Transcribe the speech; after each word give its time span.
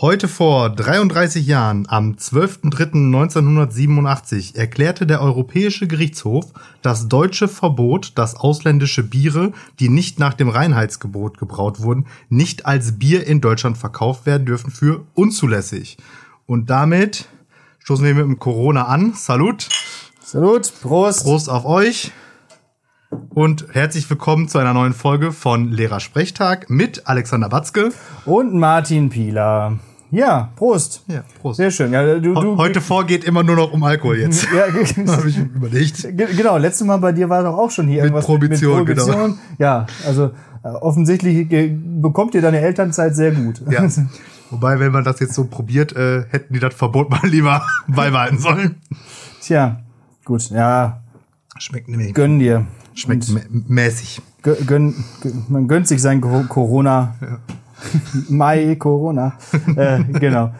Heute 0.00 0.28
vor 0.28 0.70
33 0.70 1.44
Jahren, 1.44 1.86
am 1.88 2.12
12.03.1987, 2.12 4.54
erklärte 4.54 5.08
der 5.08 5.20
Europäische 5.20 5.88
Gerichtshof 5.88 6.52
das 6.82 7.08
deutsche 7.08 7.48
Verbot, 7.48 8.12
dass 8.14 8.36
ausländische 8.36 9.02
Biere, 9.02 9.50
die 9.80 9.88
nicht 9.88 10.20
nach 10.20 10.34
dem 10.34 10.50
Reinheitsgebot 10.50 11.38
gebraut 11.38 11.80
wurden, 11.80 12.06
nicht 12.28 12.64
als 12.64 13.00
Bier 13.00 13.26
in 13.26 13.40
Deutschland 13.40 13.76
verkauft 13.76 14.24
werden 14.24 14.46
dürfen, 14.46 14.70
für 14.70 15.04
unzulässig. 15.14 15.96
Und 16.46 16.70
damit 16.70 17.26
stoßen 17.80 18.04
wir 18.04 18.14
mit 18.14 18.22
dem 18.22 18.38
Corona 18.38 18.86
an. 18.86 19.14
Salut. 19.14 19.68
Salut, 20.22 20.72
Prost. 20.80 21.24
Prost 21.24 21.50
auf 21.50 21.64
euch. 21.64 22.12
Und 23.30 23.66
herzlich 23.72 24.08
willkommen 24.08 24.46
zu 24.46 24.58
einer 24.58 24.74
neuen 24.74 24.94
Folge 24.94 25.32
von 25.32 25.72
Lehrersprechtag 25.72 26.70
mit 26.70 27.08
Alexander 27.08 27.50
Watzke. 27.50 27.90
Und 28.26 28.54
Martin 28.54 29.08
Pieler. 29.08 29.80
Ja, 30.10 30.50
Prost. 30.56 31.02
Ja, 31.06 31.22
Prost. 31.40 31.58
Sehr 31.58 31.70
schön. 31.70 31.92
Ja, 31.92 32.02
du, 32.18 32.32
du, 32.34 32.56
Heute 32.56 32.80
vorgeht 32.80 33.24
immer 33.24 33.42
nur 33.42 33.56
noch 33.56 33.72
um 33.72 33.82
Alkohol 33.84 34.18
jetzt. 34.18 34.46
ja, 34.54 34.62
Habe 35.12 35.28
ich 35.28 35.36
überlegt. 35.38 36.02
ge- 36.16 36.34
genau, 36.34 36.56
letztes 36.56 36.86
Mal 36.86 36.96
bei 36.96 37.12
dir 37.12 37.28
war 37.28 37.42
doch 37.42 37.56
auch 37.58 37.70
schon 37.70 37.88
hier 37.88 38.02
irgendwas 38.02 38.24
Prohibition, 38.24 38.78
mit, 38.78 38.88
mit 38.88 38.96
Prohibition. 38.98 39.38
Ja, 39.58 39.86
also 40.06 40.30
äh, 40.64 40.68
offensichtlich 40.68 41.46
bekommt 41.50 42.34
ihr 42.34 42.40
deine 42.42 42.60
Elternzeit 42.60 43.14
sehr 43.16 43.32
gut. 43.32 43.62
Ja. 43.70 43.86
Wobei, 44.50 44.80
wenn 44.80 44.92
man 44.92 45.04
das 45.04 45.20
jetzt 45.20 45.34
so 45.34 45.44
probiert, 45.44 45.94
äh, 45.94 46.24
hätten 46.30 46.54
die 46.54 46.60
das 46.60 46.72
Verbot 46.74 47.10
mal 47.10 47.20
lieber 47.28 47.62
beibehalten 47.88 48.38
sollen. 48.38 48.76
Tja, 49.42 49.80
gut, 50.24 50.48
ja, 50.50 51.02
Schmeckt 51.58 51.88
nämlich. 51.88 52.14
gönn 52.14 52.38
dir. 52.38 52.66
Schmeckt 52.94 53.24
mä- 53.24 53.42
mäßig. 53.50 54.22
Gö- 54.42 54.64
Gönn, 54.64 54.94
gönn, 55.20 55.44
man 55.48 55.68
gönnt 55.68 55.86
sich 55.86 56.00
sein 56.00 56.20
Co- 56.22 56.44
Corona. 56.48 57.14
Mai 58.28 58.76
Corona. 58.76 59.34
äh, 59.76 60.02
genau. 60.04 60.52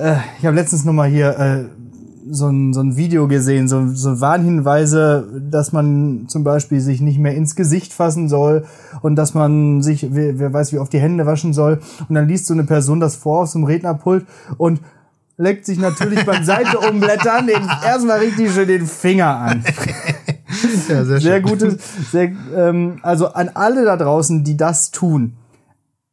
Äh, 0.00 0.16
ich 0.38 0.46
habe 0.46 0.56
letztens 0.56 0.84
noch 0.84 0.92
mal 0.92 1.08
hier 1.08 1.38
äh, 1.38 1.64
so, 2.30 2.48
ein, 2.48 2.72
so 2.72 2.80
ein 2.80 2.96
Video 2.96 3.26
gesehen, 3.28 3.68
so, 3.68 3.88
so 3.88 4.20
Warnhinweise, 4.20 5.26
dass 5.50 5.72
man 5.72 6.26
zum 6.28 6.44
Beispiel 6.44 6.80
sich 6.80 7.00
nicht 7.00 7.18
mehr 7.18 7.34
ins 7.34 7.56
Gesicht 7.56 7.92
fassen 7.92 8.28
soll 8.28 8.64
und 9.02 9.16
dass 9.16 9.34
man 9.34 9.82
sich, 9.82 10.06
wer, 10.14 10.38
wer 10.38 10.52
weiß, 10.52 10.72
wie 10.72 10.78
oft 10.78 10.92
die 10.92 11.00
Hände 11.00 11.26
waschen 11.26 11.52
soll. 11.52 11.80
Und 12.08 12.14
dann 12.14 12.28
liest 12.28 12.46
so 12.46 12.54
eine 12.54 12.64
Person 12.64 13.00
das 13.00 13.16
vor 13.16 13.42
auf 13.42 13.48
so 13.48 13.58
einem 13.58 13.66
Rednerpult 13.66 14.26
und 14.58 14.80
leckt 15.36 15.64
sich 15.64 15.78
natürlich 15.78 16.24
beim 16.26 16.44
Seite 16.44 16.78
umblättern 16.78 17.46
den, 17.46 17.62
erstmal 17.84 18.18
richtig 18.18 18.52
schön 18.52 18.68
den 18.68 18.86
Finger 18.86 19.36
an. 19.36 19.64
Ja, 20.88 21.04
sehr, 21.04 21.20
Sehr 21.20 21.36
schön. 21.36 21.42
gutes, 21.42 21.76
sehr, 22.10 22.32
ähm, 22.56 22.98
also 23.02 23.32
an 23.32 23.50
alle 23.54 23.84
da 23.84 23.96
draußen, 23.96 24.42
die 24.42 24.56
das 24.56 24.90
tun. 24.90 25.34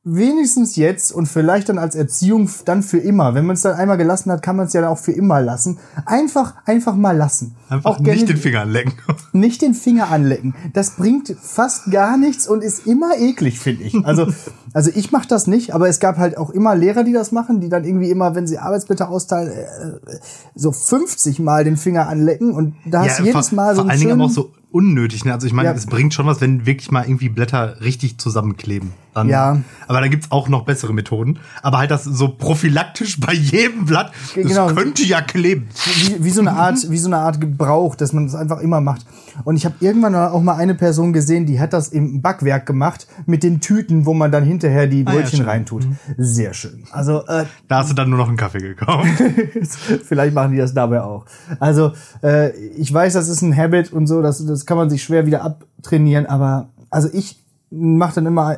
Wenigstens 0.09 0.77
jetzt 0.77 1.11
und 1.11 1.27
vielleicht 1.27 1.67
dann 1.67 1.77
als 1.77 1.94
Erziehung 1.94 2.50
dann 2.63 2.81
für 2.81 2.97
immer. 2.97 3.33
Wenn 3.33 3.45
man 3.45 3.55
es 3.55 3.61
dann 3.63 3.75
einmal 3.75 3.97
gelassen 3.97 4.31
hat, 4.31 4.41
kann 4.41 4.55
man 4.55 4.67
es 4.67 4.73
ja 4.73 4.88
auch 4.88 4.97
für 4.97 5.11
immer 5.11 5.41
lassen. 5.41 5.80
Einfach, 6.05 6.53
einfach 6.66 6.95
mal 6.95 7.16
lassen. 7.16 7.55
Einfach 7.67 7.91
auch 7.91 8.00
nicht 8.00 8.30
den 8.30 8.38
Finger 8.38 8.61
anlecken. 8.61 8.94
nicht 9.33 9.61
den 9.61 9.73
Finger 9.73 10.09
anlecken. 10.09 10.55
Das 10.72 10.91
bringt 10.91 11.35
fast 11.41 11.91
gar 11.91 12.16
nichts 12.17 12.47
und 12.47 12.63
ist 12.63 12.88
immer 12.88 13.17
eklig, 13.17 13.59
finde 13.59 13.83
ich. 13.83 13.95
Also, 14.05 14.31
also 14.73 14.91
ich 14.95 15.11
mache 15.11 15.28
das 15.28 15.45
nicht, 15.45 15.75
aber 15.75 15.89
es 15.89 16.00
gab 16.00 16.17
halt 16.17 16.38
auch 16.38 16.52
immer 16.52 16.73
Lehrer, 16.73 17.03
die 17.03 17.11
das 17.13 17.33
machen, 17.33 17.59
die 17.59 17.67
dann 17.67 17.83
irgendwie 17.83 18.09
immer, 18.09 18.33
wenn 18.33 18.47
sie 18.47 18.59
Arbeitsblätter 18.59 19.09
austeilen, 19.09 19.52
äh, 19.52 20.19
so 20.55 20.72
50 20.72 21.39
Mal 21.39 21.66
den 21.66 21.75
Finger 21.75 22.08
anlecken 22.08 22.52
und 22.52 22.75
da 22.85 23.03
hast 23.03 23.19
du 23.19 23.23
jedes 23.23 23.50
vor, 23.50 23.55
Mal 23.58 23.75
so 23.75 23.81
vor 23.81 23.83
einen 23.83 23.91
allen 23.91 24.00
Dingen 24.00 24.11
aber 24.13 24.25
auch 24.25 24.30
so 24.30 24.52
unnötig. 24.72 25.25
Ne? 25.25 25.33
Also 25.33 25.47
ich 25.47 25.53
meine, 25.53 25.69
Ja. 25.69 25.75
es 25.75 25.85
bringt 25.85 26.13
schon 26.13 26.25
was, 26.25 26.39
wenn 26.41 26.66
wirklich 26.66 26.91
mal 26.91 27.05
irgendwie 27.05 27.30
Blätter 27.30 27.81
richtig 27.81 28.19
zusammenkleben. 28.19 28.94
Dann, 29.17 29.29
Ja. 29.29 29.61
Aber 29.87 30.01
da 30.01 30.07
gibt's 30.07 30.31
auch 30.31 30.49
noch 30.49 30.63
bessere 30.65 30.93
Methoden. 30.93 31.39
Aber 31.61 31.77
halt 31.79 31.91
das 31.91 32.03
so 32.03 32.27
prophylaktisch 32.29 33.19
bei 33.19 33.33
jedem 33.33 33.85
Blatt, 33.85 34.11
das 34.35 34.47
Genau. 34.47 34.67
könnte 34.67 35.03
ja 35.03 35.21
kleben. 35.21 35.67
wie, 36.05 36.23
wie 36.25 36.29
so 36.29 36.41
eine 36.41 36.51
Art, 36.53 36.89
wie 36.89 36.97
so 36.97 37.07
eine 37.07 37.17
Art 37.17 37.39
Gebrauch, 37.41 37.95
dass 37.95 38.13
man 38.13 38.25
das 38.25 38.35
einfach 38.35 38.59
immer 38.59 38.81
macht. 38.81 39.05
Und 39.43 39.55
ich 39.55 39.65
habe 39.65 39.75
irgendwann 39.79 40.15
auch 40.15 40.41
mal 40.41 40.55
eine 40.55 40.73
Person 40.75 41.13
gesehen, 41.13 41.45
die 41.45 41.59
hat 41.59 41.72
das 41.73 41.89
im 41.89 42.22
Backwerk 42.22 42.66
gemacht 42.66 43.07
mit 43.27 43.44
den 43.44 43.59
Tüten, 43.61 44.06
wo 44.06 44.13
man 44.13 44.31
dann 44.31 44.44
hinterher 44.44 44.88
die 44.88 45.06
Ah, 45.07 45.13
ja, 45.13 45.19
Brötchen 45.22 45.45
reintut. 45.45 45.85
Sehr 46.17 46.53
schön. 46.53 46.83
Also 46.91 47.25
äh, 47.27 47.45
Da 47.67 47.77
hast 47.79 47.89
du 47.91 47.94
dann 47.94 48.09
nur 48.09 48.17
noch 48.17 48.27
einen 48.27 48.38
Kaffee 48.38 48.59
gekauft. 48.59 49.07
vielleicht 50.06 50.33
machen 50.33 50.51
die 50.51 50.57
das 50.57 50.73
dabei 50.73 51.01
auch. 51.01 51.25
Also 51.59 51.94
äh, 52.23 52.51
ich 52.77 52.94
weiß, 52.94 53.13
das 53.13 53.27
ist 53.29 53.41
ein 53.41 53.56
Habit 53.56 53.94
und 53.94 54.07
so, 54.07 54.22
das, 54.22 54.45
das 54.45 54.66
kann 54.66 54.77
man 54.77 54.89
sich 54.89 55.03
schwer 55.03 55.25
wieder 55.25 55.44
abtrainieren, 55.44 56.25
aber 56.25 56.69
also 56.89 57.09
ich 57.13 57.39
mache 57.69 58.16
dann 58.16 58.25
immer 58.25 58.57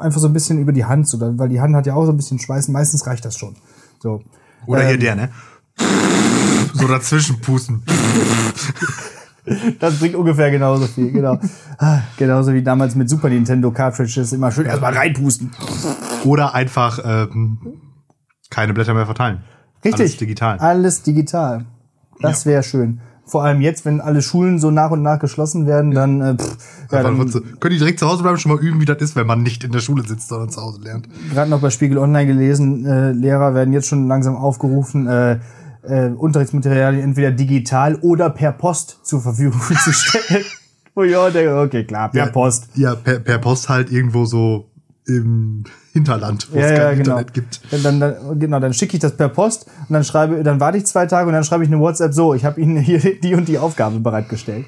einfach 0.00 0.20
so 0.20 0.26
ein 0.28 0.32
bisschen 0.32 0.58
über 0.58 0.72
die 0.72 0.84
Hand, 0.84 1.08
so, 1.08 1.18
weil 1.20 1.48
die 1.48 1.60
Hand 1.60 1.74
hat 1.74 1.86
ja 1.86 1.94
auch 1.94 2.04
so 2.06 2.12
ein 2.12 2.16
bisschen 2.16 2.38
Schweiß. 2.38 2.68
Meistens 2.68 3.06
reicht 3.06 3.24
das 3.24 3.36
schon. 3.36 3.56
So. 4.00 4.22
Oder 4.66 4.82
Ähm, 4.82 4.88
hier 4.88 4.98
der, 4.98 5.16
ne? 5.16 5.30
So 6.74 6.86
dazwischen 6.88 7.40
pusten. 7.40 7.82
Das 9.78 9.98
bringt 10.00 10.16
ungefähr 10.16 10.50
genauso 10.50 10.86
viel, 10.86 11.12
genau. 11.12 11.38
Ah, 11.78 12.00
Genauso 12.16 12.52
wie 12.52 12.62
damals 12.62 12.96
mit 12.96 13.08
Super 13.08 13.28
Nintendo 13.28 13.70
Cartridges 13.70 14.32
immer 14.32 14.50
schön 14.50 14.66
erstmal 14.66 14.92
reinpusten. 14.94 15.52
Oder 16.24 16.52
einfach 16.54 16.98
ähm, 17.04 17.58
keine 18.50 18.74
Blätter 18.74 18.92
mehr 18.94 19.06
verteilen. 19.06 19.44
Richtig. 19.84 20.00
Alles 20.00 20.16
digital. 20.16 20.58
Alles 20.58 21.02
digital. 21.02 21.66
Das 22.20 22.44
wäre 22.44 22.62
schön. 22.64 23.00
Vor 23.26 23.42
allem 23.44 23.60
jetzt, 23.60 23.84
wenn 23.84 24.00
alle 24.00 24.22
Schulen 24.22 24.60
so 24.60 24.70
nach 24.70 24.92
und 24.92 25.02
nach 25.02 25.18
geschlossen 25.18 25.66
werden, 25.66 25.90
dann, 25.90 26.20
äh, 26.20 26.34
pff, 26.36 26.56
ja, 26.92 27.02
dann 27.02 27.18
Können 27.18 27.72
die 27.72 27.78
direkt 27.78 27.98
zu 27.98 28.08
Hause 28.08 28.22
bleiben, 28.22 28.38
schon 28.38 28.52
mal 28.52 28.60
üben, 28.60 28.80
wie 28.80 28.84
das 28.84 28.98
ist, 28.98 29.16
wenn 29.16 29.26
man 29.26 29.42
nicht 29.42 29.64
in 29.64 29.72
der 29.72 29.80
Schule 29.80 30.06
sitzt, 30.06 30.28
sondern 30.28 30.48
zu 30.50 30.62
Hause 30.62 30.80
lernt. 30.82 31.08
gerade 31.32 31.50
noch 31.50 31.60
bei 31.60 31.70
Spiegel 31.70 31.98
Online 31.98 32.26
gelesen, 32.26 32.86
äh, 32.86 33.10
Lehrer 33.10 33.54
werden 33.54 33.72
jetzt 33.72 33.88
schon 33.88 34.06
langsam 34.06 34.36
aufgerufen, 34.36 35.08
äh, 35.08 35.38
äh, 35.82 36.10
Unterrichtsmaterialien 36.10 37.02
entweder 37.02 37.32
digital 37.32 37.96
oder 37.96 38.30
per 38.30 38.52
Post 38.52 39.00
zur 39.02 39.20
Verfügung 39.20 39.60
zu 39.84 39.92
stellen. 39.92 40.44
Wo 40.94 41.02
ich 41.02 41.14
auch 41.14 41.30
denke, 41.30 41.58
okay, 41.58 41.84
klar, 41.84 42.10
per 42.10 42.26
Ja, 42.26 42.30
Post. 42.30 42.68
Ja, 42.74 42.94
per, 42.94 43.18
per 43.18 43.38
Post 43.38 43.68
halt 43.68 43.92
irgendwo 43.92 44.24
so 44.24 44.70
im 45.06 45.64
Hinterland, 45.92 46.48
wo 46.50 46.58
Ja, 46.58 46.64
es 46.64 46.68
kein 46.68 46.76
ja, 46.78 46.90
genau. 46.90 47.00
Internet 47.18 47.34
gibt. 47.34 47.60
Dann, 47.84 48.00
dann, 48.00 48.38
genau, 48.38 48.60
dann 48.60 48.74
schicke 48.74 48.96
ich 48.96 49.00
das 49.00 49.16
per 49.16 49.28
Post 49.28 49.66
und 49.88 49.92
dann 49.94 50.04
schreibe, 50.04 50.42
dann 50.42 50.60
warte 50.60 50.78
ich 50.78 50.86
zwei 50.86 51.06
Tage 51.06 51.28
und 51.28 51.32
dann 51.32 51.44
schreibe 51.44 51.64
ich 51.64 51.70
eine 51.70 51.80
WhatsApp 51.80 52.12
so, 52.12 52.34
ich 52.34 52.44
habe 52.44 52.60
Ihnen 52.60 52.76
hier 52.78 52.98
die 53.20 53.34
und 53.34 53.48
die 53.48 53.58
Aufgabe 53.58 54.00
bereitgestellt. 54.00 54.66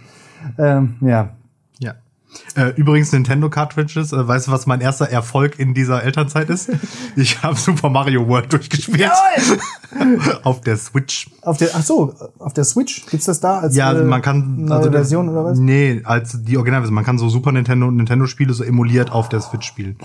Ähm, 0.58 0.94
ja. 1.00 1.30
Äh, 2.54 2.70
übrigens 2.76 3.12
Nintendo 3.12 3.48
Cartridges, 3.48 4.12
äh, 4.12 4.28
weißt 4.28 4.48
du, 4.48 4.50
was 4.52 4.66
mein 4.66 4.80
erster 4.80 5.06
Erfolg 5.08 5.58
in 5.58 5.74
dieser 5.74 6.02
Elternzeit 6.02 6.50
ist? 6.50 6.70
Ich 7.16 7.42
habe 7.42 7.56
Super 7.56 7.88
Mario 7.90 8.28
World 8.28 8.52
durchgespielt. 8.52 9.10
Auf 10.44 10.60
der 10.60 10.76
Switch. 10.76 11.30
Auf 11.42 11.56
der, 11.56 11.70
ach 11.74 11.82
so, 11.82 12.14
auf 12.38 12.52
der 12.52 12.64
Switch 12.64 13.06
gibt's 13.06 13.26
das 13.26 13.40
da 13.40 13.58
als 13.60 13.74
Ja, 13.74 13.92
äh, 13.92 14.04
man 14.04 14.22
kann 14.22 14.64
neue 14.64 14.78
also 14.78 14.90
Version 14.92 15.28
oder 15.28 15.44
was? 15.44 15.58
Nee, 15.58 16.02
als 16.04 16.42
die 16.44 16.56
Originalversion. 16.56 16.94
Man 16.94 17.04
kann 17.04 17.18
so 17.18 17.28
Super 17.28 17.50
Nintendo 17.52 17.88
und 17.88 17.96
Nintendo 17.96 18.26
Spiele 18.26 18.52
so 18.52 18.62
emuliert 18.62 19.10
auf 19.10 19.28
der 19.28 19.40
Switch 19.40 19.66
spielen. 19.66 19.96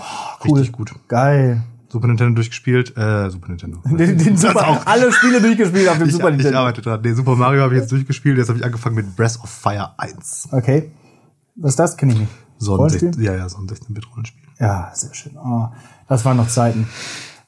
Cool. 0.44 0.58
Richtig 0.58 0.72
gut. 0.72 0.92
Geil. 1.08 1.62
Super 1.88 2.08
Nintendo 2.08 2.34
durchgespielt, 2.34 2.96
äh, 2.96 3.30
Super 3.30 3.48
Nintendo. 3.48 3.78
Den, 3.84 4.18
den 4.18 4.36
Super, 4.36 4.66
auch. 4.66 4.86
alle 4.86 5.12
Spiele 5.12 5.40
durchgespielt 5.40 5.88
auf 5.88 5.98
dem 5.98 6.08
Ich, 6.08 6.12
Super 6.14 6.30
ich 6.30 6.36
Nintendo. 6.36 6.58
arbeite 6.58 6.82
dran. 6.82 7.00
Nee, 7.04 7.12
Super 7.12 7.36
Mario 7.36 7.62
habe 7.62 7.74
ich 7.74 7.80
jetzt 7.80 7.92
durchgespielt. 7.92 8.38
Jetzt 8.38 8.48
habe 8.48 8.58
ich 8.58 8.64
angefangen 8.64 8.96
mit 8.96 9.14
Breath 9.14 9.38
of 9.40 9.48
Fire 9.50 9.90
1. 9.98 10.48
Okay. 10.50 10.90
Was 11.56 11.70
ist 11.72 11.78
das? 11.78 11.96
Kenne 11.96 12.12
ich 12.12 12.18
nicht. 12.20 12.32
So 12.58 12.72
ein, 12.72 12.76
Rollenspiel? 12.78 13.08
16, 13.14 13.24
ja, 13.24 13.34
ja, 13.34 13.48
so 13.48 13.58
ein 13.58 13.66
16-Bit-Rollenspiel. 13.66 14.42
Ja, 14.60 14.90
sehr 14.94 15.12
schön. 15.14 15.36
Oh, 15.36 15.68
das 16.08 16.24
waren 16.24 16.36
noch 16.36 16.48
Zeiten. 16.48 16.86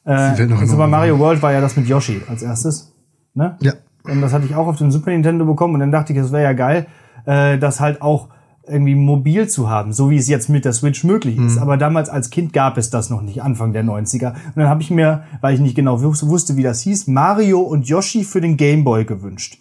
Äh, 0.04 0.44
noch 0.46 0.64
Super. 0.64 0.86
Mario 0.86 1.18
World 1.18 1.42
war 1.42 1.52
ja 1.52 1.60
das 1.60 1.76
mit 1.76 1.86
Yoshi 1.88 2.22
als 2.28 2.42
erstes. 2.42 2.92
Ne? 3.34 3.56
Ja. 3.60 3.72
Und 4.04 4.20
das 4.20 4.32
hatte 4.32 4.44
ich 4.46 4.54
auch 4.54 4.66
auf 4.68 4.76
dem 4.76 4.90
Super 4.92 5.10
Nintendo 5.10 5.44
bekommen 5.44 5.74
und 5.74 5.80
dann 5.80 5.90
dachte 5.90 6.12
ich, 6.12 6.18
es 6.18 6.30
wäre 6.32 6.44
ja 6.44 6.52
geil, 6.52 6.86
äh, 7.24 7.58
das 7.58 7.80
halt 7.80 8.02
auch 8.02 8.28
irgendwie 8.68 8.94
mobil 8.96 9.48
zu 9.48 9.68
haben, 9.70 9.92
so 9.92 10.10
wie 10.10 10.16
es 10.16 10.26
jetzt 10.28 10.48
mit 10.48 10.64
der 10.64 10.72
Switch 10.72 11.04
möglich 11.04 11.36
Mhm. 11.38 11.46
ist. 11.46 11.58
Aber 11.58 11.76
damals 11.76 12.08
als 12.08 12.30
Kind 12.30 12.52
gab 12.52 12.78
es 12.78 12.90
das 12.90 13.10
noch 13.10 13.22
nicht, 13.22 13.42
Anfang 13.42 13.72
der 13.72 13.84
90er. 13.84 14.32
Und 14.34 14.56
dann 14.56 14.68
habe 14.68 14.82
ich 14.82 14.90
mir, 14.90 15.22
weil 15.40 15.54
ich 15.54 15.60
nicht 15.60 15.74
genau 15.76 15.98
wus- 15.98 16.26
wusste, 16.26 16.56
wie 16.56 16.62
das 16.64 16.80
hieß, 16.80 17.06
Mario 17.08 17.60
und 17.60 17.88
Yoshi 17.88 18.24
für 18.24 18.40
den 18.40 18.56
Game 18.56 18.82
Boy 18.84 19.04
gewünscht. 19.04 19.58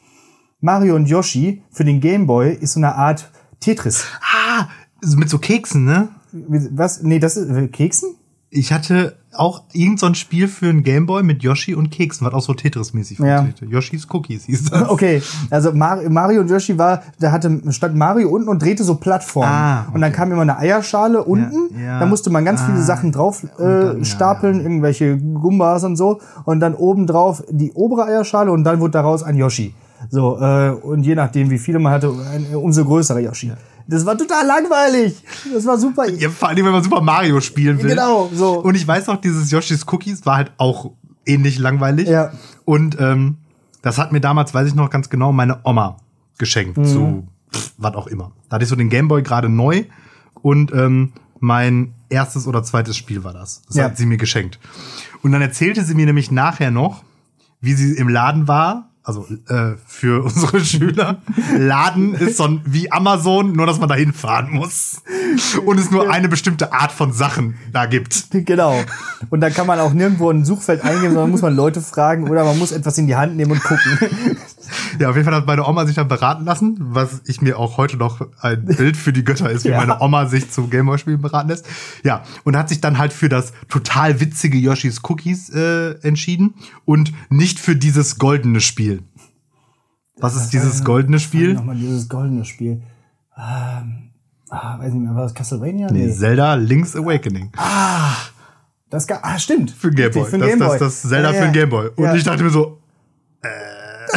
Mario 0.59 0.95
und 0.95 1.07
Yoshi 1.07 1.63
für 1.71 1.85
den 1.85 1.99
Game 2.01 2.25
Boy 2.27 2.53
ist 2.53 2.73
so 2.73 2.79
eine 2.79 2.95
Art 2.95 3.31
Tetris. 3.65 4.05
Ah, 4.21 4.67
mit 5.15 5.29
so 5.29 5.37
Keksen, 5.39 5.83
ne? 5.85 6.07
Was? 6.31 7.01
Nee, 7.03 7.19
das 7.19 7.35
ist 7.37 7.49
äh, 7.49 7.67
Keksen? 7.67 8.09
Ich 8.51 8.71
hatte 8.71 9.17
auch 9.33 9.63
irgend 9.73 9.99
so 9.99 10.05
ein 10.05 10.15
Spiel 10.15 10.47
für 10.47 10.69
einen 10.69 10.83
Gameboy 10.83 11.21
mit 11.23 11.43
Yoshi 11.43 11.75
und 11.75 11.89
Keksen, 11.89 12.25
was 12.25 12.33
auch 12.33 12.41
so 12.41 12.53
Tetris-mäßig 12.53 13.19
Ja. 13.19 13.39
funktionierte. 13.41 13.65
Yoshis 13.65 14.07
Cookies 14.13 14.45
hieß 14.45 14.69
das. 14.69 14.87
Okay, 14.89 15.21
also 15.49 15.73
Mar 15.73 15.99
Mario 16.09 16.39
und 16.41 16.49
Yoshi 16.49 16.77
war, 16.77 17.03
da 17.19 17.31
hatte 17.33 17.59
stand 17.71 17.95
Mario 17.97 18.29
unten 18.29 18.47
und 18.47 18.61
drehte 18.61 18.85
so 18.85 18.95
Plattformen. 18.95 19.49
Ah, 19.51 19.87
Und 19.93 19.99
dann 19.99 20.13
kam 20.13 20.31
immer 20.31 20.43
eine 20.43 20.57
Eierschale 20.57 21.21
unten, 21.23 21.77
ja. 21.77 21.99
da 21.99 22.05
musste 22.05 22.29
man 22.29 22.45
ganz 22.45 22.61
viele 22.61 22.77
Ah. 22.77 22.83
Sachen 22.83 23.11
drauf 23.11 23.43
äh, 23.43 23.47
dann, 23.57 23.97
ja, 23.99 24.05
stapeln, 24.05 24.61
irgendwelche 24.61 25.17
Gumbas 25.17 25.83
und 25.83 25.97
so. 25.97 26.21
Und 26.45 26.61
dann 26.61 26.75
oben 26.75 27.07
drauf 27.07 27.43
die 27.49 27.73
obere 27.73 28.05
Eierschale 28.05 28.51
und 28.53 28.63
dann 28.63 28.79
wurde 28.79 28.91
daraus 28.91 29.21
ein 29.23 29.35
Yoshi. 29.35 29.73
So, 30.09 30.37
äh, 30.39 30.69
und 30.71 31.03
je 31.03 31.15
nachdem, 31.15 31.49
wie 31.49 31.57
viele 31.59 31.79
man 31.79 31.93
hatte, 31.93 32.13
ein, 32.33 32.55
umso 32.55 32.83
größerer 32.85 33.19
Yoshi. 33.19 33.51
Das 33.87 34.05
war 34.05 34.17
total 34.17 34.45
langweilig. 34.47 35.21
Das 35.53 35.65
war 35.65 35.77
super. 35.77 36.09
Ja, 36.09 36.29
vor 36.29 36.49
allem, 36.49 36.65
wenn 36.65 36.71
man 36.71 36.83
Super 36.83 37.01
Mario 37.01 37.39
spielen 37.39 37.81
will. 37.83 37.89
Genau, 37.91 38.29
so. 38.33 38.61
Und 38.61 38.75
ich 38.75 38.87
weiß 38.87 39.09
auch, 39.09 39.17
dieses 39.17 39.51
Yoshis 39.51 39.85
Cookies 39.87 40.25
war 40.25 40.37
halt 40.37 40.51
auch 40.57 40.91
ähnlich 41.25 41.59
langweilig. 41.59 42.07
Ja. 42.07 42.31
Und 42.65 42.97
ähm, 42.99 43.37
das 43.83 43.99
hat 43.99 44.11
mir 44.11 44.21
damals, 44.21 44.53
weiß 44.55 44.67
ich 44.67 44.75
noch 44.75 44.89
ganz 44.89 45.09
genau, 45.09 45.31
meine 45.31 45.59
Oma 45.63 45.97
geschenkt 46.39 46.77
Mhm. 46.77 46.85
zu 46.85 47.27
pff, 47.53 47.73
was 47.77 47.93
auch 47.95 48.07
immer. 48.07 48.31
Da 48.49 48.55
hatte 48.55 48.63
ich 48.63 48.69
so 48.69 48.75
den 48.75 48.89
Gameboy 48.89 49.21
gerade 49.21 49.49
neu 49.49 49.83
und 50.41 50.73
ähm, 50.73 51.13
mein 51.39 51.93
erstes 52.09 52.47
oder 52.47 52.63
zweites 52.63 52.97
Spiel 52.97 53.23
war 53.23 53.33
das. 53.33 53.61
Das 53.67 53.75
Ja. 53.77 53.83
hat 53.85 53.97
sie 53.97 54.05
mir 54.07 54.17
geschenkt. 54.17 54.59
Und 55.21 55.31
dann 55.31 55.41
erzählte 55.43 55.83
sie 55.83 55.93
mir 55.93 56.07
nämlich 56.07 56.31
nachher 56.31 56.71
noch, 56.71 57.03
wie 57.61 57.73
sie 57.73 57.93
im 57.97 58.09
Laden 58.09 58.47
war. 58.47 58.89
Also 59.05 59.27
äh, 59.49 59.73
für 59.85 60.23
unsere 60.25 60.59
Schüler. 60.59 61.21
Laden 61.55 62.15
ist 62.15 62.37
so 62.37 62.45
ein, 62.45 62.61
wie 62.65 62.91
Amazon, 62.91 63.53
nur 63.53 63.67
dass 63.67 63.79
man 63.79 63.87
dahin 63.87 64.13
fahren 64.13 64.49
muss. 64.51 65.03
Und 65.63 65.79
es 65.79 65.91
nur 65.91 66.11
eine 66.11 66.27
bestimmte 66.27 66.73
Art 66.73 66.91
von 66.91 67.13
Sachen 67.13 67.55
da 67.71 67.85
gibt. 67.85 68.27
Genau. 68.31 68.83
Und 69.29 69.41
da 69.41 69.51
kann 69.51 69.67
man 69.67 69.79
auch 69.79 69.93
nirgendwo 69.93 70.31
ein 70.31 70.43
Suchfeld 70.43 70.83
eingeben, 70.83 71.13
sondern 71.13 71.29
muss 71.29 71.43
man 71.43 71.55
Leute 71.55 71.81
fragen 71.81 72.29
oder 72.29 72.43
man 72.43 72.57
muss 72.57 72.71
etwas 72.71 72.97
in 72.97 73.05
die 73.05 73.15
Hand 73.15 73.35
nehmen 73.35 73.51
und 73.51 73.63
gucken. 73.63 74.37
Ja, 74.99 75.09
auf 75.09 75.15
jeden 75.15 75.25
Fall 75.25 75.35
hat 75.35 75.45
meine 75.45 75.65
Oma 75.67 75.85
sich 75.85 75.95
dann 75.95 76.07
beraten 76.07 76.45
lassen, 76.45 76.77
was 76.79 77.21
ich 77.25 77.41
mir 77.41 77.59
auch 77.59 77.77
heute 77.77 77.97
noch 77.97 78.21
ein 78.41 78.65
Bild 78.65 78.95
für 78.97 79.11
die 79.13 79.23
Götter 79.23 79.49
ist, 79.49 79.65
wie 79.65 79.69
Ja. 79.75 79.77
meine 79.79 79.99
Oma 80.01 80.25
sich 80.27 80.49
zu 80.51 80.67
Gameboy-Spielen 80.67 81.21
beraten 81.21 81.49
lässt. 81.49 81.65
Ja, 82.03 82.23
und 82.43 82.55
hat 82.57 82.69
sich 82.69 82.81
dann 82.81 82.97
halt 82.97 83.13
für 83.13 83.29
das 83.29 83.53
total 83.69 84.19
witzige 84.19 84.57
Yoshis 84.57 85.01
Cookies 85.03 85.49
äh, 85.49 85.91
entschieden 86.01 86.55
und 86.85 87.11
nicht 87.29 87.59
für 87.59 87.75
dieses 87.75 88.17
goldene 88.17 88.61
Spiel. 88.61 89.03
Was 90.17 90.35
ist 90.35 90.49
dieses 90.51 90.83
goldene 90.83 91.19
Spiel? 91.19 91.53
Nochmal 91.55 91.75
dieses 91.75 92.07
goldene 92.07 92.45
Spiel. 92.45 92.81
Ähm, 93.37 94.11
ah, 94.49 94.79
weiß 94.79 94.93
nicht 94.93 95.03
mehr, 95.03 95.13
war 95.13 95.23
das 95.23 95.33
Castlevania? 95.33 95.91
Nee, 95.91 96.09
Zelda 96.13 96.53
Link's 96.53 96.95
Awakening. 96.95 97.51
Das 98.89 99.07
ga 99.07 99.19
ah, 99.23 99.37
stimmt. 99.37 99.71
Für 99.71 99.91
Gameboy. 99.91 100.29
Das, 100.39 100.57
das, 100.57 100.79
das 100.79 101.01
Zelda 101.09 101.31
Ja, 101.31 101.37
für 101.37 101.45
den. 101.47 101.53
Gameboy. 101.53 101.89
Und 101.97 102.03
Ja. 102.05 102.15
ich 102.15 102.23
dachte 102.23 102.43
mir 102.43 102.49
so, 102.49 102.79
äh, 103.41 103.47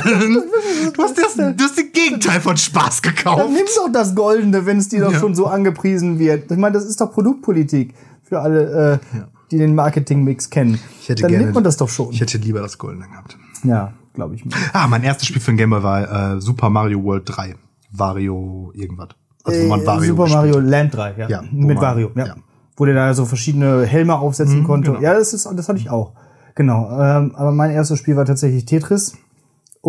du 0.04 1.02
hast 1.02 1.16
das, 1.18 1.34
du 1.36 1.64
hast 1.64 1.78
den 1.78 1.92
Gegenteil 1.92 2.40
von 2.40 2.56
Spaß 2.56 3.00
Dann 3.02 3.14
gekauft. 3.14 3.44
nimm 3.50 3.66
doch 3.76 3.92
das 3.92 4.14
Goldene, 4.14 4.66
wenn 4.66 4.78
es 4.78 4.88
dir 4.88 5.00
doch 5.02 5.12
Ja. 5.12 5.18
schon 5.18 5.34
so 5.34 5.46
angepriesen 5.46 6.18
wird. 6.18 6.50
Ich 6.50 6.56
meine, 6.58 6.72
das 6.74 6.84
ist 6.84 7.00
doch 7.00 7.12
Produktpolitik 7.12 7.94
für 8.22 8.40
alle, 8.40 9.00
äh, 9.14 9.18
die 9.50 9.58
den 9.58 9.74
Marketingmix 9.74 10.50
kennen. 10.50 10.78
Ich 11.00 11.08
hätte 11.08 11.22
Dann 11.22 11.30
gerne- 11.30 11.44
nimmt 11.44 11.54
man 11.54 11.64
das 11.64 11.76
doch 11.76 11.88
schon. 11.88 12.10
Ich 12.12 12.20
hätte 12.20 12.38
lieber 12.38 12.60
das 12.60 12.76
goldene 12.78 13.06
gehabt. 13.08 13.36
ja, 13.64 13.92
glaube 14.14 14.34
ich 14.34 14.44
mir. 14.44 14.52
Ah, 14.72 14.86
mein 14.88 15.02
erstes 15.02 15.28
Spiel 15.28 15.40
für 15.40 15.52
den 15.52 15.56
Gameboy 15.56 15.82
war 15.82 16.34
äh, 16.36 16.40
Super 16.40 16.68
Mario 16.70 17.02
World 17.02 17.22
3. 17.26 17.54
Vario 17.90 18.70
irgendwas. 18.74 19.08
Also 19.44 19.60
Äh, 19.60 19.86
Vario 19.86 20.10
Super 20.10 20.24
gespielt 20.24 20.54
Mario. 20.54 20.58
Land 20.60 20.94
3, 20.94 21.14
ja. 21.16 21.28
Ja, 21.28 21.42
Mit 21.50 21.68
man- 21.76 21.80
Vario, 21.80 22.10
ja. 22.14 22.26
ja. 22.26 22.34
Wo 22.76 22.84
der 22.84 22.94
da 22.94 23.12
so 23.14 23.24
verschiedene 23.24 23.84
Helme 23.86 24.16
aufsetzen 24.18 24.62
konnte. 24.62 24.90
genau. 24.92 25.02
Ja, 25.02 25.14
das, 25.14 25.32
ist, 25.34 25.46
das 25.52 25.68
hatte 25.68 25.78
ich 25.80 25.90
auch. 25.90 26.12
Genau. 26.54 26.88
Ähm, 27.00 27.34
aber 27.34 27.50
mein 27.50 27.70
erstes 27.70 27.98
Spiel 27.98 28.14
war 28.16 28.24
tatsächlich 28.24 28.66
Tetris 28.66 29.14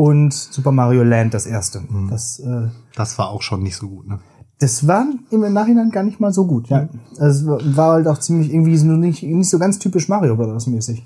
und 0.03 0.33
Super 0.33 0.71
Mario 0.71 1.03
Land, 1.03 1.33
das 1.33 1.45
erste. 1.45 1.81
Mhm. 1.81 2.09
Das, 2.09 2.39
äh, 2.39 2.67
Das 2.95 3.17
war 3.17 3.29
auch 3.29 3.41
schon 3.41 3.63
nicht 3.63 3.75
so 3.77 3.87
gut, 3.87 4.07
ne? 4.07 4.19
das 4.61 4.85
war 4.87 5.05
im 5.31 5.53
Nachhinein 5.53 5.89
gar 5.89 6.03
nicht 6.03 6.19
mal 6.19 6.33
so 6.33 6.45
gut. 6.45 6.67
Ja. 6.67 6.89
Also 7.17 7.55
es 7.57 7.77
war 7.77 7.93
halt 7.93 8.07
auch 8.07 8.17
ziemlich 8.17 8.51
irgendwie 8.53 8.75
so 8.75 8.87
nicht, 8.87 9.23
nicht 9.23 9.49
so 9.49 9.57
ganz 9.57 9.79
typisch 9.79 10.09
Mario 10.09 10.35
Bros. 10.35 10.67
mäßig. 10.67 11.05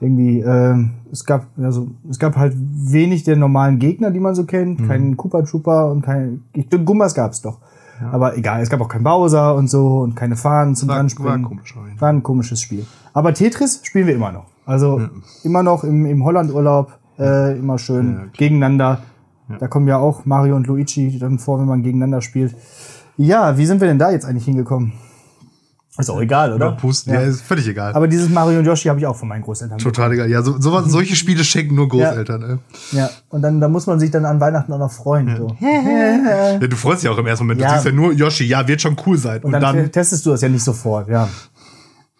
Irgendwie, 0.00 0.40
ähm, 0.40 0.90
es 1.12 1.24
gab, 1.24 1.46
also, 1.58 1.88
es 2.08 2.18
gab 2.18 2.36
halt 2.36 2.54
wenig 2.56 3.22
der 3.24 3.36
normalen 3.36 3.78
Gegner, 3.78 4.10
die 4.10 4.18
man 4.20 4.34
so 4.34 4.44
kennt. 4.44 4.86
Keinen 4.88 5.16
Koopa 5.16 5.42
Trooper 5.42 5.90
und 5.92 6.02
kein, 6.02 6.42
ich 6.54 6.68
denke, 6.68 6.84
Gumbas 6.84 7.14
gab's 7.14 7.40
doch. 7.40 7.58
Aber 8.12 8.36
egal, 8.36 8.62
es 8.62 8.68
gab 8.70 8.80
auch 8.80 8.88
keinen 8.88 9.02
Bowser 9.04 9.54
und 9.56 9.68
so 9.68 10.00
und 10.00 10.14
keine 10.16 10.36
Fahnen 10.36 10.74
zum 10.76 10.88
War- 10.88 10.96
Dranspringen. 10.96 11.42
war 11.42 11.48
komisch. 11.48 11.76
War 12.00 12.08
ein 12.10 12.22
komisches 12.22 12.60
Spiel. 12.60 12.84
Aber 13.12 13.32
Tetris 13.34 13.80
spielen 13.84 14.06
wir 14.08 14.14
immer 14.14 14.30
noch. 14.32 14.44
Also 14.66 15.00
immer 15.44 15.62
noch 15.64 15.82
im, 15.84 16.04
im 16.06 16.24
Hollandurlaub, 16.24 16.98
äh, 17.18 17.58
immer 17.58 17.78
schön 17.78 18.14
Ja, 18.14 18.24
gegeneinander. 18.32 19.02
Da 19.58 19.66
kommen 19.66 19.88
ja 19.88 19.96
auch 19.96 20.26
Mario 20.26 20.56
und 20.56 20.66
Luigi 20.66 21.18
dann 21.18 21.38
vor, 21.38 21.58
wenn 21.58 21.66
man 21.66 21.82
gegeneinander 21.82 22.20
spielt. 22.20 22.54
Ja, 23.16 23.56
wie 23.56 23.64
sind 23.64 23.80
wir 23.80 23.88
denn 23.88 23.98
da 23.98 24.10
jetzt 24.10 24.26
eigentlich 24.26 24.44
hingekommen? 24.44 24.92
Ist 25.98 26.10
auch 26.10 26.20
egal, 26.20 26.52
oder? 26.52 26.72
Pusten, 26.72 27.12
ja. 27.12 27.22
ist 27.22 27.42
völlig 27.42 27.66
egal. 27.66 27.92
Aber 27.92 28.06
dieses 28.06 28.28
Mario 28.28 28.60
und 28.60 28.64
Yoshi 28.64 28.88
habe 28.88 29.00
ich 29.00 29.06
auch 29.06 29.16
von 29.16 29.26
meinen 29.26 29.42
Großeltern. 29.42 29.78
Total 29.78 30.12
egal. 30.12 30.30
Ja, 30.30 30.42
so, 30.42 30.60
sowas, 30.60 30.84
solche 30.88 31.16
Spiele 31.16 31.42
schenken 31.42 31.74
nur 31.74 31.88
Großeltern. 31.88 32.40
ne? 32.40 32.58
Ja, 32.92 33.10
und 33.30 33.42
dann 33.42 33.60
da 33.60 33.66
muss 33.66 33.88
man 33.88 33.98
sich 33.98 34.12
dann 34.12 34.24
an 34.24 34.38
Weihnachten 34.38 34.72
auch 34.72 34.78
noch 34.78 34.92
freuen. 34.92 35.36
So. 35.36 35.56
Ja, 35.60 36.58
du 36.58 36.76
freust 36.76 37.02
dich 37.02 37.10
auch 37.10 37.18
im 37.18 37.26
ersten 37.26 37.44
Moment. 37.44 37.60
Ja. 37.60 37.68
Du 37.68 37.74
siehst 37.74 37.86
ja 37.86 37.92
nur 37.92 38.12
Yoshi, 38.12 38.44
ja, 38.44 38.66
wird 38.68 38.80
schon 38.80 38.96
cool 39.06 39.18
sein. 39.18 39.38
Und, 39.42 39.54
Und 39.54 39.60
dann, 39.60 39.76
dann, 39.76 39.90
testest 39.90 40.24
du 40.24 40.30
das 40.30 40.40
ja 40.40 40.48
nicht 40.48 40.62
sofort, 40.62 41.08
ja. 41.08 41.28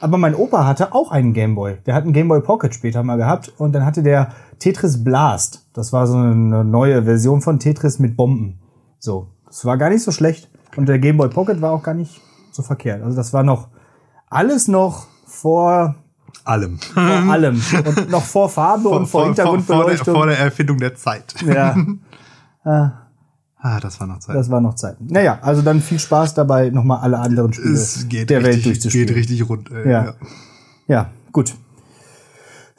Aber 0.00 0.16
mein 0.16 0.34
Opa 0.34 0.64
hatte 0.64 0.94
auch 0.94 1.10
einen 1.10 1.32
Gameboy. 1.32 1.78
Der 1.86 1.94
hat 1.94 2.04
einen 2.04 2.12
Gameboy 2.12 2.40
Pocket 2.40 2.72
später 2.72 3.02
mal 3.02 3.16
gehabt 3.16 3.52
und 3.58 3.72
dann 3.72 3.84
hatte 3.84 4.02
der 4.02 4.32
Tetris 4.58 5.02
Blast. 5.02 5.66
Das 5.72 5.92
war 5.92 6.06
so 6.06 6.16
eine 6.16 6.64
neue 6.64 7.04
Version 7.04 7.40
von 7.40 7.58
Tetris 7.58 7.98
mit 7.98 8.16
Bomben. 8.16 8.60
So, 9.00 9.28
das 9.46 9.64
war 9.64 9.76
gar 9.76 9.90
nicht 9.90 10.02
so 10.02 10.12
schlecht. 10.12 10.50
Und 10.76 10.88
der 10.88 10.98
Gameboy 10.98 11.28
Pocket 11.28 11.60
war 11.60 11.72
auch 11.72 11.82
gar 11.82 11.94
nicht 11.94 12.20
so 12.52 12.62
verkehrt. 12.62 13.02
Also 13.02 13.16
das 13.16 13.32
war 13.32 13.42
noch 13.42 13.68
alles 14.28 14.68
noch 14.68 15.06
vor, 15.26 15.96
allem. 16.44 16.78
vor 16.78 17.02
allem 17.30 17.60
und 17.84 18.10
noch 18.10 18.22
vor 18.22 18.48
Farbe 18.48 18.88
und 18.88 19.06
vor, 19.06 19.06
vor, 19.06 19.20
der, 19.22 19.28
Hintergrundbeleuchtung. 19.28 20.14
vor 20.14 20.26
der 20.26 20.38
Erfindung 20.38 20.78
der 20.78 20.94
Zeit. 20.94 21.34
ja, 21.42 21.76
Ah, 23.60 23.80
das 23.80 23.98
war 23.98 24.06
noch 24.06 24.20
Zeit. 24.20 24.36
das 24.36 24.50
war 24.50 24.60
noch 24.60 24.74
Zeit. 24.74 24.96
Naja, 25.00 25.38
also 25.42 25.62
dann 25.62 25.80
viel 25.80 25.98
Spaß 25.98 26.34
dabei, 26.34 26.70
nochmal 26.70 27.00
alle 27.00 27.18
anderen 27.18 27.52
Spiele 27.52 28.26
der 28.26 28.42
Welt 28.42 28.46
richtig, 28.46 28.64
durchzuspielen. 28.64 29.06
geht 29.08 29.16
richtig 29.16 29.48
rund. 29.48 29.70
Ey. 29.72 29.90
Ja. 29.90 30.14
Ja, 30.86 31.10
gut. 31.32 31.54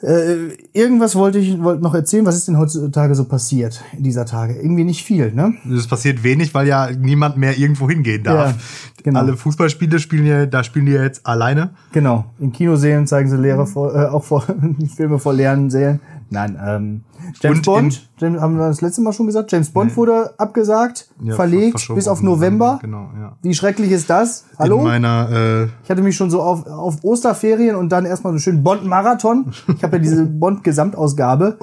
Äh, 0.02 0.54
irgendwas 0.72 1.14
wollte 1.14 1.38
ich 1.38 1.62
wollte 1.62 1.82
noch 1.82 1.94
erzählen. 1.94 2.24
Was 2.24 2.34
ist 2.34 2.48
denn 2.48 2.56
heutzutage 2.56 3.14
so 3.14 3.24
passiert 3.26 3.84
in 3.94 4.02
dieser 4.02 4.24
Tage? 4.24 4.54
Irgendwie 4.54 4.84
nicht 4.84 5.04
viel, 5.04 5.30
ne? 5.32 5.54
Es 5.76 5.86
passiert 5.86 6.22
wenig, 6.22 6.54
weil 6.54 6.66
ja 6.66 6.90
niemand 6.90 7.36
mehr 7.36 7.58
irgendwo 7.58 7.88
hingehen 7.88 8.24
darf. 8.24 8.52
Ja, 8.52 8.56
genau. 9.02 9.20
Alle 9.20 9.36
Fußballspiele 9.36 9.98
spielen 9.98 10.24
ja, 10.24 10.46
da 10.46 10.64
spielen 10.64 10.86
die 10.86 10.92
ja 10.92 11.02
jetzt 11.02 11.26
alleine. 11.26 11.70
Genau. 11.92 12.24
In 12.38 12.52
Kinosälen 12.52 13.06
zeigen 13.06 13.28
sie 13.28 13.36
leere 13.36 13.66
vor, 13.66 13.94
äh, 13.94 14.06
auch 14.06 14.24
vor, 14.24 14.42
Filme 14.96 15.18
vor 15.18 15.34
leeren 15.34 15.68
Sälen. 15.68 16.00
Nein, 16.30 16.58
ähm, 16.64 17.04
James 17.40 17.58
Und 17.58 17.64
Bond, 17.64 18.08
James, 18.18 18.40
haben 18.40 18.56
wir 18.56 18.68
das 18.68 18.80
letzte 18.80 19.00
Mal 19.02 19.12
schon 19.12 19.26
gesagt, 19.26 19.50
James 19.52 19.70
Bond 19.70 19.96
wurde 19.96 20.34
abgesagt, 20.38 21.08
Ja, 21.22 21.34
verlegt 21.34 21.88
bis 21.94 22.08
auf 22.08 22.22
November. 22.22 22.78
Genau, 22.82 23.10
ja. 23.18 23.36
Wie 23.42 23.54
schrecklich 23.54 23.90
ist 23.90 24.08
das? 24.10 24.44
Hallo? 24.58 24.78
In 24.78 24.84
meiner, 24.84 25.28
äh, 25.30 25.64
Ich 25.84 25.90
hatte 25.90 26.02
mich 26.02 26.16
schon 26.16 26.30
so 26.30 26.42
auf, 26.42 26.66
auf 26.66 26.98
Osterferien 27.02 27.76
und 27.76 27.90
dann 27.90 28.04
erstmal 28.06 28.32
so 28.32 28.34
einen 28.34 28.40
schönen 28.40 28.62
Bond-Marathon. 28.62 29.52
Ich 29.76 29.82
habe 29.82 29.96
ja 29.96 30.02
diese 30.02 30.24
Bond-Gesamtausgabe. 30.80 31.58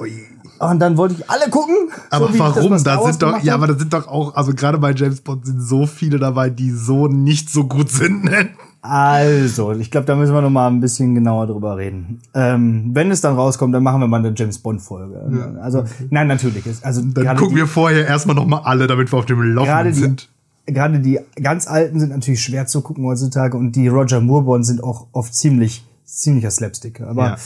Und 0.60 0.80
dann 0.80 0.96
wollte 0.96 1.14
ich 1.14 1.30
alle 1.30 1.48
gucken. 1.50 1.74
aber 2.10 2.26
so 2.26 2.32
das 2.32 2.38
warum? 2.40 2.78
Star 2.78 2.96
Da 2.96 3.02
sind 3.04 3.22
doch, 3.22 3.42
ja, 3.42 3.54
aber 3.54 3.68
da 3.68 3.78
sind 3.78 3.92
doch 3.92 4.08
auch, 4.08 4.34
also 4.34 4.52
gerade 4.54 4.78
bei 4.78 4.92
James 4.92 5.20
Bond 5.20 5.46
sind 5.46 5.60
so 5.60 5.86
viele 5.86 6.18
dabei, 6.18 6.50
die 6.50 6.72
so 6.72 7.06
nicht 7.06 7.50
so 7.50 7.64
gut 7.68 7.90
sind. 7.90 8.28
Also, 8.88 9.72
ich 9.72 9.90
glaube, 9.90 10.06
da 10.06 10.16
müssen 10.16 10.32
wir 10.32 10.40
noch 10.40 10.50
mal 10.50 10.66
ein 10.68 10.80
bisschen 10.80 11.14
genauer 11.14 11.46
drüber 11.46 11.76
reden. 11.76 12.20
Ähm, 12.34 12.90
wenn 12.94 13.10
es 13.10 13.20
dann 13.20 13.34
rauskommt, 13.34 13.74
dann 13.74 13.82
machen 13.82 14.00
wir 14.00 14.06
mal 14.06 14.18
eine 14.18 14.32
James 14.34 14.58
Bond 14.58 14.80
Folge. 14.80 15.58
Also, 15.60 15.84
nein, 16.08 16.26
natürlich 16.26 16.64
ist 16.66 16.84
also 16.84 17.02
Dann 17.02 17.36
gucken 17.36 17.54
die, 17.54 17.56
wir 17.56 17.66
vorher 17.66 18.06
erstmal 18.06 18.34
noch 18.34 18.46
mal 18.46 18.60
alle, 18.60 18.86
damit 18.86 19.12
wir 19.12 19.18
auf 19.18 19.26
dem 19.26 19.42
Laufenden 19.42 19.92
sind. 19.92 20.28
gerade 20.66 21.00
die 21.00 21.20
ganz 21.42 21.66
alten 21.68 22.00
sind 22.00 22.10
natürlich 22.10 22.42
schwer 22.42 22.66
zu 22.66 22.80
gucken 22.80 23.04
heutzutage 23.04 23.56
und 23.56 23.72
die 23.72 23.88
Roger 23.88 24.20
Moore 24.20 24.44
Bonds 24.44 24.68
sind 24.68 24.82
auch 24.82 25.06
oft 25.12 25.34
ziemlich 25.34 25.84
ziemlicher 26.04 26.50
Slapstick. 26.50 27.00
Aber 27.02 27.36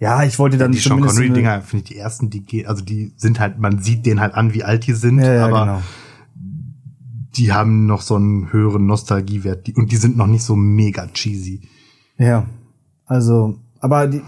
Ja. 0.00 0.18
ja, 0.20 0.22
ich 0.24 0.38
wollte 0.38 0.58
dann 0.58 0.70
Die 0.72 0.78
Sean 0.78 1.00
Connery 1.00 1.30
Dinger 1.30 1.60
finde 1.62 1.82
ich 1.84 1.88
die 1.90 1.98
ersten, 1.98 2.30
die 2.30 2.40
gehen, 2.40 2.66
also 2.66 2.84
die 2.84 3.12
sind 3.16 3.40
halt, 3.40 3.58
man 3.58 3.82
sieht 3.82 4.06
denen 4.06 4.20
halt 4.20 4.34
an, 4.34 4.54
wie 4.54 4.62
alt 4.62 4.86
die 4.86 4.92
sind, 4.92 5.18
ja, 5.18 5.32
ja, 5.34 5.46
aber 5.46 5.60
genau. 5.60 5.82
Die 7.36 7.52
haben 7.52 7.86
noch 7.86 8.00
so 8.00 8.16
einen 8.16 8.52
höheren 8.52 8.86
Nostalgiewert 8.86 9.68
und 9.76 9.92
die 9.92 9.96
sind 9.96 10.16
noch 10.16 10.26
nicht 10.26 10.42
so 10.42 10.56
mega 10.56 11.06
cheesy. 11.08 11.62
Ja, 12.16 12.46
also, 13.06 13.58
aber 13.80 14.06
die, 14.08 14.22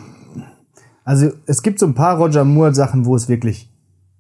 also 1.04 1.30
es 1.47 1.62
gibt 1.62 1.78
so 1.78 1.87
ein 1.87 1.95
paar 1.95 2.16
Roger 2.16 2.45
Moore 2.45 2.75
Sachen, 2.75 3.04
wo 3.04 3.16
es 3.16 3.28
wirklich, 3.28 3.71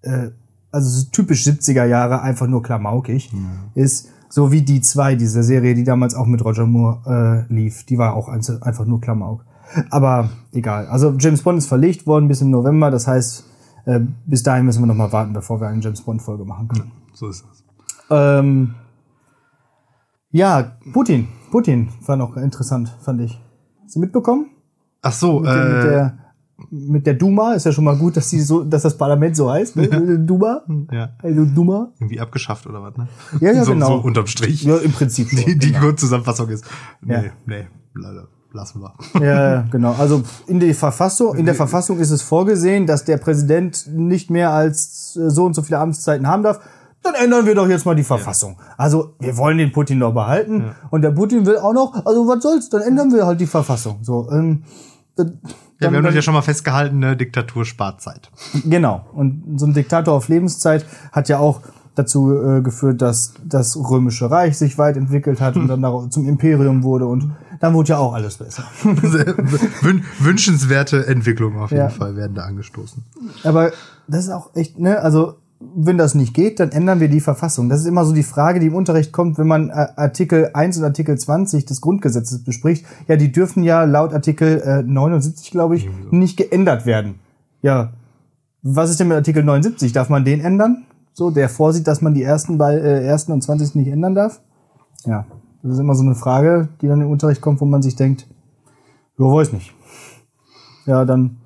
äh, 0.02 0.30
also 0.72 0.88
so 0.88 1.10
typisch 1.10 1.44
70er 1.44 1.84
Jahre 1.84 2.22
einfach 2.22 2.46
nur 2.46 2.62
klamaukig 2.62 3.30
ist, 3.74 4.08
so 4.28 4.52
wie 4.52 4.62
die 4.62 4.80
zwei, 4.80 5.16
diese 5.16 5.42
Serie, 5.42 5.74
die 5.74 5.84
damals 5.84 6.14
auch 6.14 6.26
mit 6.26 6.44
Roger 6.44 6.66
Moore 6.66 7.46
äh, 7.48 7.52
lief, 7.52 7.84
die 7.84 7.98
war 7.98 8.14
auch 8.14 8.28
einfach 8.28 8.86
nur 8.86 9.00
Klamauk. 9.00 9.44
Aber 9.90 10.30
egal. 10.52 10.86
Also 10.86 11.14
James 11.18 11.42
Bond 11.42 11.58
ist 11.58 11.66
verlegt 11.66 12.06
worden 12.06 12.28
bis 12.28 12.40
im 12.40 12.50
November, 12.50 12.90
das 12.90 13.06
heißt, 13.06 13.44
äh, 13.86 14.00
bis 14.26 14.42
dahin 14.42 14.66
müssen 14.66 14.82
wir 14.82 14.86
noch 14.86 14.94
mal 14.94 15.12
warten, 15.12 15.32
bevor 15.32 15.60
wir 15.60 15.68
eine 15.68 15.80
James 15.80 16.00
Bond 16.02 16.22
Folge 16.22 16.44
machen 16.44 16.68
können. 16.68 16.92
So 17.14 17.28
ist 17.28 17.44
das. 17.48 17.59
Ähm, 18.10 18.74
ja, 20.32 20.76
Putin. 20.92 21.28
Putin 21.50 21.88
war 22.06 22.16
noch 22.16 22.36
interessant, 22.36 22.94
fand 23.00 23.20
ich. 23.22 23.40
Hast 23.84 23.96
du 23.96 24.00
mitbekommen? 24.00 24.46
Ach 25.02 25.12
so, 25.12 25.40
mit, 25.40 25.48
äh, 25.50 25.82
der, 25.82 26.18
mit 26.70 27.06
der 27.06 27.14
Duma 27.14 27.54
ist 27.54 27.66
ja 27.66 27.72
schon 27.72 27.84
mal 27.84 27.96
gut, 27.96 28.16
dass 28.16 28.30
die 28.30 28.40
so, 28.40 28.62
dass 28.62 28.82
das 28.82 28.96
Parlament 28.96 29.34
so 29.36 29.50
heißt. 29.50 29.76
Ne? 29.76 30.18
Duma. 30.20 30.62
ja, 30.92 31.10
Also 31.22 31.44
Duma. 31.46 31.88
irgendwie 31.98 32.20
abgeschafft 32.20 32.66
oder 32.66 32.82
was, 32.82 32.96
ne? 32.96 33.08
Ja, 33.40 33.52
ja, 33.52 33.64
so, 33.64 33.72
genau. 33.72 33.86
So 33.86 33.94
unterm 34.06 34.26
Strich. 34.26 34.62
Ja, 34.62 34.76
im 34.76 34.92
Prinzip 34.92 35.28
schon. 35.28 35.38
Die, 35.44 35.58
die 35.58 35.68
genau. 35.72 35.80
Kurzzusammenfassung 35.86 36.48
ist, 36.50 36.64
nee, 37.00 37.14
Ja. 37.14 37.22
nee, 37.46 37.66
leider. 37.94 38.28
lassen 38.52 38.80
wir. 38.82 38.94
Ja, 39.24 39.62
genau. 39.70 39.94
Also 39.98 40.22
in 40.46 40.60
der 40.60 40.74
Verfassung, 40.74 41.34
in 41.36 41.46
der 41.46 41.54
Verfassung 41.56 41.98
ist 41.98 42.10
es 42.10 42.22
vorgesehen, 42.22 42.86
dass 42.86 43.04
der 43.04 43.16
Präsident 43.16 43.88
nicht 43.92 44.30
mehr 44.30 44.50
als 44.52 45.14
so 45.14 45.46
und 45.46 45.54
so 45.54 45.62
viele 45.62 45.78
Amtszeiten 45.80 46.26
haben 46.28 46.42
darf. 46.44 46.60
Dann 47.02 47.14
ändern 47.14 47.46
wir 47.46 47.54
doch 47.54 47.66
jetzt 47.68 47.86
mal 47.86 47.94
die 47.94 48.04
Verfassung. 48.04 48.58
Also 48.76 49.14
wir 49.18 49.36
wollen 49.38 49.56
den 49.58 49.72
Putin 49.72 49.98
noch 49.98 50.12
behalten 50.12 50.74
und 50.90 51.02
der 51.02 51.10
Putin 51.12 51.46
will 51.46 51.56
auch 51.58 51.72
noch. 51.72 51.94
Also 52.04 52.26
was 52.28 52.42
soll's? 52.42 52.68
Dann 52.68 52.82
ändern 52.82 53.12
wir 53.12 53.26
halt 53.26 53.40
die 53.40 53.46
Verfassung. 53.46 53.98
So. 54.02 54.28
Ähm, 54.30 54.64
dann, 55.16 55.38
Ja, 55.80 55.90
wir 55.90 55.96
haben 55.98 56.04
das 56.04 56.14
ja 56.14 56.20
schon 56.22 56.34
mal 56.34 56.42
festgehalten, 56.42 57.02
eine 57.02 57.16
Diktatur 57.16 57.64
spart 57.64 58.02
Zeit. 58.02 58.30
Genau. 58.66 59.06
Und 59.14 59.58
so 59.58 59.66
ein 59.66 59.72
Diktator 59.72 60.12
auf 60.14 60.28
Lebenszeit 60.28 60.84
hat 61.10 61.28
ja 61.30 61.38
auch 61.38 61.62
dazu 61.94 62.32
äh, 62.34 62.60
geführt, 62.60 63.00
dass 63.02 63.32
das 63.44 63.76
Römische 63.76 64.30
Reich 64.30 64.56
sich 64.58 64.76
weit 64.78 64.96
entwickelt 64.96 65.40
hat 65.40 65.56
und 65.56 65.68
dann 65.68 65.82
zum 66.10 66.28
Imperium 66.28 66.82
wurde 66.82 67.06
und 67.06 67.32
dann 67.60 67.74
wurde 67.74 67.90
ja 67.90 67.98
auch 67.98 68.12
alles 68.14 68.36
besser. 68.36 68.64
Wün 68.82 70.04
wünschenswerte 70.18 71.06
Entwicklungen 71.06 71.58
auf 71.58 71.70
jeden 71.70 71.82
Ja. 71.82 71.88
Fall 71.88 72.14
werden 72.16 72.34
da 72.34 72.44
angestoßen. 72.44 73.04
Aber 73.44 73.72
das 74.06 74.24
ist 74.24 74.30
auch 74.30 74.54
echt, 74.54 74.78
ne, 74.78 75.00
also 75.00 75.34
wenn 75.60 75.98
das 75.98 76.14
nicht 76.14 76.32
geht, 76.32 76.58
dann 76.58 76.72
ändern 76.72 77.00
wir 77.00 77.08
die 77.08 77.20
Verfassung. 77.20 77.68
Das 77.68 77.80
ist 77.80 77.86
immer 77.86 78.06
so 78.06 78.14
die 78.14 78.22
Frage, 78.22 78.60
die 78.60 78.68
im 78.68 78.74
Unterricht 78.74 79.12
kommt, 79.12 79.36
wenn 79.36 79.46
man 79.46 79.68
äh, 79.68 79.88
Artikel 79.94 80.50
1 80.54 80.78
und 80.78 80.84
Artikel 80.84 81.18
20 81.18 81.66
des 81.66 81.82
Grundgesetzes 81.82 82.42
bespricht. 82.44 82.86
Ja, 83.08 83.16
die 83.16 83.30
dürfen 83.30 83.62
ja 83.62 83.84
laut 83.84 84.14
Artikel 84.14 84.60
äh, 84.60 84.82
79, 84.82 85.50
glaube 85.50 85.76
ich, 85.76 85.88
nicht 86.10 86.38
geändert 86.38 86.86
werden. 86.86 87.16
Ja, 87.60 87.92
was 88.62 88.90
ist 88.90 89.00
denn 89.00 89.08
mit 89.08 89.16
Artikel 89.16 89.44
79? 89.44 89.92
Darf 89.92 90.08
man 90.08 90.24
den 90.24 90.40
ändern? 90.40 90.86
So, 91.12 91.30
der 91.30 91.50
vorsieht, 91.50 91.86
dass 91.86 92.00
man 92.00 92.14
die 92.14 92.22
ersten 92.22 92.56
bei 92.56 92.74
äh, 92.74 93.04
ersten 93.04 93.32
und 93.32 93.42
20. 93.42 93.74
nicht 93.74 93.88
ändern 93.88 94.14
darf? 94.14 94.40
Ja, 95.04 95.26
das 95.62 95.74
ist 95.74 95.78
immer 95.78 95.94
so 95.94 96.04
eine 96.04 96.14
Frage, 96.14 96.68
die 96.80 96.88
dann 96.88 97.02
im 97.02 97.10
Unterricht 97.10 97.42
kommt, 97.42 97.60
wo 97.60 97.66
man 97.66 97.82
sich 97.82 97.96
denkt, 97.96 98.26
ja, 99.18 99.26
weiß 99.26 99.52
nicht. 99.52 99.74
Ja, 100.86 101.04
dann 101.04 101.36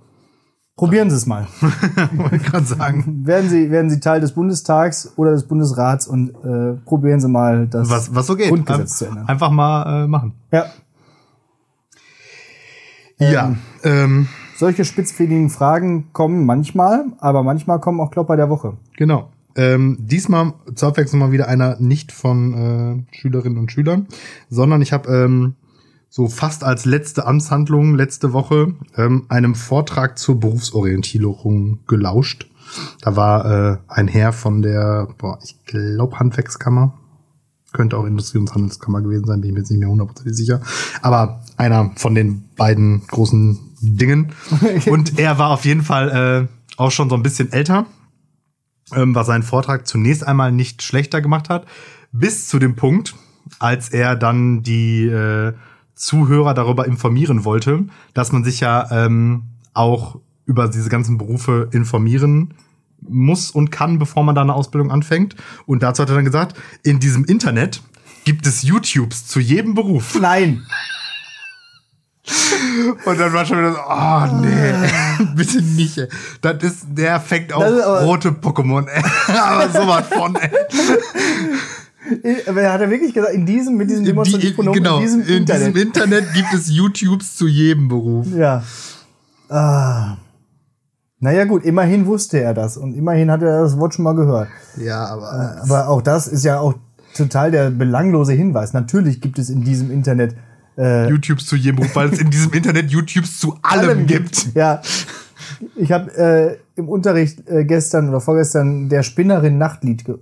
probieren 0.76 1.10
Sie 1.10 1.16
es 1.16 1.26
mal. 1.26 1.46
Wollte 2.12 2.36
ich 2.36 2.42
gerade 2.44 2.64
sagen. 2.66 3.26
Werden 3.26 3.48
Sie, 3.48 3.70
werden 3.70 3.90
Sie 3.90 4.00
Teil 4.00 4.20
des 4.20 4.32
Bundestags 4.32 5.12
oder 5.16 5.32
des 5.32 5.44
Bundesrats 5.46 6.06
und 6.06 6.30
äh, 6.44 6.74
probieren 6.84 7.20
Sie 7.20 7.28
mal 7.28 7.66
das 7.66 7.88
Was, 7.90 8.14
was 8.14 8.26
so 8.26 8.36
geht. 8.36 8.48
Grundgesetz 8.48 8.98
zu 8.98 9.04
Ein- 9.04 9.10
ändern. 9.10 9.28
Einfach 9.28 9.50
mal 9.50 10.04
äh, 10.04 10.06
machen. 10.06 10.32
Ja, 10.52 10.66
ja. 13.18 13.54
Ähm, 13.84 14.28
solche 14.56 14.84
spitzfindigen 14.84 15.50
Fragen 15.50 16.12
kommen 16.12 16.44
manchmal, 16.46 17.06
aber 17.18 17.42
manchmal 17.42 17.80
kommen 17.80 18.00
auch 18.00 18.10
Klopper 18.10 18.36
der 18.36 18.50
Woche. 18.50 18.76
Genau. 18.96 19.30
Ähm, 19.56 19.96
diesmal 20.00 20.54
zur 20.74 20.88
Abwechslung 20.88 21.20
mal 21.20 21.30
wieder 21.32 21.46
einer 21.46 21.76
nicht 21.78 22.10
von 22.10 23.06
äh, 23.12 23.16
Schülerinnen 23.16 23.56
und 23.58 23.70
Schülern, 23.70 24.08
sondern 24.50 24.82
ich 24.82 24.92
habe 24.92 25.08
ähm, 25.14 25.54
so 26.14 26.28
fast 26.28 26.62
als 26.62 26.84
letzte 26.84 27.26
Amtshandlung 27.26 27.96
letzte 27.96 28.32
Woche 28.32 28.72
ähm, 28.96 29.24
einem 29.28 29.56
Vortrag 29.56 30.16
zur 30.16 30.38
Berufsorientierung 30.38 31.80
gelauscht. 31.88 32.48
Da 33.00 33.16
war 33.16 33.72
äh, 33.72 33.78
ein 33.88 34.06
Herr 34.06 34.32
von 34.32 34.62
der, 34.62 35.08
boah, 35.18 35.40
ich 35.42 35.56
glaube 35.64 36.20
Handwerkskammer, 36.20 36.96
könnte 37.72 37.98
auch 37.98 38.04
Industrie- 38.04 38.38
und 38.38 38.54
Handelskammer 38.54 39.02
gewesen 39.02 39.24
sein, 39.24 39.40
bin 39.40 39.50
ich 39.50 39.54
mir 39.54 39.60
jetzt 39.62 39.70
nicht 39.70 39.80
mehr 39.80 39.88
hundertprozentig 39.88 40.36
sicher. 40.36 40.60
Aber 41.02 41.42
einer 41.56 41.90
von 41.96 42.14
den 42.14 42.44
beiden 42.54 43.04
großen 43.08 43.58
Dingen. 43.80 44.30
Und 44.86 45.18
er 45.18 45.40
war 45.40 45.50
auf 45.50 45.64
jeden 45.64 45.82
Fall 45.82 46.48
äh, 46.48 46.76
auch 46.76 46.92
schon 46.92 47.10
so 47.10 47.16
ein 47.16 47.24
bisschen 47.24 47.52
älter 47.52 47.86
ähm, 48.94 49.16
was 49.16 49.26
seinen 49.26 49.42
Vortrag 49.42 49.88
zunächst 49.88 50.24
einmal 50.24 50.52
nicht 50.52 50.82
schlechter 50.82 51.20
gemacht 51.20 51.48
hat, 51.48 51.66
bis 52.12 52.46
zu 52.46 52.60
dem 52.60 52.76
Punkt, 52.76 53.16
als 53.58 53.88
er 53.88 54.14
dann 54.14 54.62
die 54.62 55.06
äh, 55.06 55.54
Zuhörer 55.94 56.54
darüber 56.54 56.86
informieren 56.86 57.44
wollte, 57.44 57.84
dass 58.14 58.32
man 58.32 58.44
sich 58.44 58.60
ja 58.60 58.90
ähm, 58.90 59.44
auch 59.72 60.18
über 60.46 60.68
diese 60.68 60.88
ganzen 60.88 61.18
Berufe 61.18 61.68
informieren 61.72 62.54
muss 63.00 63.50
und 63.50 63.70
kann, 63.70 63.98
bevor 63.98 64.24
man 64.24 64.34
da 64.34 64.42
eine 64.42 64.54
Ausbildung 64.54 64.90
anfängt. 64.90 65.36
Und 65.66 65.82
dazu 65.82 66.02
hat 66.02 66.08
er 66.08 66.16
dann 66.16 66.24
gesagt, 66.24 66.56
in 66.82 67.00
diesem 67.00 67.24
Internet 67.24 67.82
gibt 68.24 68.46
es 68.46 68.62
YouTubes 68.62 69.26
zu 69.26 69.40
jedem 69.40 69.74
Beruf. 69.74 70.18
Nein! 70.20 70.66
Und 73.04 73.20
dann 73.20 73.32
war 73.34 73.44
schon 73.44 73.58
wieder 73.58 73.72
so, 73.72 73.80
oh 73.86 74.40
nee, 74.40 75.34
bitte 75.36 75.60
nicht. 75.60 75.98
ey. 75.98 76.08
Das 76.40 76.62
ist, 76.62 76.86
der 76.88 77.20
fängt 77.20 77.52
auch 77.52 77.62
rote 78.02 78.30
Pokémon, 78.30 78.86
ey. 78.88 79.02
aber 79.36 79.68
sowas 79.68 80.06
von, 80.08 80.34
ey. 80.36 80.50
Er 82.46 82.72
hat 82.72 82.80
er 82.80 82.90
wirklich 82.90 83.14
gesagt, 83.14 83.34
in 83.34 83.46
diesem, 83.46 83.76
mit 83.76 83.88
diesem 83.90 84.04
Die, 84.04 84.10
Demonstrativpronomen, 84.10 84.82
genau, 84.82 84.96
in 84.98 85.02
diesem 85.02 85.22
Internet. 85.26 85.76
Internet 85.76 86.34
gibt 86.34 86.52
es 86.52 86.70
YouTubes 86.70 87.36
zu 87.36 87.46
jedem 87.46 87.88
Beruf. 87.88 88.26
ja. 88.36 88.62
Ah. 89.48 90.16
Naja 91.20 91.44
gut, 91.44 91.64
immerhin 91.64 92.06
wusste 92.06 92.40
er 92.40 92.52
das 92.52 92.76
und 92.76 92.94
immerhin 92.94 93.30
hat 93.30 93.40
er 93.42 93.62
das 93.62 93.78
Wort 93.78 93.94
schon 93.94 94.02
mal 94.02 94.14
gehört. 94.14 94.48
Ja, 94.76 95.06
aber 95.06 95.62
Aber 95.62 95.88
auch 95.88 96.02
das 96.02 96.26
ist 96.26 96.44
ja 96.44 96.58
auch 96.60 96.74
total 97.14 97.50
der 97.50 97.70
belanglose 97.70 98.32
Hinweis. 98.32 98.72
Natürlich 98.74 99.20
gibt 99.22 99.38
es 99.38 99.48
in 99.48 99.62
diesem 99.62 99.90
Internet 99.90 100.34
äh, 100.76 101.08
YouTubes 101.08 101.46
zu 101.46 101.56
jedem 101.56 101.76
Beruf, 101.76 101.96
weil 101.96 102.12
es 102.12 102.18
in 102.18 102.30
diesem 102.30 102.52
Internet 102.52 102.90
YouTubes 102.90 103.38
zu 103.38 103.56
allem, 103.62 104.06
gibt. 104.06 104.54
Ja. 104.54 104.82
Ich 105.76 105.92
habe 105.92 106.10
äh, 106.16 106.56
im 106.76 106.88
Unterricht 106.88 107.48
äh, 107.48 107.64
gestern 107.64 108.08
oder 108.08 108.20
vorgestern 108.20 108.88
der 108.88 109.02
Spinnerin 109.02 109.58
Nachtlied 109.58 110.08
äh, 110.08 110.14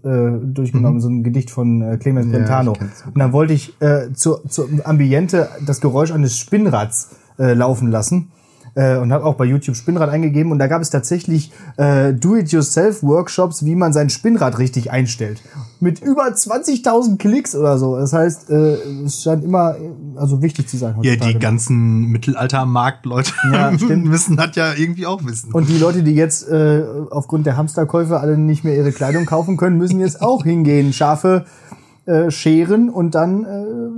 durchgenommen, 0.42 1.00
so 1.00 1.08
ein 1.08 1.22
Gedicht 1.22 1.50
von 1.50 1.82
äh, 1.82 1.96
Clemens 1.99 2.26
Mhm. 2.26 2.32
Ja, 2.32 2.38
Brentano. 2.40 2.72
kenn's. 2.75 3.04
Und 3.06 3.18
dann 3.18 3.32
wollte 3.32 3.52
ich 3.52 3.80
äh, 3.80 4.12
zur, 4.14 4.42
zur 4.49 4.68
Ambiente 4.84 5.49
das 5.66 5.80
Geräusch 5.80 6.12
eines 6.12 6.38
Spinnrads 6.38 7.16
äh, 7.38 7.54
laufen 7.54 7.88
lassen. 7.90 8.30
Äh, 8.75 8.97
und 8.97 9.12
habe 9.12 9.26
auch 9.26 9.35
bei 9.35 9.45
YouTube 9.45 9.76
Spinnrad 9.76 10.09
eingegeben 10.09 10.50
und 10.50 10.59
da 10.59 10.67
gab 10.67 10.81
es 10.81 10.88
tatsächlich 10.88 11.52
äh, 11.76 12.14
Do-it-yourself-Workshops, 12.14 13.64
wie 13.67 13.75
man 13.75 13.93
sein 13.93 14.09
Spinnrad 14.09 14.59
richtig 14.59 14.91
einstellt. 14.91 15.43
Mit 15.79 16.00
über 16.00 16.23
20.000 16.29 17.19
Klicks 17.19 17.55
oder 17.55 17.76
so. 17.76 17.97
Das 17.97 18.14
heißt, 18.14 18.49
äh, 18.50 18.76
es 19.05 19.23
scheint 19.23 19.45
immer 19.45 19.76
also 20.17 20.41
wichtig 20.41 20.69
zu 20.69 20.79
sein. 20.79 20.95
Ja, 21.02 21.12
heutzutage. 21.12 21.33
die 21.35 21.38
ganzen 21.38 22.07
Mittelalter-Markt-Leute 22.12 23.33
Ja, 23.52 23.73
stimmt. 23.76 24.07
müssen 24.07 24.37
das 24.38 24.57
ja 24.57 24.73
irgendwie 24.75 25.05
auch 25.07 25.23
wissen. 25.25 25.52
Und 25.52 25.69
die 25.69 25.76
Leute, 25.79 26.02
die 26.02 26.14
jetzt 26.14 26.49
äh, 26.49 26.83
aufgrund 27.11 27.45
der 27.47 27.57
Hamsterkäufe 27.59 28.21
alle 28.21 28.38
nicht 28.38 28.64
mehr 28.64 28.75
ihre 28.75 28.93
Kleidung 28.93 29.26
kaufen 29.26 29.57
können, 29.59 29.76
müssen 29.76 30.00
jetzt 30.00 30.23
auch 30.23 30.45
hingehen, 30.45 30.93
Schafe 30.95 31.45
äh, 32.06 32.30
scheren 32.30 32.88
und 32.90 33.14
dann 33.14 33.44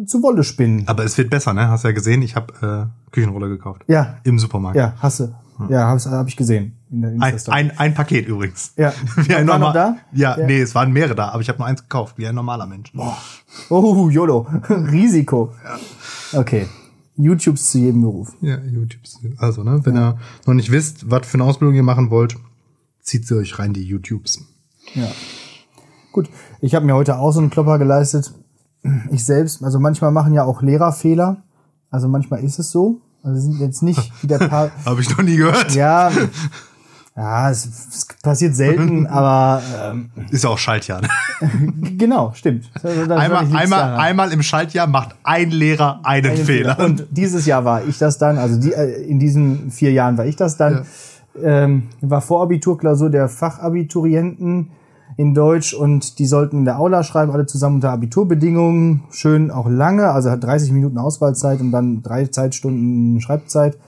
äh, 0.02 0.06
zu 0.06 0.22
Wolle 0.22 0.44
spinnen. 0.44 0.86
aber 0.86 1.04
es 1.04 1.16
wird 1.18 1.30
besser, 1.30 1.54
ne? 1.54 1.68
Hast 1.68 1.84
ja 1.84 1.92
gesehen, 1.92 2.22
ich 2.22 2.36
habe 2.36 2.90
äh, 2.90 3.10
Küchenrolle 3.12 3.48
gekauft. 3.48 3.82
Ja, 3.86 4.18
Im 4.24 4.38
Supermarkt. 4.38 4.76
ja, 4.76 4.94
hasse. 5.00 5.34
Ja, 5.68 5.86
hab's, 5.86 6.06
hab 6.06 6.26
ich 6.26 6.36
gesehen. 6.36 6.72
Ein, 6.90 7.22
ein, 7.48 7.70
ein 7.78 7.94
Paket 7.94 8.26
übrigens. 8.26 8.72
Ja. 8.76 8.92
Wie 9.16 9.34
ein 9.34 9.46
War 9.46 9.58
normal- 9.58 9.72
da? 9.72 9.96
Ja, 10.12 10.36
Ja. 10.38 10.46
nee, 10.46 10.60
es 10.60 10.74
waren 10.74 10.92
mehrere 10.92 11.14
da, 11.14 11.28
aber 11.28 11.42
ich 11.42 11.48
habe 11.48 11.58
nur 11.58 11.66
eins 11.68 11.80
gekauft, 11.82 12.18
wie 12.18 12.26
ein 12.26 12.34
normaler 12.34 12.66
Mensch. 12.66 12.92
Oh, 13.70 14.08
YOLO. 14.10 14.48
Risiko. 14.68 15.52
Okay. 16.32 16.66
YouTubes 17.16 17.70
zu 17.70 17.78
jedem 17.78 18.00
Beruf. 18.02 18.32
Ja, 18.40 18.58
YouTube. 18.58 19.00
Also, 19.38 19.62
ne, 19.62 19.80
wenn 19.84 19.96
ihr 19.96 20.18
noch 20.46 20.54
nicht 20.54 20.72
wisst, 20.72 21.08
was 21.08 21.24
für 21.26 21.34
eine 21.34 21.44
Ausbildung 21.44 21.76
ihr 21.76 21.84
machen 21.84 22.10
wollt, 22.10 22.34
zieht 23.00 23.24
sie 23.28 23.36
euch 23.36 23.56
rein, 23.60 23.72
die 23.72 23.84
YouTubes. 23.84 24.40
Ja. 24.94 25.06
Gut, 26.10 26.28
ich 26.64 26.74
habe 26.74 26.86
mir 26.86 26.94
heute 26.94 27.18
auch 27.18 27.30
so 27.30 27.40
einen 27.40 27.50
Klopper 27.50 27.78
geleistet. 27.78 28.32
Ich 29.10 29.24
selbst, 29.24 29.62
also 29.62 29.78
manchmal 29.78 30.12
machen 30.12 30.32
ja 30.32 30.44
auch 30.44 30.62
Lehrer 30.62 30.92
Fehler. 30.92 31.42
Also 31.90 32.08
manchmal 32.08 32.42
ist 32.42 32.58
es 32.58 32.70
so. 32.70 33.00
Also 33.22 33.40
sind 33.40 33.60
jetzt 33.60 33.82
nicht 33.82 34.12
wie 34.22 34.26
der 34.26 34.38
paar. 34.38 34.70
Habe 34.84 35.00
ich 35.00 35.10
noch 35.10 35.22
nie 35.22 35.36
gehört. 35.36 35.74
Ja, 35.74 36.10
ja, 37.16 37.50
es, 37.50 37.66
es 37.66 38.06
passiert 38.22 38.56
selten, 38.56 39.06
aber 39.08 39.62
ähm, 39.82 40.10
Ist 40.30 40.44
ja 40.44 40.50
auch 40.50 40.58
Schaltjahr. 40.58 41.02
Ne? 41.02 41.08
genau, 41.98 42.32
stimmt. 42.34 42.70
Also, 42.82 43.14
Einmal, 43.14 43.46
einmal, 43.54 43.94
einmal 43.96 44.32
im 44.32 44.42
Schaltjahr 44.42 44.86
macht 44.86 45.14
ein 45.22 45.50
Lehrer 45.50 46.00
einen, 46.02 46.32
Einen 46.32 46.44
Fehler. 46.44 46.78
Und 46.80 47.06
dieses 47.10 47.46
Jahr 47.46 47.64
war 47.64 47.84
ich 47.84 47.98
das 47.98 48.18
dann, 48.18 48.38
also 48.38 48.58
die, 48.58 48.72
äh, 48.72 49.02
in 49.04 49.18
diesen 49.18 49.70
vier 49.70 49.92
Jahren 49.92 50.16
war 50.16 50.26
ich 50.26 50.36
das 50.36 50.56
dann. 50.56 50.86
Ähm, 51.42 51.88
war 52.00 52.20
Vorabiturklausur 52.20 53.10
der 53.10 53.28
Fachabiturienten 53.28 54.70
in 55.16 55.34
Deutsch 55.34 55.74
und 55.74 56.18
die 56.18 56.26
sollten 56.26 56.58
in 56.58 56.64
der 56.64 56.78
Aula 56.78 57.02
schreiben, 57.02 57.32
alle 57.32 57.46
zusammen 57.46 57.76
unter 57.76 57.90
Abiturbedingungen. 57.90 59.04
Schön 59.10 59.50
auch 59.50 59.68
lange, 59.68 60.10
also 60.10 60.30
hat 60.30 60.42
30 60.42 60.72
Minuten 60.72 60.98
Auswahlzeit 60.98 61.60
und 61.60 61.70
dann 61.70 62.02
drei 62.02 62.26
Zeitstunden 62.26 63.20
Schreibzeit. 63.20 63.78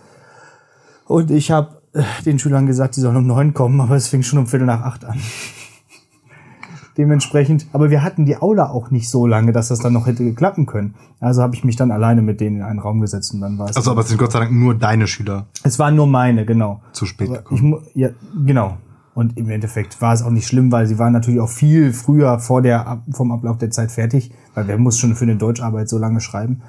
Und 1.07 1.31
ich 1.31 1.51
habe 1.51 1.77
den 2.25 2.39
Schülern 2.39 2.67
gesagt, 2.67 2.95
sie 2.95 3.01
sollen 3.01 3.17
um 3.17 3.27
neun 3.27 3.55
kommen, 3.55 3.81
aber 3.81 3.97
es 3.97 4.09
fing 4.09 4.23
schon 4.23 4.39
um 4.39 4.47
Viertel 4.47 4.67
nach 4.67 4.83
acht 4.83 5.05
an. 5.05 5.19
Dementsprechend, 6.99 7.67
aber 7.73 7.91
wir 7.91 8.03
hatten 8.03 8.25
die 8.25 8.39
Aula 8.39 8.71
auch 8.71 8.91
nicht 8.91 9.11
so 9.11 9.27
lange, 9.27 9.53
dass 9.53 9.69
das 9.69 9.81
dann 9.81 9.93
noch 9.93 10.07
hätte 10.07 10.33
klappen 10.33 10.65
können. 10.65 10.95
Also 11.21 11.43
habe 11.43 11.55
ich 11.55 11.63
mich 11.63 11.77
dann 11.77 11.91
alleine 11.91 12.23
mit 12.23 12.41
denen 12.41 12.57
in 12.57 12.63
einen 12.63 12.79
Raum 12.79 13.01
gesetzt 13.03 13.35
und 13.35 13.43
dann 13.43 13.59
war 13.59 13.69
es. 13.69 13.77
Also, 13.77 13.91
aber 13.91 14.01
es 14.01 14.09
sind 14.09 14.17
Gott 14.17 14.33
sei 14.33 14.41
Dank 14.41 14.53
nur 14.53 14.75
deine 14.75 15.07
Schüler 15.07 15.47
es 15.63 15.79
waren 15.79 15.95
nur 15.95 16.07
meine, 16.07 16.47
genau. 16.47 16.81
zu 16.93 17.05
spät 17.05 17.31
ich 17.51 17.63
ja, 17.95 18.11
genau. 18.47 18.79
Und 19.17 19.39
im 19.39 19.49
Endeffekt 19.49 20.03
war 20.03 20.13
es 20.13 20.23
auch 20.23 20.31
nicht 20.31 20.47
schlimm, 20.47 20.71
weil 20.71 20.87
sie 20.87 20.99
waren 20.99 21.15
natürlich 21.15 21.41
auch 21.41 21.49
viel 21.49 21.95
früher 21.95 22.39
vor 22.39 22.61
der 22.61 23.03
vom 23.11 23.33
Ablauf 23.33 23.57
der 23.57 23.71
Zeit 23.71 23.91
fertig, 23.91 24.31
weil 24.55 24.69
wer 24.69 24.77
muss 24.77 24.99
schon 24.99 25.17
für 25.17 25.25
eine 25.25 25.37
Deutscharbeit 25.37 25.89
so 25.89 25.97
lange 25.97 26.21
schreiben. 26.21 26.61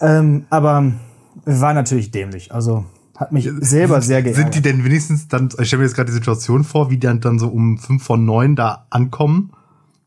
Ähm, 0.00 0.44
aber 0.50 0.92
war 1.44 1.74
natürlich 1.74 2.12
dämlich. 2.12 2.54
Also 2.54 2.84
hat 3.16 3.32
mich 3.32 3.50
selber 3.58 4.00
sehr 4.02 4.22
geärgert. 4.22 4.44
Sind 4.44 4.54
die 4.54 4.62
denn 4.62 4.84
wenigstens 4.84 5.26
dann, 5.26 5.48
ich 5.58 5.66
stelle 5.66 5.80
mir 5.80 5.86
jetzt 5.86 5.96
gerade 5.96 6.06
die 6.06 6.14
Situation 6.16 6.62
vor, 6.62 6.90
wie 6.90 6.94
die 6.94 7.08
dann, 7.08 7.20
dann 7.20 7.40
so 7.40 7.48
um 7.48 7.76
fünf 7.76 8.04
von 8.04 8.24
neun 8.24 8.54
da 8.54 8.86
ankommen 8.90 9.50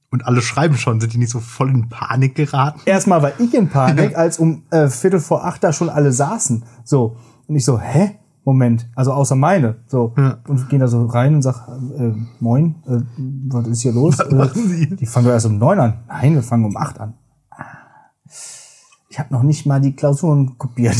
und 0.10 0.26
alle 0.26 0.42
schreiben 0.42 0.78
schon, 0.78 1.02
sind 1.02 1.12
die 1.12 1.18
nicht 1.18 1.32
so 1.32 1.42
voll 1.42 1.70
in 1.70 1.90
Panik 1.90 2.36
geraten? 2.36 2.80
Erstmal 2.86 3.22
war 3.22 3.34
ich 3.40 3.54
in 3.54 3.68
Panik, 3.68 4.18
als 4.18 4.40
um 4.40 4.64
äh, 4.70 4.88
Viertel 4.88 5.20
vor 5.20 5.44
acht 5.44 5.66
da 5.66 5.74
schon 5.74 5.90
alle 5.90 6.14
saßen. 6.14 6.64
So. 6.86 7.18
Und 7.46 7.58
ich 7.58 7.66
so, 7.66 7.78
hä? 7.78 8.20
Moment, 8.48 8.88
also 8.96 9.12
außer 9.12 9.36
meine. 9.36 9.76
So. 9.88 10.14
Ja. 10.16 10.38
Und 10.48 10.70
gehen 10.70 10.80
da 10.80 10.88
so 10.88 11.06
rein 11.06 11.36
und 11.36 11.42
sag, 11.42 11.68
äh, 11.68 12.14
moin, 12.40 12.76
äh, 12.88 13.02
was 13.50 13.68
ist 13.68 13.82
hier 13.82 13.92
los? 13.92 14.18
Äh, 14.28 14.96
die 14.96 15.06
fangen 15.06 15.26
doch 15.26 15.34
erst 15.34 15.48
um 15.48 15.58
neun 15.58 15.78
an. 15.80 15.94
Nein, 16.08 16.36
wir 16.36 16.42
fangen 16.44 16.64
um 16.64 16.78
acht 16.78 16.98
an. 16.98 17.16
Ah. 17.50 17.66
Ich 19.10 19.20
habe 19.20 19.34
noch 19.34 19.44
nicht 19.44 19.66
mal 19.66 19.82
die 19.82 19.98
Klausuren 19.98 20.58
kopiert. 20.58 20.96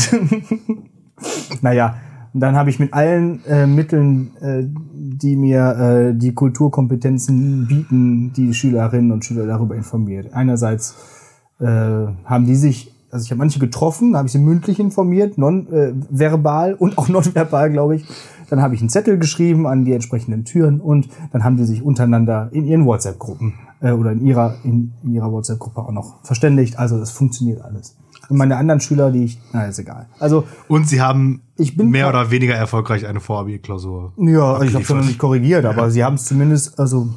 naja, 1.62 1.94
und 2.34 2.40
dann 2.40 2.54
habe 2.54 2.68
ich 2.68 2.78
mit 2.78 2.92
allen 2.92 3.42
äh, 3.46 3.66
Mitteln, 3.66 4.36
äh, 4.42 4.64
die 4.92 5.34
mir 5.34 6.10
äh, 6.10 6.14
die 6.14 6.34
Kulturkompetenzen 6.34 7.66
bieten, 7.66 8.34
die 8.34 8.52
Schülerinnen 8.52 9.10
und 9.10 9.24
Schüler 9.24 9.46
darüber 9.46 9.74
informiert. 9.74 10.34
Einerseits 10.34 10.96
äh, 11.60 11.64
haben 11.64 12.44
die 12.44 12.56
sich, 12.56 12.94
also 13.10 13.24
ich 13.24 13.30
habe 13.30 13.38
manche 13.38 13.58
getroffen, 13.58 14.12
da 14.12 14.18
habe 14.18 14.26
ich 14.26 14.32
sie 14.32 14.38
mündlich 14.38 14.78
informiert, 14.80 15.38
non 15.38 15.66
äh, 15.72 15.92
verbal 16.10 16.74
und 16.74 16.98
auch 16.98 17.08
nonverbal, 17.08 17.70
glaube 17.70 17.96
ich. 17.96 18.04
Dann 18.50 18.62
habe 18.62 18.74
ich 18.74 18.80
einen 18.80 18.88
Zettel 18.88 19.18
geschrieben 19.18 19.66
an 19.66 19.84
die 19.84 19.92
entsprechenden 19.92 20.44
Türen 20.44 20.80
und 20.80 21.08
dann 21.32 21.44
haben 21.44 21.56
die 21.56 21.64
sich 21.64 21.82
untereinander 21.82 22.48
in 22.52 22.64
ihren 22.64 22.86
WhatsApp-Gruppen 22.86 23.54
äh, 23.80 23.92
oder 23.92 24.12
in 24.12 24.24
ihrer 24.24 24.56
in, 24.64 24.92
in 25.02 25.14
ihrer 25.14 25.30
WhatsApp-Gruppe 25.30 25.80
auch 25.80 25.92
noch 25.92 26.24
verständigt. 26.24 26.78
Also 26.78 26.98
das 26.98 27.10
funktioniert 27.10 27.62
alles. 27.62 27.96
Und 28.28 28.36
meine 28.36 28.56
anderen 28.56 28.80
Schüler, 28.80 29.10
die 29.10 29.24
ich, 29.24 29.38
na 29.52 29.64
ist 29.64 29.78
egal. 29.78 30.06
Also 30.18 30.44
Und 30.68 30.86
sie 30.86 31.00
haben 31.00 31.42
Ich 31.56 31.76
bin 31.76 31.90
mehr 31.90 32.08
oder 32.08 32.30
weniger 32.30 32.54
erfolgreich 32.54 33.06
eine 33.06 33.20
Vorabi-Klausur. 33.20 34.12
Ja, 34.18 34.24
also 34.24 34.34
ich 34.34 34.40
habe 34.40 34.60
abgeliefert. 34.60 34.96
noch 34.96 35.04
nicht 35.06 35.18
korrigiert, 35.18 35.64
aber 35.64 35.90
sie 35.90 36.04
haben 36.04 36.14
es 36.14 36.26
zumindest, 36.26 36.78
also, 36.78 37.08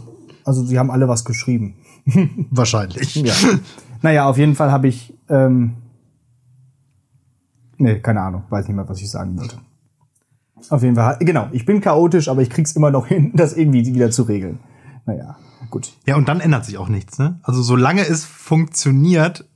also 0.45 0.63
sie 0.63 0.79
haben 0.79 0.89
alle 0.89 1.07
was 1.07 1.25
geschrieben. 1.25 1.75
Wahrscheinlich. 2.49 3.15
Ja. 3.15 3.33
Naja, 4.01 4.27
auf 4.27 4.37
jeden 4.37 4.55
Fall 4.55 4.71
habe 4.71 4.87
ich, 4.87 5.13
ähm, 5.29 5.73
nee, 7.77 7.99
keine 7.99 8.21
Ahnung, 8.21 8.43
weiß 8.49 8.67
nicht 8.67 8.75
mehr, 8.75 8.87
was 8.87 9.01
ich 9.01 9.09
sagen 9.09 9.37
wollte. 9.39 9.57
Auf 10.69 10.83
jeden 10.83 10.95
Fall, 10.95 11.17
genau, 11.19 11.47
ich 11.51 11.65
bin 11.65 11.81
chaotisch, 11.81 12.27
aber 12.29 12.41
ich 12.41 12.49
krieg's 12.49 12.73
immer 12.73 12.91
noch 12.91 13.07
hin, 13.13 13.31
das 13.35 13.53
irgendwie 13.55 13.85
wieder 13.93 14.11
zu 14.11 14.23
regeln. 14.23 14.59
Naja, 15.05 15.37
gut. 15.69 15.93
Ja, 16.05 16.15
und 16.15 16.27
dann 16.29 16.39
ändert 16.39 16.65
sich 16.65 16.77
auch 16.77 16.89
nichts, 16.89 17.17
ne? 17.17 17.39
Also 17.43 17.61
solange 17.63 18.01
es 18.07 18.23
funktioniert, 18.25 19.47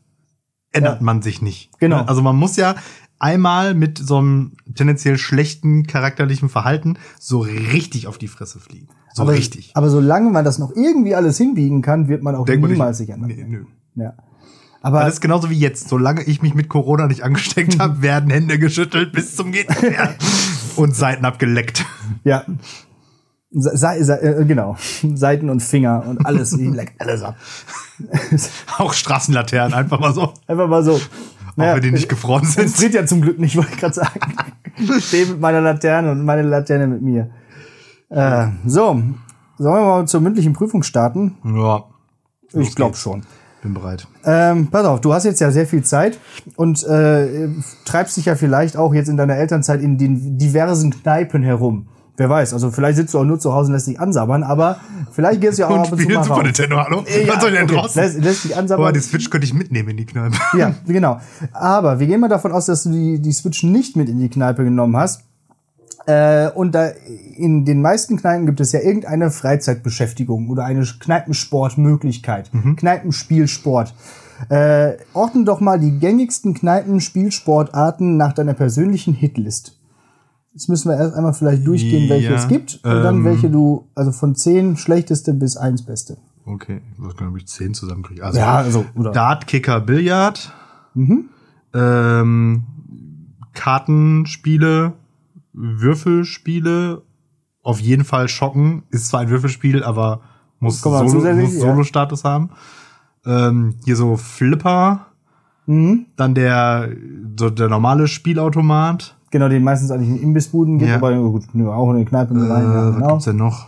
ändert 0.71 0.99
Ja. 0.99 1.03
man 1.05 1.21
sich 1.21 1.41
nicht. 1.41 1.69
Genau. 1.79 2.01
Also 2.03 2.21
man 2.23 2.35
muss 2.35 2.55
ja 2.57 2.75
einmal 3.19 3.75
mit 3.75 3.97
so 3.99 4.17
einem 4.17 4.53
tendenziell 4.73 5.17
schlechten 5.17 5.85
charakterlichen 5.87 6.49
Verhalten 6.49 6.97
so 7.19 7.39
richtig 7.39 8.07
auf 8.07 8.17
die 8.17 8.27
Fresse 8.27 8.59
fliegen. 8.59 8.87
So 9.13 9.21
aber, 9.23 9.33
richtig. 9.33 9.71
Aber 9.75 9.89
solange 9.89 10.31
man 10.31 10.43
das 10.43 10.57
noch 10.59 10.71
irgendwie 10.75 11.15
alles 11.15 11.37
hinbiegen 11.37 11.81
kann, 11.81 12.07
wird 12.09 12.23
man 12.23 12.35
auch 12.35 12.45
Denk 12.45 12.61
mal 12.61 12.67
niemals 12.69 12.99
nicht- 12.99 13.07
sich 13.07 13.13
ändern. 13.15 13.29
Nee, 13.29 13.45
nö. 13.47 13.65
Ja. 13.95 14.13
Aber 14.85 14.99
Das 15.03 15.15
ist 15.15 15.21
genauso 15.21 15.49
wie 15.49 15.57
jetzt. 15.57 15.89
Solange 15.89 16.21
ich 16.21 16.43
mich 16.43 16.53
mit 16.53 16.69
Corona 16.69 17.07
nicht 17.07 17.23
angesteckt 17.23 17.79
habe, 17.79 18.03
werden 18.03 18.29
Hände 18.29 18.59
geschüttelt 18.59 19.13
bis 19.13 19.35
zum 19.35 19.51
geht 19.51 19.65
und 20.75 20.95
Seiten 20.95 21.25
abgeleckt. 21.25 21.83
Ja. 22.23 22.45
Se, 23.49 23.75
se, 23.75 24.03
se, 24.03 24.21
äh, 24.21 24.45
genau. 24.45 24.77
Seiten 25.15 25.49
und 25.49 25.63
Finger 25.63 26.05
und 26.05 26.23
alles. 26.27 26.53
Ich 26.53 26.69
leck 26.69 26.93
alles 26.99 27.23
ab. 27.23 27.35
Auch 28.77 28.93
Straßenlaternen, 28.93 29.73
einfach 29.73 29.99
mal 29.99 30.13
so. 30.13 30.33
Einfach 30.45 30.67
mal 30.67 30.83
so. 30.83 30.97
Auch 30.97 31.01
wenn 31.57 31.81
die 31.81 31.89
nicht 31.91 32.07
gefroren 32.07 32.45
sind. 32.45 32.69
friert 32.69 32.93
ja 32.93 33.07
zum 33.07 33.21
Glück 33.21 33.39
nicht, 33.39 33.57
wollte 33.57 33.71
ich 33.71 33.79
gerade 33.79 33.95
sagen. 33.95 34.19
Ich 34.77 35.05
stehe 35.05 35.25
mit 35.25 35.39
meiner 35.39 35.61
Laterne 35.61 36.11
und 36.11 36.23
meine 36.23 36.43
Laterne 36.43 36.85
mit 36.85 37.01
mir. 37.01 37.31
Äh, 38.09 38.49
so, 38.67 39.01
sollen 39.57 39.81
wir 39.81 39.81
mal 39.81 40.07
zur 40.07 40.21
mündlichen 40.21 40.53
Prüfung 40.53 40.83
starten? 40.83 41.37
Ja, 41.43 41.85
Ich 42.53 42.75
glaube 42.75 42.97
schon. 42.97 43.23
Bin 43.65 43.73
bereit. 43.73 44.07
Ähm, 44.23 44.67
pass 44.67 44.85
auf, 44.85 45.01
du 45.01 45.13
hast 45.13 45.23
jetzt 45.23 45.41
ja 45.41 45.51
sehr 45.51 45.65
viel 45.65 45.83
Zeit 45.83 46.19
und 46.55 46.83
äh, 46.83 47.49
treibst 47.83 48.15
dich 48.15 48.25
ja 48.25 48.35
vielleicht 48.35 48.77
auch 48.77 48.93
jetzt 48.93 49.09
in 49.09 49.17
deiner 49.17 49.35
Elternzeit 49.35 49.81
in 49.81 49.97
den 49.97 50.37
diversen 50.37 50.91
Kneipen 50.91 51.41
herum. 51.43 51.87
Wer 52.17 52.29
weiß, 52.29 52.53
also 52.53 52.71
vielleicht 52.71 52.95
sitzt 52.95 53.13
du 53.13 53.19
auch 53.19 53.25
nur 53.25 53.39
zu 53.39 53.51
Hause 53.53 53.67
und 53.67 53.73
lässt 53.73 53.87
dich 53.87 53.99
ansabbern, 53.99 54.43
aber 54.43 54.77
vielleicht 55.11 55.41
gehst 55.41 55.57
du 55.57 55.63
ja 55.63 55.67
auch 55.67 55.73
Und 55.73 55.79
ab 55.79 55.91
und 55.91 55.99
zu 55.99 56.07
mal 56.07 56.23
Super 56.23 56.35
raus. 56.35 56.43
Nintendo, 56.43 56.77
hallo? 56.77 57.03
Ja, 57.07 57.33
Was 57.33 57.41
soll 57.41 57.49
ich 57.51 57.57
denn 57.57 57.65
okay. 57.65 57.75
draußen? 57.75 58.01
Lässt, 58.01 58.23
lässt 58.23 58.43
dich 58.45 58.55
ansabbern. 58.55 58.85
Aber 58.85 58.93
die 58.93 59.01
Switch 59.01 59.29
könnte 59.29 59.45
ich 59.45 59.53
mitnehmen 59.53 59.89
in 59.89 59.97
die 59.97 60.05
Kneipe. 60.05 60.37
Ja, 60.57 60.75
genau. 60.87 61.19
Aber 61.51 61.99
wir 61.99 62.07
gehen 62.07 62.21
mal 62.21 62.29
davon 62.29 62.53
aus, 62.53 62.67
dass 62.67 62.83
du 62.83 62.91
die, 62.91 63.19
die 63.19 63.33
Switch 63.33 63.63
nicht 63.63 63.97
mit 63.97 64.07
in 64.07 64.19
die 64.19 64.29
Kneipe 64.29 64.63
genommen 64.63 64.95
hast. 64.95 65.23
Äh, 66.07 66.49
und 66.51 66.73
da 66.73 66.89
in 67.35 67.65
den 67.65 67.81
meisten 67.81 68.17
Kneipen 68.17 68.45
gibt 68.45 68.59
es 68.59 68.71
ja 68.71 68.79
irgendeine 68.79 69.31
Freizeitbeschäftigung 69.31 70.49
oder 70.49 70.63
eine 70.65 70.83
Kneipensportmöglichkeit. 70.83 72.51
Kneipenspielsport. 72.77 73.93
Äh, 74.49 74.97
ordne 75.13 75.45
doch 75.45 75.61
mal 75.61 75.79
die 75.79 75.97
gängigsten 75.97 76.53
Kneipenspielsportarten 76.53 78.17
nach 78.17 78.33
deiner 78.33 78.53
persönlichen 78.53 79.13
Hitlist. 79.13 79.79
Jetzt 80.53 80.69
müssen 80.69 80.89
wir 80.89 80.97
erst 80.97 81.15
einmal 81.15 81.33
vielleicht 81.33 81.65
durchgehen, 81.65 82.09
welche 82.09 82.29
Ja, 82.29 82.35
es 82.35 82.47
gibt 82.47 82.75
und 82.83 83.03
dann 83.03 83.17
ähm. 83.17 83.25
welche 83.25 83.49
du, 83.49 83.87
also 83.95 84.11
von 84.11 84.35
zehn 84.35 84.77
schlechteste 84.77 85.33
bis 85.33 85.57
eins 85.57 85.83
beste. 85.83 86.17
Okay, 86.45 86.81
ich 86.93 87.01
weiß 87.03 87.15
gar 87.17 87.25
nicht, 87.25 87.33
ob 87.33 87.37
ich 87.37 87.47
10 87.47 87.73
zusammenkriege. 87.73 88.23
Also, 88.23 88.39
Ja, 88.39 88.57
also, 88.57 88.85
oder? 88.95 89.11
Dart, 89.11 89.47
Kicker, 89.47 89.81
Billard. 89.81 90.53
Mhm. 90.93 91.29
Ähm, 91.73 92.63
Kartenspiele, 93.53 94.93
Würfelspiele. 95.55 97.01
Auf 97.63 97.79
jeden 97.79 98.03
Fall 98.03 98.27
Schocken. 98.27 98.83
Ist 98.91 99.07
zwar 99.07 99.21
ein 99.21 99.29
Würfelspiel, 99.29 99.83
aber 99.83 100.21
muss 100.59 100.83
noch 100.85 101.07
Solo- 101.07 101.25
ja. 101.25 101.45
Solo-Status 101.47 102.23
haben. 102.23 102.49
Ähm, 103.25 103.75
hier 103.85 103.95
so 103.95 104.17
Flipper. 104.17 105.07
Mhm. 105.65 106.05
Dann 106.15 106.35
der, 106.35 106.89
so 107.39 107.49
der 107.49 107.69
normale 107.69 108.07
Spielautomat. 108.07 109.15
Genau, 109.31 109.49
den 109.49 109.63
meistens 109.63 109.89
eigentlich 109.91 110.09
in 110.09 110.21
Imbissbuden 110.21 110.77
gibt, 110.77 110.89
Ja. 110.91 110.97
aber 110.97 111.11
gut, 111.15 111.43
nö, 111.53 111.69
auch 111.69 111.89
in 111.91 111.97
den 111.97 112.05
Kneipen 112.05 112.37
Äh, 112.47 112.51
rein. 112.51 112.63
Ja, 112.65 112.87
Was 112.89 112.95
genau. 112.95 113.07
gibt's 113.09 113.25
denn 113.25 113.37
noch? 113.37 113.65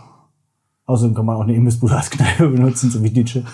Außerdem 0.86 1.14
kann 1.14 1.26
man 1.26 1.36
auch 1.36 1.42
eine 1.42 1.54
Imbissbude 1.54 1.96
als 1.96 2.08
Kneipe 2.10 2.48
benutzen, 2.48 2.90
so 2.90 3.02
wie 3.02 3.10
Nietzsche. 3.10 3.44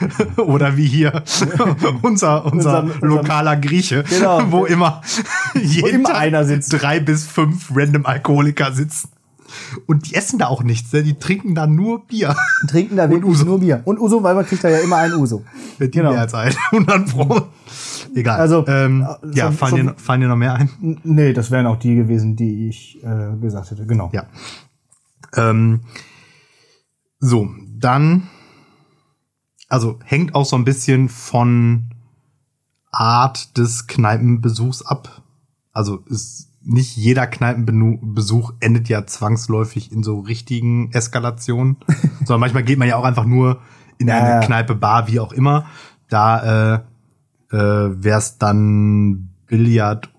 Oder 0.36 0.76
wie 0.76 0.86
hier 0.86 1.22
unser, 2.02 2.44
unser, 2.46 2.82
Unser- 2.84 2.88
lokaler 3.00 3.56
Grieche, 3.56 4.04
Genau. 4.08 4.40
wo 4.50 4.64
immer 4.64 5.02
jeden 5.54 5.88
immer 6.00 6.08
Tag 6.10 6.18
einer 6.18 6.44
sitzt. 6.44 6.72
drei 6.72 7.00
bis 7.00 7.26
fünf 7.26 7.70
random 7.74 8.04
Alkoholiker 8.06 8.72
sitzen. 8.72 9.10
Und 9.86 10.08
die 10.10 10.14
essen 10.16 10.38
da 10.40 10.48
auch 10.48 10.64
nichts, 10.64 10.92
ne? 10.92 11.04
die 11.04 11.14
trinken 11.16 11.54
da 11.54 11.66
nur 11.68 12.06
Bier. 12.08 12.34
Trinken 12.66 12.96
da 12.96 13.08
wirklich 13.08 13.30
Uso. 13.30 13.44
nur 13.44 13.60
Bier. 13.60 13.82
Und 13.84 14.00
Uso, 14.00 14.20
weil 14.24 14.34
man 14.34 14.44
kriegt 14.44 14.64
da 14.64 14.68
ja 14.68 14.78
immer 14.78 14.96
einen 14.96 15.14
Uso. 15.14 15.44
Mit 15.78 15.94
die 15.94 15.98
Genau. 15.98 16.10
mehr 16.10 16.22
als 16.22 16.34
ein. 16.34 16.52
100 16.72 17.08
Pro. 17.10 17.42
Egal. 18.16 18.40
Also, 18.40 18.64
ähm, 18.66 19.02
äh, 19.02 19.36
ja, 19.36 19.44
schon- 19.46 19.54
fallen, 19.54 19.70
schon- 19.70 19.78
dir, 19.78 19.84
noch- 19.92 19.98
fallen 20.00 20.20
dir 20.22 20.28
noch 20.28 20.36
mehr 20.36 20.54
ein? 20.54 20.70
Nee, 21.04 21.32
das 21.32 21.52
wären 21.52 21.66
auch 21.66 21.76
die 21.76 21.94
gewesen, 21.94 22.34
die 22.34 22.68
ich 22.68 22.98
äh, 23.04 23.36
gesagt 23.40 23.70
hätte. 23.70 23.86
Genau. 23.86 24.10
Ja. 24.12 24.24
Ähm, 25.36 25.82
so, 27.20 27.48
dann, 27.78 28.24
also 29.74 29.98
hängt 30.04 30.34
auch 30.34 30.44
so 30.46 30.56
ein 30.56 30.64
bisschen 30.64 31.08
von 31.08 31.90
Art 32.90 33.58
des 33.58 33.86
Kneipenbesuchs 33.88 34.82
ab. 34.82 35.22
Also 35.72 35.98
ist 36.06 36.48
nicht 36.62 36.96
jeder 36.96 37.26
Kneipenbesuch 37.26 38.52
endet 38.60 38.88
ja 38.88 39.04
zwangsläufig 39.04 39.92
in 39.92 40.02
so 40.02 40.20
richtigen 40.20 40.92
Eskalationen, 40.92 41.76
sondern 42.20 42.40
manchmal 42.40 42.62
geht 42.62 42.78
man 42.78 42.88
ja 42.88 42.96
auch 42.96 43.04
einfach 43.04 43.26
nur 43.26 43.60
in 43.98 44.08
Ja, 44.08 44.16
eine 44.18 44.28
ja. 44.30 44.40
Kneipe, 44.40 44.74
Bar, 44.74 45.08
wie 45.08 45.20
auch 45.20 45.32
immer. 45.32 45.66
Da 46.08 46.74
äh, 46.74 46.80
äh, 47.50 48.02
wäre 48.02 48.18
es 48.18 48.38
dann 48.38 49.30
Billard 49.46 50.10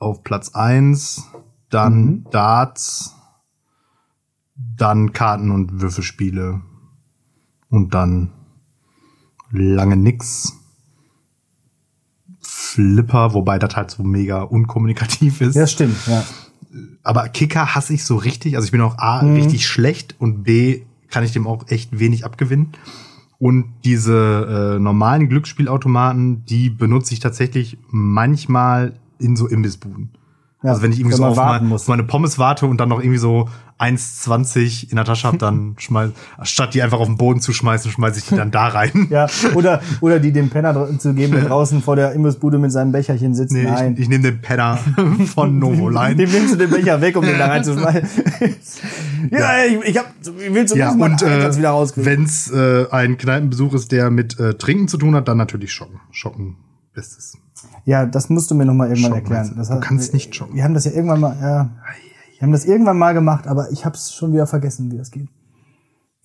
auf 0.00 0.22
Platz 0.24 0.54
eins, 0.54 1.30
dann 1.70 2.04
Mhm. 2.04 2.26
Darts, 2.30 3.14
dann 4.56 5.12
Karten- 5.12 5.50
und 5.52 5.80
Würfelspiele 5.80 6.60
und 7.70 7.94
dann 7.94 8.32
lange 9.50 9.96
nix. 9.96 10.54
Flipper, 12.40 13.34
wobei 13.34 13.58
das 13.58 13.76
halt 13.76 13.90
so 13.90 14.02
mega 14.02 14.42
unkommunikativ 14.42 15.40
ist. 15.40 15.54
Ja, 15.56 15.66
stimmt, 15.66 15.96
ja. 16.06 16.22
Aber 17.02 17.28
Kicker 17.28 17.74
hasse 17.74 17.94
ich 17.94 18.04
so 18.04 18.16
richtig. 18.16 18.56
Also 18.56 18.66
ich 18.66 18.72
bin 18.72 18.80
auch 18.80 18.98
A, 18.98 19.22
Mhm. 19.22 19.34
richtig 19.34 19.66
schlecht 19.66 20.14
und 20.18 20.42
B, 20.44 20.82
kann 21.10 21.24
ich 21.24 21.32
dem 21.32 21.46
auch 21.46 21.64
echt 21.68 21.98
wenig 21.98 22.24
abgewinnen. 22.24 22.72
Und 23.38 23.72
diese 23.84 24.74
äh, 24.76 24.78
normalen 24.80 25.28
Glücksspielautomaten, 25.28 26.44
die 26.44 26.70
benutze 26.70 27.14
ich 27.14 27.20
tatsächlich 27.20 27.78
manchmal 27.90 28.94
in 29.18 29.36
so 29.36 29.46
Imbissbuden. 29.46 30.10
ja. 30.62 30.70
also 30.70 30.82
wenn 30.82 30.92
ich 30.92 30.98
irgendwie 31.00 31.16
so 31.16 31.24
auf, 31.24 31.36
mal, 31.36 31.60
muss. 31.62 31.82
auf 31.82 31.88
meine 31.88 32.02
Pommes 32.04 32.38
warte 32.38 32.66
und 32.66 32.78
dann 32.78 32.88
noch 32.88 32.98
irgendwie 33.00 33.18
so 33.18 33.48
1,20 33.78 34.90
in 34.90 34.96
der 34.96 35.04
Tasche 35.04 35.26
habe, 35.26 35.38
dann 35.38 35.74
schmeiß, 35.78 36.10
statt 36.42 36.74
die 36.74 36.82
einfach 36.82 36.98
auf 37.00 37.06
den 37.06 37.16
Boden 37.16 37.40
zu 37.40 37.52
schmeißen, 37.52 37.90
schmeiße 37.90 38.18
ich 38.18 38.26
die 38.26 38.36
dann 38.36 38.50
da 38.50 38.68
rein. 38.68 38.90
Ja, 39.10 39.26
oder, 39.54 39.80
oder 40.00 40.18
die 40.20 40.32
dem 40.32 40.50
Penner 40.50 40.98
zu 40.98 41.14
geben, 41.14 41.32
der 41.34 41.44
draußen 41.48 41.82
vor 41.82 41.96
der 41.96 42.12
Imbissbude 42.12 42.58
mit 42.58 42.72
seinem 42.72 42.92
Becherchen 42.92 43.34
sitzt. 43.34 43.52
Nee, 43.52 43.62
Nein. 43.64 43.94
ich, 43.94 44.00
ich 44.00 44.08
nehme 44.08 44.22
den 44.24 44.40
Penner 44.40 44.78
von 45.34 45.58
Novoline. 45.58 46.16
Dem 46.16 46.30
nimmst 46.30 46.54
du 46.54 46.58
den 46.58 46.70
Becher 46.70 47.00
weg, 47.00 47.16
um 47.16 47.24
den 47.24 47.38
da 47.38 47.46
reinzuschmeißen. 47.46 48.08
ja, 49.30 49.64
ich, 49.64 49.84
ich, 49.88 49.98
hab, 49.98 50.12
ich 50.20 50.26
will 50.54 50.56
Ja, 50.56 50.66
zumindest 50.66 50.96
mal 50.98 51.10
und 51.10 51.22
äh, 51.22 51.56
wieder 51.56 51.70
rauskriegen. 51.70 52.06
wenn 52.10 52.22
es 52.24 52.50
äh, 52.50 52.86
ein 52.90 53.16
Kneipenbesuch 53.18 53.74
ist, 53.74 53.92
der 53.92 54.10
mit 54.10 54.38
äh, 54.38 54.54
Trinken 54.54 54.88
zu 54.88 54.98
tun 54.98 55.14
hat, 55.14 55.28
dann 55.28 55.38
natürlich 55.38 55.72
Schocken. 55.72 56.00
Schocken 56.10 56.56
bestes. 56.94 57.36
Ja, 57.84 58.06
das 58.06 58.28
musst 58.28 58.50
du 58.50 58.54
mir 58.54 58.64
noch 58.64 58.74
mal 58.74 58.88
irgendwann 58.88 59.12
Schocken, 59.12 59.32
erklären. 59.32 59.54
Das 59.56 59.68
Du 59.68 59.74
hat- 59.74 59.80
kannst 59.82 60.12
nicht 60.12 60.34
schocken. 60.34 60.54
Wir 60.54 60.64
haben 60.64 60.74
das 60.74 60.84
ja 60.84 60.92
irgendwann 60.92 61.20
mal, 61.20 61.36
ja, 61.40 61.70
wir 62.38 62.46
haben 62.46 62.52
das 62.52 62.64
irgendwann 62.64 62.98
mal 62.98 63.14
gemacht, 63.14 63.46
aber 63.46 63.70
ich 63.72 63.84
habe 63.84 63.96
es 63.96 64.12
schon 64.12 64.32
wieder 64.32 64.46
vergessen, 64.46 64.90
wie 64.92 64.96
das 64.98 65.10
geht. 65.10 65.28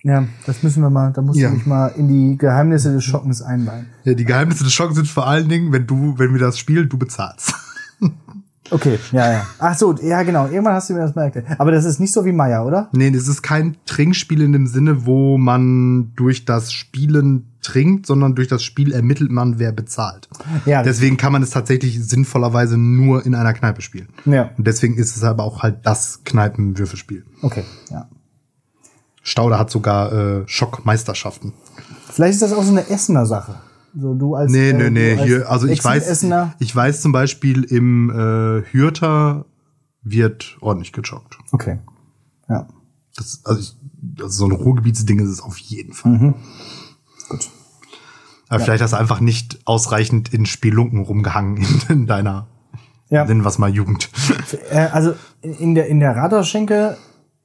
Ja, 0.04 0.26
das 0.46 0.64
müssen 0.64 0.82
wir 0.84 0.90
mal, 0.90 1.12
da 1.14 1.22
musst 1.22 1.40
Ja. 1.40 1.50
du 1.50 1.56
mich 1.56 1.66
mal 1.66 1.88
in 1.88 2.08
die 2.08 2.38
Geheimnisse 2.38 2.92
des 2.94 3.04
Schockens 3.06 3.42
einweihen. 3.42 3.88
Ja, 4.04 4.14
die 4.14 4.26
Geheimnisse 4.26 4.64
des 4.66 4.74
Schockens 4.74 4.98
sind 4.98 5.08
vor 5.08 5.28
allen 5.28 5.48
Dingen, 5.48 5.72
wenn 5.72 5.88
du, 5.88 6.18
wenn 6.20 6.34
wir 6.34 6.40
das 6.40 6.58
spielen, 6.60 6.90
du 6.90 6.98
bezahlst. 6.98 7.54
Okay, 8.72 8.98
ja, 9.12 9.32
ja. 9.32 9.46
Ach 9.60 9.78
so, 9.78 9.94
ja, 10.02 10.24
genau. 10.24 10.46
Irgendwann 10.48 10.74
hast 10.74 10.90
du 10.90 10.94
mir 10.94 11.02
das 11.02 11.14
mal 11.14 11.24
erklärt. 11.26 11.46
Aber 11.60 11.72
das 11.72 11.84
ist 11.86 12.00
nicht 12.00 12.14
so 12.14 12.24
wie 12.26 12.32
Maya, 12.32 12.64
oder? 12.64 12.90
Nee, 12.94 13.12
das 13.12 13.28
ist 13.28 13.44
kein 13.44 13.76
Trinkspiel 13.86 14.42
in 14.42 14.54
dem 14.54 14.68
Sinne, 14.68 15.06
wo 15.06 15.38
man 15.38 16.14
durch 16.16 16.46
das 16.46 16.72
Spielen 16.72 17.52
trinkt, 17.64 18.06
sondern 18.06 18.36
durch 18.36 18.48
das 18.48 18.64
Spiel 18.64 18.92
ermittelt 18.94 19.32
man, 19.32 19.60
wer 19.60 19.72
bezahlt. 19.72 20.30
Ja. 20.66 20.84
Deswegen 20.84 21.18
kann 21.18 21.32
man 21.32 21.42
es 21.42 21.50
tatsächlich 21.50 22.04
sinnvollerweise 22.04 22.78
nur 22.78 23.26
in 23.26 23.36
einer 23.36 23.54
Kneipe 23.54 23.82
spielen. 23.82 24.10
Ja. 24.26 24.52
Und 24.58 24.68
deswegen 24.68 24.98
ist 24.98 25.16
es 25.16 25.24
aber 25.24 25.44
auch 25.44 25.64
halt 25.64 25.80
das 25.84 26.24
Kneipenwürfelspiel. 26.24 27.26
Okay, 27.42 27.64
ja. 27.90 28.08
Stauder 29.22 29.58
hat 29.58 29.70
sogar 29.72 30.12
äh, 30.12 30.44
Schockmeisterschaften. 30.48 31.54
Vielleicht 32.12 32.34
ist 32.34 32.42
das 32.42 32.54
auch 32.54 32.64
so 32.64 32.72
eine 32.72 32.90
Essener 32.90 33.26
Sache. 33.26 33.56
So 33.98 34.14
du 34.14 34.36
als 34.36 34.52
Nee, 34.52 34.70
äh, 34.70 34.74
nee, 34.74 34.84
du 34.84 34.92
nee, 34.92 35.12
als 35.14 35.24
hier, 35.24 35.50
also 35.50 35.68
ich 35.68 35.84
weiß, 35.84 36.04
Ex-Essener. 36.04 36.54
ich 36.60 36.76
weiß 36.76 37.02
zum 37.02 37.12
Beispiel 37.12 37.64
im 37.64 38.10
äh, 38.10 38.64
Hürter 38.72 39.46
wird 40.02 40.58
ordentlich 40.62 40.92
gejoggt. 40.92 41.38
Okay. 41.52 41.80
Ja. 42.50 42.68
Das, 43.16 43.42
also, 43.46 43.62
ich, 43.62 43.76
also 44.22 44.30
so 44.30 44.46
ein 44.46 44.52
Ruhrgebietsding 44.52 45.20
ist 45.20 45.30
es 45.30 45.42
auf 45.42 45.58
jeden 45.58 45.94
Fall. 45.94 46.12
Mhm. 46.12 46.34
Gut. 47.30 47.50
Aber 48.50 48.60
vielleicht 48.60 48.84
hast 48.84 48.94
du 48.94 48.98
einfach 48.98 49.20
nicht 49.20 49.60
ausreichend 49.66 50.34
in 50.34 50.46
Spelunken 50.46 51.00
rumgehangen 51.02 51.58
in, 51.58 51.82
in 51.90 52.06
deiner, 52.08 52.48
Ja. 53.10 53.26
nennen 53.26 53.42
wir 53.44 53.48
es 53.50 53.58
mal 53.58 53.74
Jugend. 53.74 54.10
Äh, 54.70 54.78
also 54.92 55.14
in 55.42 55.74
der 55.76 55.88
in 55.88 56.00
der 56.00 56.16
Radarschenke 56.16 56.98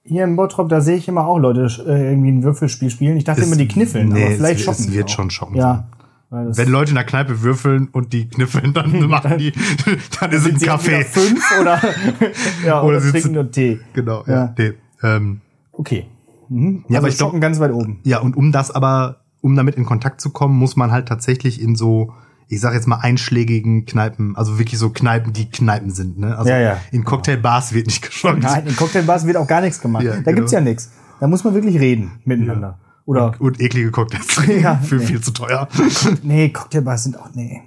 hier 0.04 0.24
im 0.24 0.36
Bottrop, 0.36 0.68
da 0.68 0.80
sehe 0.80 0.96
ich 0.96 1.08
immer 1.08 1.26
auch 1.26 1.38
Leute 1.38 1.62
äh, 1.86 2.10
irgendwie 2.10 2.30
ein 2.30 2.42
Würfelspiel 2.42 2.90
spielen. 2.90 3.16
Ich 3.16 3.24
dachte 3.24 3.40
Es- 3.42 3.46
immer, 3.46 3.56
die 3.56 3.68
kniffeln, 3.68 4.08
nee, 4.10 4.22
aber 4.22 4.30
es- 4.32 4.36
vielleicht 4.38 4.60
es 4.60 4.64
schocken 4.66 4.86
die 4.86 4.92
wird 4.94 5.06
auch. 5.06 5.14
schon 5.14 5.30
schocken 5.30 5.56
Ja. 5.56 5.88
Wenn 6.30 6.68
Leute 6.68 6.90
in 6.90 6.96
der 6.96 7.04
Kneipe 7.04 7.40
würfeln 7.40 7.88
und 7.90 8.12
die 8.12 8.28
kniffeln, 8.28 8.74
dann 8.74 8.90
machen 9.08 9.38
die, 9.38 9.52
dann 10.20 10.30
ist 10.30 10.46
es 10.46 10.52
ein 10.52 10.58
Kaffee. 10.60 11.02
fünf 11.04 11.42
oder 11.58 11.80
ja, 12.66 12.82
oder, 12.82 12.98
Oder 12.98 13.10
trinken 13.10 13.32
nur 13.32 13.50
Tee. 13.50 13.80
Genau, 13.94 14.24
ja. 14.26 14.34
Ja. 14.34 14.54
Nee, 14.58 14.72
ähm, 15.02 15.40
Okay. 15.72 16.06
Mhm. 16.50 16.84
Ja, 16.88 16.96
also 16.96 16.98
aber 16.98 17.08
ich 17.08 17.16
glaub- 17.16 17.28
schocken 17.28 17.40
ganz 17.40 17.60
weit 17.60 17.72
oben. 17.72 18.00
Ja, 18.04 18.18
und 18.18 18.36
um 18.36 18.52
das 18.52 18.70
aber, 18.70 19.20
um 19.40 19.56
damit 19.56 19.76
in 19.76 19.84
Kontakt 19.84 20.20
zu 20.20 20.30
kommen, 20.30 20.56
muss 20.56 20.76
man 20.76 20.90
halt 20.90 21.08
tatsächlich 21.08 21.60
in 21.60 21.76
so, 21.76 22.12
ich 22.48 22.60
sag 22.60 22.74
jetzt 22.74 22.86
mal, 22.86 22.96
einschlägigen 22.96 23.86
Kneipen, 23.86 24.36
also 24.36 24.58
wirklich 24.58 24.78
so 24.78 24.90
Kneipen, 24.90 25.32
die 25.32 25.50
Kneipen 25.50 25.90
sind, 25.90 26.18
ne? 26.18 26.36
Also 26.36 26.50
Ja, 26.50 26.58
ja. 26.58 26.76
in 26.90 27.04
Cocktailbars 27.04 27.72
wird 27.72 27.86
nicht 27.86 28.02
geschockt. 28.02 28.42
Nein, 28.42 28.66
in 28.66 28.76
Cocktailbars 28.76 29.26
wird 29.26 29.36
auch 29.36 29.46
gar 29.46 29.60
nichts 29.60 29.80
gemacht. 29.80 30.04
Ja, 30.04 30.12
da 30.12 30.22
genau. 30.22 30.36
gibt's 30.36 30.52
ja 30.52 30.60
nichts. 30.60 30.90
Da 31.20 31.26
muss 31.26 31.44
man 31.44 31.54
wirklich 31.54 31.78
reden 31.78 32.20
miteinander. 32.24 32.78
Oder 33.04 33.34
Und 33.38 33.60
eklige 33.60 33.90
Cocktails 33.90 34.26
trinken 34.28 34.78
für 34.82 34.96
nee. 34.96 35.04
viel 35.04 35.20
zu 35.20 35.32
teuer. 35.32 35.68
nee, 36.22 36.50
Cocktailbars 36.50 37.04
sind 37.04 37.18
auch 37.18 37.30
nee. 37.34 37.62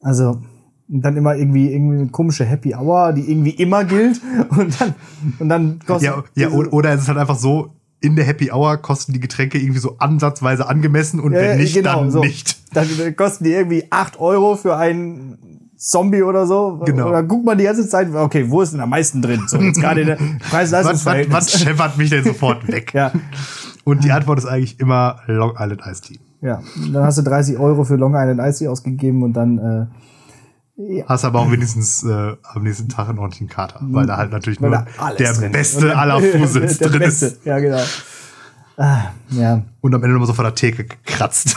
Also 0.00 0.42
und 0.88 1.02
dann 1.02 1.16
immer 1.16 1.36
irgendwie 1.36 1.70
irgendwie 1.72 1.98
eine 1.98 2.08
komische 2.08 2.44
Happy 2.44 2.74
Hour, 2.74 3.12
die 3.12 3.30
irgendwie 3.30 3.50
immer 3.50 3.84
gilt 3.84 4.20
und 4.50 4.80
dann 4.80 4.94
und 5.38 5.48
dann 5.48 5.78
kostet 5.86 6.10
Ja, 6.10 6.24
ja, 6.34 6.48
oder 6.48 6.92
es 6.92 7.02
ist 7.02 7.08
halt 7.08 7.18
einfach 7.18 7.36
so, 7.36 7.70
in 8.00 8.14
der 8.16 8.24
Happy 8.24 8.50
Hour 8.52 8.76
kosten 8.78 9.12
die 9.12 9.20
Getränke 9.20 9.58
irgendwie 9.58 9.80
so 9.80 9.96
ansatzweise 9.98 10.68
angemessen 10.68 11.18
und 11.20 11.32
Ja, 11.32 11.40
wenn 11.40 11.48
ja, 11.50 11.56
nicht, 11.56 11.74
genau, 11.74 12.00
dann 12.00 12.10
so. 12.10 12.20
nicht. 12.20 12.56
Dann 12.74 12.86
kosten 13.16 13.44
die 13.44 13.52
irgendwie 13.52 13.84
8 13.90 14.20
Euro 14.20 14.56
für 14.56 14.76
einen 14.76 15.70
Zombie 15.76 16.22
oder 16.22 16.46
so. 16.46 16.80
Genau. 16.84 17.08
Oder 17.08 17.22
guckt 17.22 17.44
man 17.44 17.56
die 17.58 17.64
ganze 17.64 17.88
Zeit, 17.88 18.12
okay, 18.14 18.48
wo 18.50 18.62
ist 18.62 18.72
denn 18.72 18.80
am 18.80 18.90
meisten 18.90 19.22
drin? 19.22 19.42
So, 19.46 19.58
jetzt 19.58 19.80
gerade 19.80 20.00
in 20.02 20.06
der 20.08 20.18
Was, 20.20 20.30
was, 20.30 20.50
Preis-Leistungs-Verhältnis. 20.50 21.34
was 21.36 21.60
scheppert 21.60 21.96
mich 21.98 22.10
denn 22.10 22.24
sofort 22.24 22.66
weg? 22.68 22.92
Ja, 22.94 23.12
Und 23.84 24.04
die 24.04 24.12
Antwort 24.12 24.38
ist 24.38 24.46
eigentlich 24.46 24.78
immer 24.80 25.20
Long 25.26 25.52
Island 25.58 25.82
Iced 25.86 26.04
Tea. 26.04 26.18
ja. 26.40 26.62
Dann 26.92 27.02
hast 27.04 27.18
du 27.18 27.22
30 27.22 27.58
Euro 27.58 27.84
für 27.84 27.96
Long 27.96 28.14
Island 28.14 28.40
Ice 28.40 28.58
Tea 28.58 28.68
ausgegeben 28.68 29.22
und 29.22 29.32
dann, 29.34 29.58
äh, 29.58 29.86
Hast 31.06 31.24
aber 31.24 31.40
auch 31.40 31.50
wenigstens 31.50 32.04
äh, 32.04 32.36
am 32.42 32.62
nächsten 32.62 32.88
Tag 32.88 33.08
einen 33.08 33.18
ordentlichen 33.18 33.48
Kater, 33.48 33.80
weil 33.82 34.06
da 34.06 34.16
halt 34.16 34.30
natürlich 34.30 34.60
weil 34.62 34.70
nur 34.70 34.86
der 35.18 35.32
drin 35.32 35.50
beste 35.50 35.96
aller 35.96 36.20
Fusels 36.32 36.78
drin 36.78 37.00
Beste. 37.00 37.26
ist. 37.26 37.44
Ja, 37.44 37.58
genau. 37.58 37.82
Ah, 38.76 39.10
ja, 39.30 39.62
Und 39.80 39.92
am 39.92 40.02
Ende 40.02 40.14
nochmal 40.14 40.28
so 40.28 40.34
von 40.34 40.44
der 40.44 40.54
Theke 40.54 40.84
gekratzt. 40.84 41.56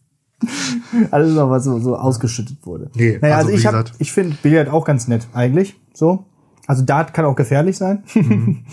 alles 1.10 1.34
noch, 1.34 1.50
was 1.50 1.64
so, 1.64 1.80
so 1.80 1.96
ausgeschüttet 1.96 2.58
wurde. 2.64 2.90
Nee, 2.94 3.18
naja, 3.20 3.36
also 3.38 3.48
also, 3.48 3.58
ich, 3.58 3.66
hab, 3.66 3.86
ich 3.98 4.12
finde 4.12 4.36
Billard 4.40 4.68
auch 4.68 4.84
ganz 4.84 5.08
nett, 5.08 5.26
eigentlich. 5.32 5.80
So. 5.92 6.26
Also 6.68 6.84
Dart 6.84 7.12
kann 7.12 7.24
auch 7.24 7.34
gefährlich 7.34 7.76
sein. 7.76 8.04
Mhm. 8.14 8.64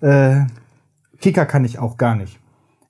äh, 0.00 0.44
Kicker 1.20 1.44
kann 1.44 1.64
ich 1.64 1.80
auch 1.80 1.96
gar 1.96 2.14
nicht. 2.14 2.38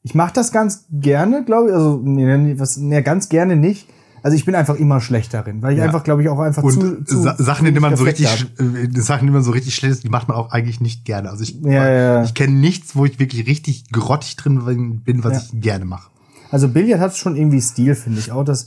Ich 0.02 0.14
mache 0.14 0.34
das 0.34 0.52
ganz 0.52 0.84
gerne, 0.90 1.44
glaube 1.44 1.68
ich. 1.68 1.74
Also, 1.74 1.98
nee, 2.02 2.54
was, 2.58 2.76
nee, 2.76 3.00
ganz 3.00 3.30
gerne 3.30 3.56
nicht. 3.56 3.88
Also 4.26 4.34
ich 4.36 4.44
bin 4.44 4.56
einfach 4.56 4.74
immer 4.74 5.00
schlecht 5.00 5.32
darin, 5.34 5.62
weil 5.62 5.74
ich 5.74 5.78
Ja. 5.78 5.84
einfach, 5.84 6.02
glaube 6.02 6.20
ich, 6.20 6.28
auch 6.28 6.40
einfach 6.40 6.64
Und 6.64 6.72
zu, 6.72 7.04
zu 7.04 7.22
Sa 7.22 7.36
Sachen, 7.38 7.64
denen 7.66 7.80
man 7.80 7.94
so 7.96 8.02
richtig, 8.02 8.26
hab. 8.26 8.40
äh, 8.60 8.88
Sachen, 9.00 9.28
die 9.28 9.32
man 9.32 9.44
so 9.44 9.52
richtig 9.52 9.76
schlecht 9.76 9.92
ist, 9.94 10.02
die 10.04 10.08
macht 10.08 10.26
man 10.26 10.36
auch 10.36 10.50
eigentlich 10.50 10.80
nicht 10.80 11.04
gerne. 11.04 11.30
Also 11.30 11.44
ich, 11.44 11.60
Ja, 11.62 11.70
ja, 11.70 11.90
ja. 11.90 12.22
ich 12.24 12.34
kenne 12.34 12.54
nichts, 12.56 12.96
wo 12.96 13.04
ich 13.04 13.20
wirklich 13.20 13.46
richtig 13.46 13.92
grottig 13.92 14.34
drin 14.34 15.00
bin, 15.04 15.22
was 15.22 15.32
Ja. 15.32 15.38
ich 15.54 15.60
gerne 15.60 15.84
mache. 15.84 16.10
Also 16.50 16.66
Billard 16.68 16.98
hat 17.00 17.16
schon 17.16 17.36
irgendwie 17.36 17.60
Stil, 17.60 17.94
finde 17.94 18.18
ich 18.18 18.32
auch. 18.32 18.42
Das 18.42 18.66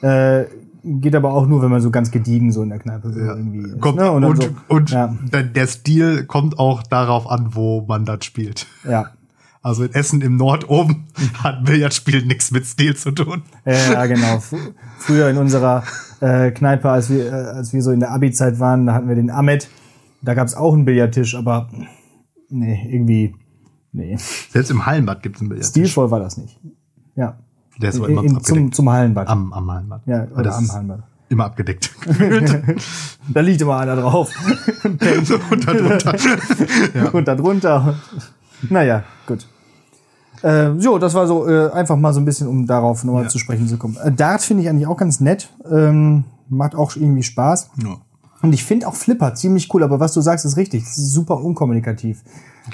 äh, 0.00 0.44
geht 0.84 1.14
aber 1.14 1.34
auch 1.34 1.46
nur, 1.46 1.60
wenn 1.62 1.70
man 1.70 1.82
so 1.82 1.90
ganz 1.90 2.10
gediegen 2.10 2.50
so 2.50 2.62
in 2.62 2.70
der 2.70 2.78
Kneipe 2.78 3.12
so 3.12 3.18
irgendwie 3.18 3.58
ist. 3.60 3.80
Kommt, 3.80 3.98
ne? 3.98 4.10
und 4.10 4.24
und, 4.24 4.42
so, 4.42 4.48
und 4.68 4.90
ja, 4.90 5.14
der- 5.32 5.42
der 5.42 5.66
Stil 5.66 6.24
kommt 6.24 6.58
auch 6.58 6.82
darauf 6.82 7.30
an, 7.30 7.48
wo 7.54 7.82
man 7.86 8.06
das 8.06 8.24
spielt. 8.24 8.66
ja. 8.88 9.10
Also 9.64 9.82
in 9.84 9.94
Essen 9.94 10.20
im 10.20 10.36
Nord 10.36 10.68
oben 10.68 11.06
hat 11.42 11.64
Billardspiel 11.64 12.24
nichts 12.26 12.50
mit 12.50 12.66
Stil 12.66 12.94
zu 12.96 13.10
tun. 13.12 13.42
Ja, 13.64 13.72
ja, 13.92 14.06
genau. 14.06 14.36
Fr- 14.38 14.74
Früher 14.98 15.28
in 15.30 15.38
unserer 15.38 15.82
äh, 16.20 16.50
Kneipe, 16.50 16.90
als 16.90 17.08
wir, 17.10 17.26
äh, 17.26 17.30
als 17.30 17.72
wir 17.72 17.82
so 17.82 17.90
in 17.90 17.98
der 18.00 18.10
Abi-Zeit 18.12 18.60
waren, 18.60 18.86
da 18.86 18.92
hatten 18.94 19.08
wir 19.08 19.14
den 19.16 19.30
Ahmed. 19.30 19.68
Da 20.22 20.34
gab's 20.34 20.54
auch 20.54 20.74
einen 20.74 20.84
Billardtisch, 20.84 21.34
aber 21.34 21.70
nee, 22.50 22.88
irgendwie, 22.90 23.34
nee. 23.92 24.16
Selbst 24.50 24.70
im 24.70 24.84
Hallenbad 24.86 25.22
gibt 25.22 25.36
es 25.36 25.40
einen 25.42 25.48
Billardtisch. 25.48 25.70
Stilvoll 25.70 26.10
war 26.10 26.20
das 26.20 26.36
nicht. 26.36 26.60
Ja. 27.16 27.38
Der 27.80 27.88
ist 27.88 27.96
In, 27.96 28.04
immer 28.04 28.22
in, 28.22 28.40
zum, 28.42 28.70
zum 28.70 28.90
Hallenbad. 28.90 29.28
am, 29.28 29.52
am 29.52 29.70
Hallenbad. 29.70 30.02
ja, 30.06 30.24
oder 30.32 30.42
das 30.42 30.58
am 30.58 30.70
Hallenbad. 30.72 31.02
Immer 31.30 31.46
abgedeckt. 31.46 31.90
Da 33.32 33.40
liegt 33.40 33.62
immer 33.62 33.78
einer 33.78 33.96
drauf. 33.96 34.30
und 34.84 35.02
darunter. 35.02 36.14
und 37.14 37.26
da 37.26 37.34
drunter. 37.34 37.94
Naja, 38.68 39.04
gut. 39.26 39.46
Äh, 40.44 40.72
so, 40.78 40.98
das 40.98 41.14
war 41.14 41.26
so 41.26 41.48
äh, 41.48 41.70
einfach 41.70 41.96
mal 41.96 42.12
so 42.12 42.20
ein 42.20 42.24
bisschen, 42.26 42.46
um 42.48 42.66
darauf 42.66 43.02
nochmal 43.04 43.22
Ja. 43.24 43.28
zu 43.30 43.38
sprechen 43.38 43.66
zu 43.66 43.76
kommen. 43.78 43.96
Äh, 44.02 44.12
Dart 44.12 44.42
finde 44.42 44.62
ich 44.62 44.68
eigentlich 44.68 44.86
auch 44.86 44.96
ganz 44.98 45.20
nett. 45.20 45.48
Ähm, 45.70 46.24
macht 46.50 46.74
auch 46.74 46.94
irgendwie 46.96 47.22
Spaß. 47.22 47.70
Ja. 47.82 47.96
Und 48.42 48.52
ich 48.52 48.62
finde 48.62 48.86
auch 48.86 48.94
Flipper 48.94 49.34
ziemlich 49.34 49.72
cool, 49.72 49.82
aber 49.82 50.00
was 50.00 50.12
du 50.12 50.20
sagst, 50.20 50.44
ist 50.44 50.58
richtig. 50.58 50.84
Das 50.84 50.98
ist 50.98 51.12
super 51.12 51.40
unkommunikativ. 51.42 52.22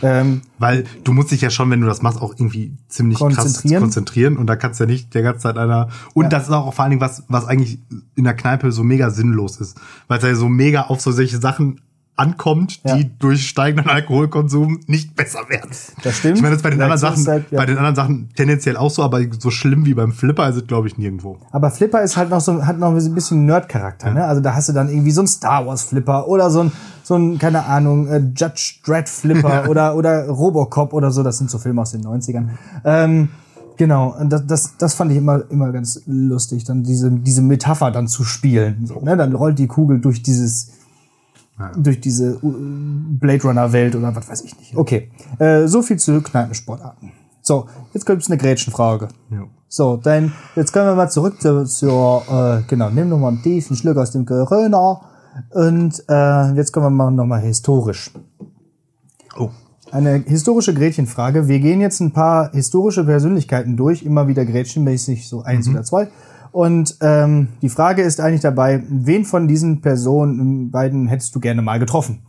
Ähm, 0.03 0.43
Weil 0.59 0.85
du 1.05 1.13
musst 1.13 1.31
dich 1.31 1.41
ja 1.43 1.51
schon, 1.51 1.71
wenn 1.71 1.81
du 1.81 1.87
das 1.87 2.03
machst, 2.03 2.21
auch 2.21 2.33
irgendwie 2.37 2.77
ziemlich 2.89 3.19
krass 3.19 3.37
Konzentrieren. 3.37 3.83
konzentrieren 3.83 4.37
und 4.37 4.47
da 4.49 4.57
kannst 4.57 4.81
du 4.81 4.85
ja 4.85 4.91
nicht 4.91 5.15
der 5.15 5.23
ganze 5.23 5.41
Zeit 5.43 5.59
einer. 5.59 5.89
Und 6.15 6.25
Ja. 6.25 6.29
das 6.31 6.45
ist 6.45 6.51
auch 6.51 6.73
vor 6.75 6.83
allen 6.83 6.91
Dingen 6.91 7.01
was, 7.03 7.23
was 7.29 7.45
eigentlich 7.47 7.81
in 8.17 8.25
der 8.25 8.35
Kneipe 8.35 8.73
so 8.73 8.83
mega 8.83 9.11
sinnlos 9.11 9.59
ist. 9.61 9.77
Weil 10.09 10.19
es 10.19 10.25
ja 10.25 10.35
so 10.35 10.49
mega 10.49 10.83
auf 10.87 11.01
so 11.01 11.13
solche 11.13 11.39
Sachen 11.39 11.81
ankommt, 12.21 12.81
Ja. 12.85 12.97
die 12.97 13.11
durch 13.19 13.49
steigenden 13.49 13.89
Alkoholkonsum 13.91 14.81
nicht 14.87 15.17
besser 15.17 15.41
werden. 15.49 15.71
Das 16.03 16.19
stimmt. 16.19 16.37
Ich 16.37 16.43
meine, 16.43 16.55
das 16.55 16.59
ist 16.59 16.63
bei 16.63 16.71
den 16.71 16.79
Vielleicht 16.79 16.93
anderen 17.03 17.17
Sachen, 17.17 17.27
halt, 17.33 17.51
ja. 17.51 17.59
bei 17.59 17.67
den 17.67 17.77
anderen 17.79 17.97
Sachen 17.97 18.29
tendenziell 18.37 18.77
auch 18.77 18.91
so, 18.91 19.03
aber 19.03 19.21
so 19.39 19.51
schlimm 19.51 19.87
wie 19.87 19.95
beim 19.95 20.13
Flipper 20.13 20.49
ist 20.49 20.57
es, 20.57 20.67
glaube 20.67 20.87
ich, 20.89 20.99
nirgendwo. 20.99 21.39
aber 21.51 21.71
Flipper 21.71 22.03
ist 22.03 22.17
halt 22.17 22.31
noch 22.31 22.41
so, 22.41 22.65
hat 22.67 22.79
noch 22.79 22.95
ein 22.95 23.15
bisschen 23.15 23.47
Nerd-Charakter, 23.47 24.13
ne? 24.13 24.25
Also 24.25 24.41
da 24.41 24.55
hast 24.55 24.69
du 24.69 24.73
dann 24.73 24.89
irgendwie 24.89 25.11
so 25.11 25.23
ein 25.23 25.27
Star 25.27 25.67
Wars 25.67 25.85
Flipper 25.85 26.29
oder 26.29 26.51
so 26.51 26.61
ein, 26.65 26.73
so 27.03 27.17
ein, 27.17 27.39
keine 27.39 27.65
Ahnung, 27.65 28.07
äh, 28.09 28.19
Judge 28.37 28.75
Dredd 28.85 29.09
Flipper 29.09 29.69
oder, 29.69 29.97
oder 29.97 30.29
Robocop 30.29 30.93
oder 30.93 31.11
so. 31.11 31.23
Das 31.23 31.39
sind 31.39 31.51
so 31.51 31.59
Filme 31.59 31.83
aus 31.83 31.93
den 31.93 32.03
90ern. 32.03 32.49
Ähm, 32.85 33.29
Genau, 33.77 34.15
und 34.21 34.29
das, 34.29 34.47
das, 34.47 34.77
das 34.77 34.93
fand 34.93 35.11
ich 35.11 35.17
immer, 35.17 35.43
immer 35.51 35.73
ganz 35.73 36.03
lustig, 36.05 36.65
dann 36.65 36.83
diese, 36.83 37.11
diese 37.11 37.41
Metapher 37.41 37.91
dann 37.91 38.09
zu 38.09 38.25
spielen. 38.25 38.85
So, 38.85 39.01
ne? 39.01 39.17
Dann 39.17 39.33
rollt 39.33 39.59
die 39.59 39.69
Kugel 39.69 40.01
durch 40.03 40.23
dieses 40.23 40.73
durch 41.77 42.01
diese 42.01 42.39
uh, 42.43 42.55
Blade 43.21 43.43
Runner 43.43 43.73
Welt 43.73 43.95
oder 43.95 44.15
was 44.15 44.29
weiß 44.29 44.43
ich 44.43 44.59
nicht. 44.59 44.77
Okay, 44.77 45.11
äh, 45.39 45.67
so 45.67 45.83
viel 45.83 45.99
zu 45.99 46.21
Kneipensportarten. 46.21 47.13
So, 47.43 47.67
jetzt 47.95 48.05
kommt 48.05 48.27
eine 48.29 48.39
Gretchenfrage. 48.39 49.09
Ja. 49.31 49.45
So, 49.69 49.97
dann 49.97 50.33
jetzt 50.57 50.73
kommen 50.73 50.87
wir 50.87 50.95
mal 50.95 51.09
zurück 51.09 51.41
zur, 51.41 51.65
zur 51.65 52.23
äh, 52.29 52.63
genau, 52.69 52.91
nimm 52.91 53.09
noch 53.09 53.19
mal 53.19 53.29
einen 53.29 53.43
tiefen 53.43 53.77
Schluck 53.77 53.97
aus 53.97 54.11
dem 54.11 54.27
Corona 54.27 55.01
und 55.51 56.05
äh, 56.09 56.53
jetzt 56.55 56.73
kommen 56.73 56.87
wir 56.87 56.91
mal 56.91 57.11
noch 57.11 57.27
mal 57.27 57.41
historisch. 57.41 58.11
Oh. 59.39 59.51
Eine 59.93 60.23
historische 60.27 60.73
Gretchenfrage. 60.73 61.49
Wir 61.49 61.59
gehen 61.59 61.81
jetzt 61.81 62.01
ein 62.01 62.13
paar 62.13 62.53
historische 62.53 63.05
Persönlichkeiten 63.05 63.77
durch, 63.77 64.03
immer 64.05 64.29
wieder 64.29 64.45
Gretchenmäßig, 64.45 65.29
so 65.29 65.43
eins 65.43 65.69
oder 65.69 65.83
zwei. 65.83 66.09
Und 66.53 66.97
ähm, 67.01 67.49
die 67.63 67.69
Frage 67.69 68.03
ist 68.03 68.21
eigentlich 68.21 68.41
dabei, 68.41 68.83
wen 68.89 69.25
von 69.25 69.49
diesen 69.49 69.81
Personen 69.81 70.71
beiden 70.71 71.09
hättest 71.09 71.35
du 71.35 71.41
gerne 71.41 71.63
mal 71.63 71.79
getroffen? 71.79 72.23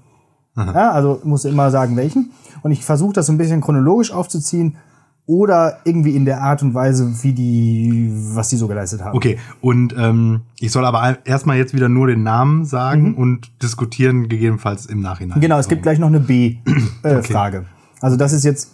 Ja, 0.55 0.91
also 0.91 1.21
musst 1.23 1.45
du 1.45 1.49
immer 1.49 1.71
sagen, 1.71 1.95
welchen. 1.95 2.31
Und 2.61 2.71
ich 2.71 2.83
versuche 2.83 3.13
das 3.13 3.27
so 3.27 3.31
ein 3.31 3.37
bisschen 3.37 3.61
chronologisch 3.61 4.11
aufzuziehen 4.11 4.77
oder 5.25 5.77
irgendwie 5.85 6.15
in 6.15 6.25
der 6.25 6.41
Art 6.41 6.61
und 6.61 6.73
Weise, 6.73 7.23
wie 7.23 7.33
die, 7.33 8.11
was 8.33 8.49
die 8.49 8.57
so 8.57 8.67
geleistet 8.67 9.01
haben. 9.01 9.15
Okay, 9.15 9.37
und 9.61 9.95
ähm, 9.97 10.41
ich 10.59 10.71
soll 10.71 10.83
aber 10.83 11.19
erstmal 11.25 11.57
jetzt 11.57 11.73
wieder 11.73 11.87
nur 11.89 12.07
den 12.07 12.23
Namen 12.23 12.65
sagen 12.65 13.15
und 13.15 13.51
diskutieren 13.61 14.27
gegebenenfalls 14.27 14.87
im 14.87 14.99
Nachhinein. 15.01 15.39
Genau, 15.39 15.57
es 15.57 15.67
gibt 15.67 15.83
gleich 15.83 15.99
noch 15.99 16.07
eine 16.07 16.19
B-Frage. 16.19 17.65
Also 18.03 18.17
das 18.17 18.33
ist 18.33 18.43
jetzt 18.43 18.71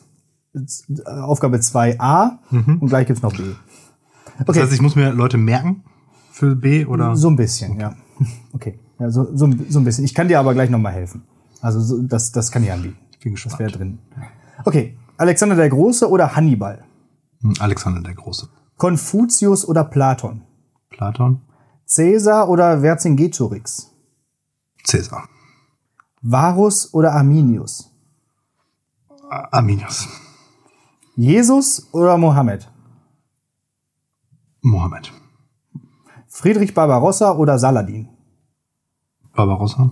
äh, 0.55 1.09
Aufgabe 1.19 1.57
2a 1.57 2.37
und 2.79 2.87
gleich 2.87 3.07
gibt's 3.07 3.21
noch 3.21 3.35
B. 3.35 3.43
Das 4.45 4.57
heißt, 4.57 4.73
ich 4.73 4.81
muss 4.81 4.95
mir 4.95 5.11
Leute 5.11 5.37
merken 5.37 5.83
für 6.31 6.55
B 6.55 6.85
oder? 6.85 7.15
So 7.15 7.29
ein 7.29 7.35
bisschen, 7.35 7.79
ja. 7.79 7.95
Okay, 8.53 8.79
ja, 8.99 9.09
so, 9.09 9.25
so, 9.35 9.49
so 9.69 9.79
ein 9.79 9.83
bisschen. 9.83 10.03
Ich 10.05 10.13
kann 10.13 10.27
dir 10.27 10.39
aber 10.39 10.53
gleich 10.53 10.69
nochmal 10.69 10.93
helfen. 10.93 11.23
Also 11.61 11.79
so, 11.79 12.01
das, 12.01 12.31
das 12.31 12.51
kann 12.51 12.63
ich 12.63 12.71
anbieten. 12.71 12.97
Ich 13.11 13.19
bin 13.19 13.33
Das 13.33 13.43
gespannt. 13.43 13.59
wäre 13.59 13.71
drin. 13.71 13.99
Okay, 14.65 14.97
Alexander 15.17 15.55
der 15.55 15.69
Große 15.69 16.09
oder 16.09 16.35
Hannibal? 16.35 16.83
Hm, 17.41 17.53
Alexander 17.59 18.01
der 18.01 18.13
Große. 18.15 18.47
Konfuzius 18.77 19.67
oder 19.67 19.83
Platon? 19.83 20.41
Platon. 20.89 21.41
Caesar 21.91 22.49
oder 22.49 22.81
Vercingetorix? 22.81 23.91
Cäsar. 24.83 25.27
Varus 26.21 26.93
oder 26.93 27.13
Arminius? 27.13 27.91
Arminius. 29.29 30.07
Jesus 31.15 31.87
oder 31.91 32.17
Mohammed? 32.17 32.69
Mohammed. 34.67 35.11
Friedrich 36.27 36.73
Barbarossa 36.73 37.31
oder 37.31 37.57
Saladin? 37.57 38.09
Barbarossa. 39.35 39.89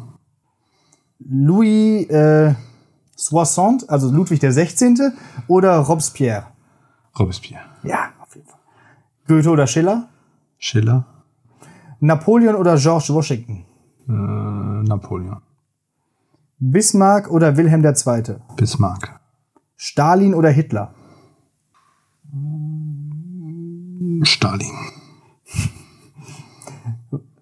Louis 1.19 2.09
äh, 2.09 2.55
Soixante, 3.15 3.89
also 3.89 4.11
Ludwig 4.11 4.39
der 4.39 4.51
16. 4.51 5.13
oder 5.47 5.77
Robespierre? 5.79 6.47
Robespierre. 7.17 7.61
Ja, 7.83 8.11
auf 8.19 8.35
jeden 8.35 8.47
Fall. 8.47 8.59
Goethe 9.27 9.49
oder 9.49 9.67
Schiller? 9.67 10.09
Schiller. 10.57 11.05
Napoleon 11.99 12.55
oder 12.55 12.75
George 12.75 13.07
Washington? 13.09 13.65
Äh, 14.07 14.11
Napoleon. 14.11 15.41
Bismarck 16.59 17.31
oder 17.31 17.55
Wilhelm 17.57 17.83
II.? 17.83 18.35
Bismarck. 18.55 19.19
Stalin 19.77 20.33
oder 20.33 20.49
Hitler? 20.49 20.93
Stalin. 24.23 24.71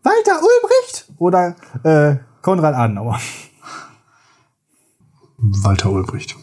Walter 0.04 0.39
Ulbricht 0.41 1.06
oder 1.17 1.56
äh, 1.84 2.17
Konrad 2.41 2.76
Adenauer? 2.76 3.19
Walter 5.38 5.91
Ulbricht. 5.91 6.36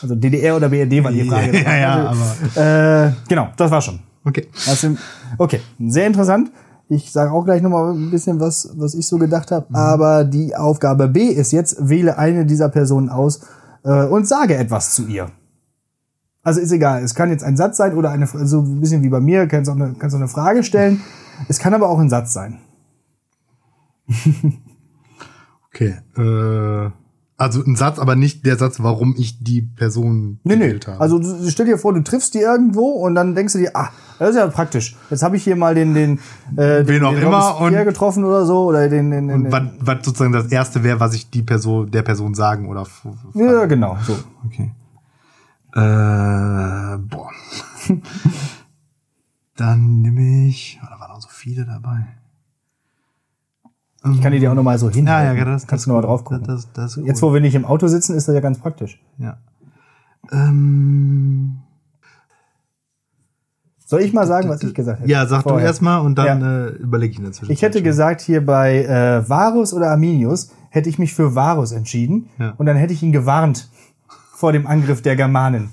Also 0.00 0.14
DDR 0.14 0.56
oder 0.56 0.68
BRD 0.68 1.02
war 1.04 1.12
die 1.12 1.24
Frage. 1.24 1.58
Ja, 1.62 1.76
ja, 1.76 2.06
Also, 2.08 2.60
Äh, 2.60 3.12
genau, 3.28 3.48
das 3.56 3.70
war 3.70 3.80
schon. 3.80 4.00
Okay. 4.24 4.48
Also, 4.68 4.96
okay, 5.38 5.60
sehr 5.78 6.06
interessant. 6.06 6.50
Ich 6.88 7.10
sage 7.10 7.32
auch 7.32 7.44
gleich 7.44 7.62
nochmal 7.62 7.92
ein 7.92 8.10
bisschen 8.10 8.38
was, 8.40 8.70
was 8.76 8.94
ich 8.94 9.06
so 9.06 9.16
gedacht 9.16 9.50
habe. 9.50 9.66
Aber 9.74 10.24
die 10.24 10.54
Aufgabe 10.54 11.08
B 11.08 11.22
ist 11.26 11.52
jetzt, 11.52 11.76
wähle 11.88 12.18
eine 12.18 12.44
dieser 12.44 12.68
Personen 12.68 13.08
aus 13.08 13.40
äh, 13.84 14.04
und 14.06 14.26
sage 14.28 14.56
etwas 14.56 14.94
zu 14.94 15.06
ihr. 15.06 15.30
Also 16.44 16.60
ist 16.60 16.72
egal, 16.72 17.02
es 17.04 17.14
kann 17.14 17.30
jetzt 17.30 17.44
ein 17.44 17.56
Satz 17.56 17.76
sein 17.76 17.94
oder 17.96 18.10
eine, 18.10 18.26
so 18.26 18.60
ein 18.60 18.80
bisschen 18.80 19.02
wie 19.02 19.08
bei 19.08 19.20
mir, 19.20 19.46
kannst 19.46 19.70
auch 19.70 19.76
eine, 19.76 19.94
kannst 19.98 20.14
auch 20.16 20.20
eine 20.20 20.28
Frage 20.28 20.62
stellen. 20.64 21.00
Es 21.48 21.58
kann 21.58 21.72
aber 21.74 21.88
auch 21.88 21.98
ein 21.98 22.10
Satz 22.10 22.32
sein. 22.32 22.58
Okay. 25.74 25.94
Äh, 26.18 26.90
also 27.38 27.64
ein 27.64 27.76
Satz, 27.76 27.98
aber 27.98 28.14
nicht 28.14 28.44
der 28.44 28.56
Satz, 28.56 28.80
warum 28.80 29.14
ich 29.16 29.42
die 29.42 29.62
Person 29.62 30.38
Nee, 30.44 30.56
nee. 30.56 30.66
gewählt 30.66 30.86
habe. 30.86 31.00
Also 31.00 31.18
du, 31.18 31.48
stell 31.48 31.64
dir 31.64 31.78
vor, 31.78 31.94
du 31.94 32.02
triffst 32.02 32.34
die 32.34 32.40
irgendwo 32.40 32.90
und 32.90 33.14
dann 33.14 33.34
denkst 33.34 33.54
du 33.54 33.58
dir, 33.58 33.70
ah, 33.74 33.88
das 34.18 34.30
ist 34.30 34.36
ja 34.36 34.46
praktisch. 34.48 34.96
Jetzt 35.08 35.22
habe 35.22 35.36
ich 35.38 35.44
hier 35.44 35.56
mal 35.56 35.74
den, 35.74 35.94
den, 35.94 36.18
äh, 36.56 36.84
den, 36.84 37.02
auch 37.02 37.14
den 37.14 37.22
immer 37.22 37.58
und- 37.58 37.72
getroffen 37.72 38.24
oder 38.24 38.44
so 38.44 38.64
oder 38.66 38.86
den, 38.90 39.10
den, 39.10 39.28
den, 39.28 39.46
Und 39.46 39.50
was, 39.52 39.62
was 39.80 40.04
sozusagen 40.04 40.32
das 40.32 40.48
erste 40.52 40.84
wäre, 40.84 41.00
was 41.00 41.14
ich 41.14 41.30
die 41.30 41.42
Person, 41.42 41.90
der 41.90 42.02
Person 42.02 42.34
sagen 42.34 42.68
oder 42.68 42.86
ja 43.34 43.64
genau 43.64 43.96
so. 44.06 44.14
Okay. 44.44 44.72
Äh, 45.74 46.98
boah. 46.98 47.30
Dann 49.56 50.02
nehme 50.02 50.46
ich. 50.48 50.80
Oh, 50.82 50.86
da 50.90 50.98
waren 51.00 51.10
auch 51.12 51.20
so 51.20 51.28
viele 51.30 51.64
dabei. 51.64 52.06
Ich 54.12 54.20
kann 54.20 54.32
die 54.32 54.40
dir 54.40 54.50
auch 54.50 54.56
noch 54.56 54.64
mal 54.64 54.78
so 54.78 54.90
hin. 54.90 55.06
Ja, 55.06 55.32
ja, 55.32 55.44
das 55.44 55.66
kannst 55.68 55.86
du 55.86 55.90
noch 55.90 55.96
mal 55.96 56.02
drauf 56.02 56.24
gucken. 56.24 56.42
Das, 56.44 56.72
das, 56.72 56.96
Jetzt, 56.96 57.22
wo 57.22 57.32
wir 57.32 57.40
nicht 57.40 57.54
im 57.54 57.64
Auto 57.64 57.86
sitzen, 57.86 58.16
ist 58.16 58.26
das 58.26 58.34
ja 58.34 58.40
ganz 58.40 58.58
praktisch. 58.58 59.00
Ja. 59.18 59.38
Ähm, 60.32 61.58
Soll 63.86 64.00
ich 64.00 64.12
mal 64.12 64.26
sagen, 64.26 64.48
was 64.48 64.62
ich 64.62 64.74
gesagt 64.74 65.00
hätte? 65.00 65.10
ja, 65.10 65.26
sag 65.26 65.42
du 65.44 65.50
Vorher. 65.50 65.66
erst 65.68 65.82
mal 65.82 65.98
und 65.98 66.16
dann 66.16 66.40
Ja. 66.40 66.64
äh, 66.64 66.68
überlege 66.70 67.12
ich 67.12 67.18
in 67.18 67.24
der 67.24 67.32
Zwischenzeit. 67.32 67.54
Ich 67.56 67.62
hätte 67.62 67.78
schon. 67.78 67.84
gesagt, 67.84 68.20
hier 68.22 68.44
bei 68.44 68.84
äh, 68.84 69.28
Varus 69.28 69.72
oder 69.72 69.90
Arminius 69.90 70.50
hätte 70.70 70.88
ich 70.88 70.98
mich 70.98 71.14
für 71.14 71.34
Varus 71.36 71.70
entschieden 71.72 72.28
Ja. 72.38 72.54
und 72.56 72.66
dann 72.66 72.76
hätte 72.76 72.92
ich 72.94 73.02
ihn 73.04 73.12
gewarnt 73.12 73.68
vor 74.42 74.50
dem 74.50 74.66
Angriff 74.66 75.02
der 75.02 75.14
Germanen. 75.14 75.68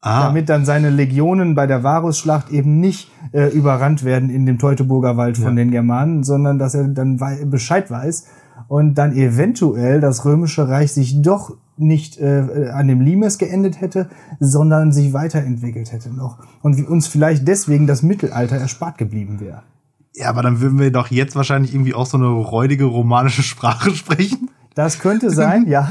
ah, 0.00 0.24
damit 0.24 0.48
dann 0.48 0.64
seine 0.64 0.90
Legionen 0.90 1.54
bei 1.54 1.68
der 1.68 1.84
Varusschlacht 1.84 2.50
eben 2.50 2.80
nicht 2.80 3.08
äh, 3.30 3.50
überrannt 3.52 4.02
werden 4.02 4.30
in 4.30 4.46
dem 4.46 4.58
Teutoburger 4.58 5.16
Wald 5.16 5.38
von 5.38 5.54
den 5.54 5.70
Germanen, 5.70 6.24
sondern 6.24 6.58
dass 6.58 6.74
er 6.74 6.88
dann 6.88 7.20
wei 7.20 7.44
Bescheid 7.44 7.88
weiß 7.88 8.26
und 8.66 8.98
dann 8.98 9.12
eventuell 9.12 10.00
das 10.00 10.24
römische 10.24 10.68
Reich 10.68 10.92
sich 10.92 11.22
doch 11.22 11.56
nicht 11.76 12.18
äh, 12.18 12.70
an 12.74 12.88
dem 12.88 13.00
Limes 13.00 13.38
geendet 13.38 13.80
hätte, 13.80 14.08
sondern 14.40 14.90
sich 14.90 15.12
weiterentwickelt 15.12 15.92
hätte 15.92 16.12
noch 16.12 16.38
und 16.62 16.76
wie 16.78 16.82
uns 16.82 17.06
vielleicht 17.06 17.46
deswegen 17.46 17.86
das 17.86 18.02
Mittelalter 18.02 18.56
erspart 18.56 18.98
geblieben 18.98 19.38
wäre. 19.38 19.62
ja, 20.16 20.28
aber 20.30 20.42
dann 20.42 20.60
würden 20.60 20.80
wir 20.80 20.90
doch 20.90 21.12
jetzt 21.12 21.36
wahrscheinlich 21.36 21.72
irgendwie 21.72 21.94
auch 21.94 22.06
so 22.06 22.16
eine 22.16 22.26
räudige 22.26 22.86
romanische 22.86 23.44
Sprache 23.44 23.90
sprechen. 23.94 24.50
Das 24.74 24.98
könnte 24.98 25.30
sein, 25.30 25.66
ja. 25.68 25.88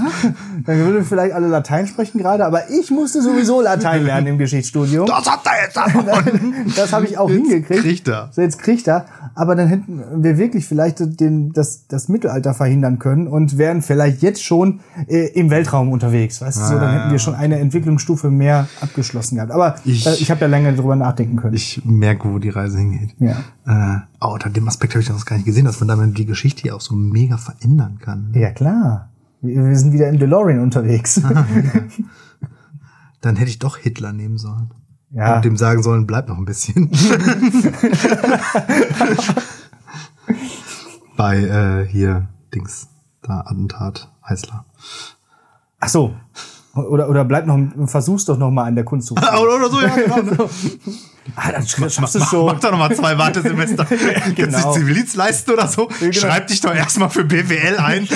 Dann 0.65 0.77
würden 0.79 1.05
vielleicht 1.05 1.33
alle 1.33 1.47
Latein 1.47 1.87
sprechen 1.87 2.17
gerade, 2.17 2.45
aber 2.45 2.69
ich 2.69 2.89
musste 2.89 3.21
sowieso 3.21 3.61
Latein 3.61 4.03
lernen 4.05 4.27
im 4.27 4.37
Geschichtsstudium. 4.37 5.05
Das 5.05 5.29
hat 5.29 5.41
er 5.45 5.63
jetzt 5.63 5.77
davon. 5.77 6.05
Das 6.75 6.93
habe 6.93 7.05
ich 7.05 7.17
auch 7.17 7.29
hingekriegt. 7.29 7.81
kriegt 7.81 8.07
er. 8.07 8.29
So, 8.31 8.41
jetzt 8.41 8.59
kriegt 8.59 8.87
er. 8.87 9.05
Aber 9.35 9.55
dann 9.55 9.67
hätten 9.67 10.23
wir 10.23 10.37
wirklich 10.37 10.65
vielleicht 10.65 10.99
den, 11.19 11.51
das, 11.53 11.87
das 11.87 12.09
Mittelalter 12.09 12.53
verhindern 12.53 12.99
können 12.99 13.27
und 13.27 13.57
wären 13.57 13.81
vielleicht 13.81 14.21
jetzt 14.21 14.43
schon 14.43 14.79
äh, 15.07 15.27
im 15.33 15.49
Weltraum 15.49 15.91
unterwegs. 15.91 16.41
Weißt 16.41 16.57
du, 16.57 16.65
so, 16.65 16.79
dann 16.79 16.93
hätten 16.93 17.11
wir 17.11 17.19
schon 17.19 17.35
eine 17.35 17.59
Entwicklungsstufe 17.59 18.29
mehr 18.29 18.67
abgeschlossen 18.81 19.35
gehabt. 19.35 19.51
Aber 19.51 19.75
ich, 19.85 20.05
äh, 20.07 20.13
ich 20.15 20.31
habe 20.31 20.41
ja 20.41 20.47
länger 20.47 20.73
drüber 20.73 20.95
nachdenken 20.95 21.37
können. 21.37 21.55
Ich 21.55 21.81
merke, 21.85 22.31
wo 22.31 22.39
die 22.39 22.49
Reise 22.49 22.79
hingeht. 22.79 23.15
ja. 23.19 23.35
Äh, 23.67 24.01
oh, 24.21 24.33
unter 24.33 24.49
dem 24.49 24.67
Aspekt 24.67 24.93
habe 24.93 25.01
ich 25.01 25.07
das 25.07 25.25
gar 25.25 25.35
nicht 25.35 25.45
gesehen, 25.45 25.65
dass 25.65 25.79
man 25.79 25.87
damit 25.89 26.17
die 26.17 26.25
Geschichte 26.25 26.61
hier 26.61 26.75
auch 26.75 26.81
so 26.81 26.95
mega 26.95 27.37
verändern 27.37 27.99
kann. 27.99 28.31
ja, 28.35 28.51
klar. 28.51 29.09
Wir, 29.41 29.65
wir 29.65 29.75
sind 29.75 29.91
wieder 29.91 30.07
im 30.07 30.19
DeLorean 30.19 30.59
unterwegs. 30.59 31.19
Dann 33.21 33.35
hätte 33.35 33.49
ich 33.49 33.57
doch 33.59 33.77
Hitler 33.77 34.13
nehmen 34.13 34.37
sollen. 34.37 34.71
Ja. 35.11 35.35
Und 35.35 35.45
dem 35.45 35.57
sagen 35.57 35.83
sollen, 35.83 36.07
bleib 36.07 36.29
noch 36.29 36.37
ein 36.37 36.45
bisschen. 36.45 36.89
Bei 41.17 41.37
äh, 41.37 41.85
hier 41.87 42.29
Dings, 42.53 42.87
da 43.21 43.41
Attentat, 43.41 44.09
Heißler. 44.27 44.65
Ach 45.79 45.89
so. 45.89 46.15
Oder, 46.73 47.09
oder 47.09 47.25
bleib 47.25 47.45
noch, 47.47 47.59
versuch's 47.87 48.23
doch 48.25 48.37
noch 48.37 48.49
mal 48.49 48.63
an 48.63 48.75
der 48.75 48.85
Kunst. 48.85 49.11
oder, 49.11 49.41
oder 49.41 49.69
so, 49.69 49.81
ja, 49.81 49.89
genau. 49.89 50.49
ah, 51.35 51.51
dann 51.51 51.67
schaffst 51.67 52.15
du 52.15 52.19
Mach, 52.19 52.29
schon. 52.29 52.45
mach 52.45 52.59
doch 52.59 52.71
noch 52.71 52.77
mal 52.79 52.95
zwei 52.95 53.17
Wartesemester. 53.17 53.85
Kannst 53.85 54.35
Genau. 54.35 54.73
du 54.73 54.79
Zivildienst 54.79 55.15
leisten 55.17 55.51
oder 55.51 55.67
so? 55.67 55.87
genau. 55.99 56.13
Schreib 56.13 56.47
dich 56.47 56.61
doch 56.61 56.73
erstmal 56.73 57.09
für 57.09 57.25
BWL 57.25 57.77
ein. 57.77 58.07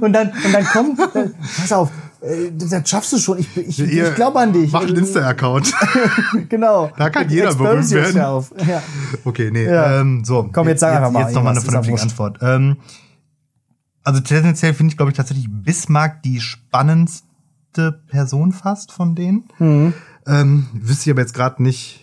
Und 0.00 0.12
dann, 0.12 0.30
und 0.44 0.52
dann 0.52 0.64
komm, 0.72 0.98
äh, 1.14 1.28
pass 1.60 1.72
auf, 1.72 1.90
äh, 2.20 2.50
das 2.52 2.88
schaffst 2.88 3.12
du 3.12 3.18
schon. 3.18 3.38
Ich, 3.38 3.56
ich, 3.56 3.78
Ihr- 3.78 4.08
ich 4.08 4.14
glaube 4.16 4.40
an 4.40 4.52
dich. 4.52 4.72
Mach 4.72 4.82
einen 4.82 4.96
Insta-Account. 4.96 5.72
Genau. 6.48 6.90
Da 6.96 7.10
kann 7.10 7.28
jeder 7.28 7.54
berühmt 7.54 7.88
werden. 7.90 8.16
Ja. 8.16 8.82
Okay, 9.24 9.50
nee. 9.52 9.66
Ja. 9.66 10.00
Ähm, 10.00 10.24
so. 10.24 10.48
Komm, 10.52 10.66
jetzt 10.68 10.80
sag 10.80 10.96
einfach 10.96 11.10
mal 11.12 11.20
Jetzt 11.24 11.34
noch 11.34 11.42
mal 11.44 11.50
eine 11.50 11.60
vernünftige. 11.60 12.00
Antwort. 12.00 12.38
Ähm, 12.40 12.76
Also 14.04 14.20
tendenziell 14.20 14.74
finde 14.74 14.92
ich, 14.92 14.96
glaube 14.96 15.10
ich, 15.10 15.16
tatsächlich 15.16 15.48
Bismarck 15.50 16.22
die 16.22 16.40
spannendste 16.40 18.02
Person 18.06 18.52
fast 18.52 18.92
von 18.92 19.14
denen. 19.14 19.44
Mhm. 19.58 19.94
Ähm, 20.26 20.66
wüsste 20.74 21.10
ich 21.10 21.14
aber 21.14 21.22
jetzt 21.22 21.34
gerade 21.34 21.62
nicht. 21.62 22.00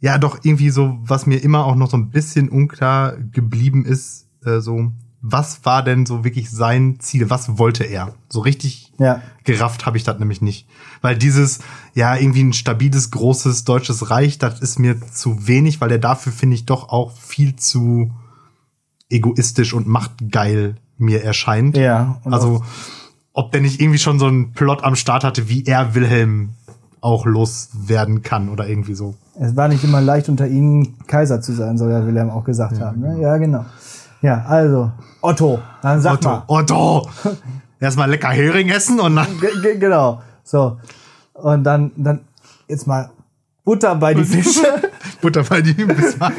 Ja, 0.00 0.18
doch 0.18 0.38
irgendwie 0.44 0.70
so, 0.70 0.98
was 1.02 1.26
mir 1.26 1.42
immer 1.42 1.64
auch 1.64 1.74
noch 1.74 1.90
so 1.90 1.96
ein 1.96 2.10
bisschen 2.10 2.48
unklar 2.48 3.16
geblieben 3.16 3.84
ist, 3.84 4.28
äh, 4.44 4.60
so, 4.60 4.92
was 5.20 5.64
war 5.64 5.82
denn 5.82 6.06
so 6.06 6.22
wirklich 6.24 6.50
sein 6.50 7.00
Ziel? 7.00 7.28
Was 7.28 7.58
wollte 7.58 7.82
er? 7.82 8.14
So 8.28 8.40
richtig 8.40 8.92
Ja. 8.98 9.20
gerafft 9.42 9.86
habe 9.86 9.96
ich 9.96 10.04
das 10.04 10.18
nämlich 10.20 10.40
nicht. 10.40 10.68
Weil 11.00 11.18
dieses, 11.18 11.58
ja, 11.94 12.14
irgendwie 12.14 12.44
ein 12.44 12.52
stabiles, 12.52 13.10
großes 13.10 13.64
deutsches 13.64 14.10
Reich, 14.10 14.38
das 14.38 14.60
ist 14.60 14.78
mir 14.78 15.00
zu 15.10 15.48
wenig, 15.48 15.80
weil 15.80 15.90
er 15.90 15.98
dafür, 15.98 16.32
finde 16.32 16.54
ich, 16.54 16.66
doch 16.66 16.90
auch 16.90 17.16
viel 17.16 17.56
zu 17.56 18.12
egoistisch 19.10 19.72
und 19.72 19.88
machtgeil 19.88 20.76
mir 20.98 21.22
erscheint. 21.24 21.76
Ja. 21.76 22.16
Also, 22.24 22.62
ob 23.32 23.52
der 23.52 23.60
nicht 23.60 23.80
irgendwie 23.80 23.98
schon 23.98 24.18
so 24.18 24.26
einen 24.26 24.52
Plot 24.52 24.82
am 24.84 24.94
Start 24.96 25.24
hatte, 25.24 25.48
wie 25.48 25.64
er 25.64 25.94
Wilhelm 25.94 26.50
auch 27.00 27.24
loswerden 27.26 28.22
kann 28.22 28.48
oder 28.48 28.66
irgendwie 28.68 28.94
so. 28.94 29.14
Es 29.40 29.54
war 29.54 29.68
nicht 29.68 29.84
immer 29.84 30.00
leicht, 30.00 30.28
unter 30.28 30.48
ihnen 30.48 30.98
Kaiser 31.06 31.40
zu 31.40 31.52
sein, 31.52 31.78
soll 31.78 31.92
ja 31.92 32.04
Wilhelm 32.04 32.30
auch 32.30 32.42
gesagt 32.44 32.80
haben. 32.80 33.00
Ne? 33.00 33.20
Ja, 33.20 33.36
genau. 33.36 33.64
Ja, 34.20 34.44
also, 34.46 34.90
Otto, 35.20 35.60
dann 35.80 36.00
sag 36.00 36.14
Otto, 36.14 36.28
mal. 36.28 36.42
Otto! 36.48 37.08
Erstmal 37.80 38.10
lecker 38.10 38.30
Hering 38.30 38.68
essen 38.70 38.98
und 38.98 39.14
dann. 39.14 39.28
Ge- 39.40 39.60
ge- 39.62 39.78
genau. 39.78 40.20
So. 40.42 40.78
Und 41.34 41.62
dann, 41.62 41.92
dann 41.96 42.20
jetzt 42.66 42.88
mal 42.88 43.10
Butter 43.64 43.94
bei 43.94 44.14
die 44.14 44.24
Fische. 44.24 44.87
Butter 45.20 45.42
bei 45.44 45.60
die 45.62 45.72
Bismarck. 45.84 46.34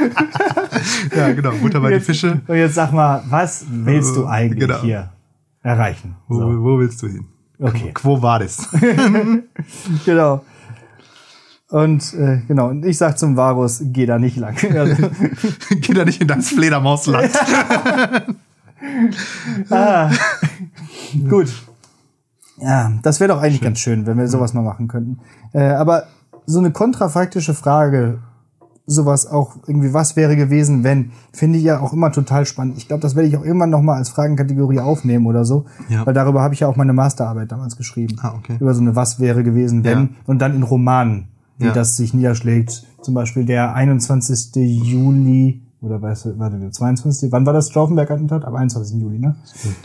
ja, 1.16 1.32
genau, 1.34 1.52
Butter 1.62 1.80
bei 1.82 1.90
die 1.90 1.96
Jetzt- 1.96 2.06
Fische. 2.06 2.42
Und 2.48 2.56
jetzt 2.56 2.76
sag 2.76 2.92
mal, 2.94 3.24
was 3.30 3.66
willst 3.70 4.16
du 4.16 4.26
eigentlich 4.26 4.68
Genau. 4.68 4.82
hier 4.82 5.10
erreichen? 5.62 6.16
Wo, 6.28 6.40
So. 6.40 6.64
wo 6.64 6.80
willst 6.80 7.02
du 7.02 7.08
hin? 7.08 7.26
Okay. 7.60 7.92
Quo 7.94 8.22
war 8.22 8.40
das? 8.40 8.68
Genau. 10.06 10.44
Und 11.72 12.14
äh, 12.16 12.42
genau, 12.48 12.70
und 12.70 12.84
ich 12.84 12.98
sag 12.98 13.20
zum 13.20 13.36
Varus, 13.38 13.80
geh 13.84 14.06
da 14.08 14.18
nicht 14.18 14.38
lang. 14.38 14.56
Also, 14.76 15.10
Geh 15.82 15.94
da 15.94 16.04
nicht 16.06 16.20
in 16.22 16.28
das 16.28 16.48
Fledermausland. 16.50 17.30
ah, 19.70 20.10
gut. 21.30 21.54
Ja, 22.58 22.92
das 23.04 23.20
wäre 23.20 23.30
doch 23.34 23.42
eigentlich 23.42 23.62
ganz 23.62 23.80
schön, 23.80 24.06
wenn 24.06 24.18
wir 24.18 24.28
sowas 24.28 24.54
mal 24.54 24.64
machen 24.64 24.88
könnten. 24.88 25.20
Äh, 25.54 25.62
aber 25.70 26.08
so 26.46 26.60
eine 26.60 26.72
kontrafaktische 26.72 27.54
Frage, 27.54 28.20
sowas 28.90 29.28
auch 29.28 29.56
irgendwie, 29.68 29.94
was 29.94 30.16
wäre 30.16 30.36
gewesen, 30.36 30.84
wenn, 30.84 31.12
finde 31.32 31.58
ich 31.60 31.64
ja 31.66 31.80
auch 31.80 31.94
immer 31.94 32.12
total 32.12 32.46
spannend. 32.46 32.78
Ich 32.78 32.88
glaube, 32.88 33.02
das 33.02 33.16
werde 33.16 33.30
ich 33.30 33.38
auch 33.38 33.44
irgendwann 33.46 33.70
noch 33.70 33.82
mal 33.82 33.96
als 33.96 34.10
Fragenkategorie 34.10 34.80
aufnehmen 34.80 35.26
oder 35.28 35.46
so, 35.46 35.66
Ja. 35.90 36.06
weil 36.06 36.14
darüber 36.14 36.42
habe 36.42 36.54
ich 36.54 36.62
ja 36.62 36.68
auch 36.68 36.76
meine 36.76 36.94
Masterarbeit 36.94 37.52
damals 37.52 37.78
geschrieben. 37.78 38.16
Ah, 38.22 38.34
okay. 38.38 38.58
Über 38.60 38.74
so 38.74 38.82
eine 38.82 38.96
Was 38.96 39.20
wäre 39.20 39.44
gewesen, 39.44 39.84
wenn, 39.84 40.00
Ja. 40.00 40.10
und 40.26 40.40
dann 40.42 40.56
in 40.56 40.64
Romanen, 40.64 41.28
wie 41.58 41.66
Ja. 41.68 41.74
das 41.74 41.96
sich 41.98 42.14
niederschlägt. 42.14 42.84
Zum 43.02 43.14
Beispiel 43.14 43.46
der 43.46 43.74
21. 43.76 44.56
Juli, 44.56 45.62
oder 45.82 46.02
was, 46.02 46.28
warte, 46.38 46.58
der 46.60 46.72
22. 46.72 47.32
Wann 47.32 47.46
war 47.46 47.54
das 47.54 47.70
Stauffenberg-Attentat? 47.70 48.44
Am 48.44 48.56
21. 48.56 49.00
Juli, 49.00 49.20
ne? 49.20 49.36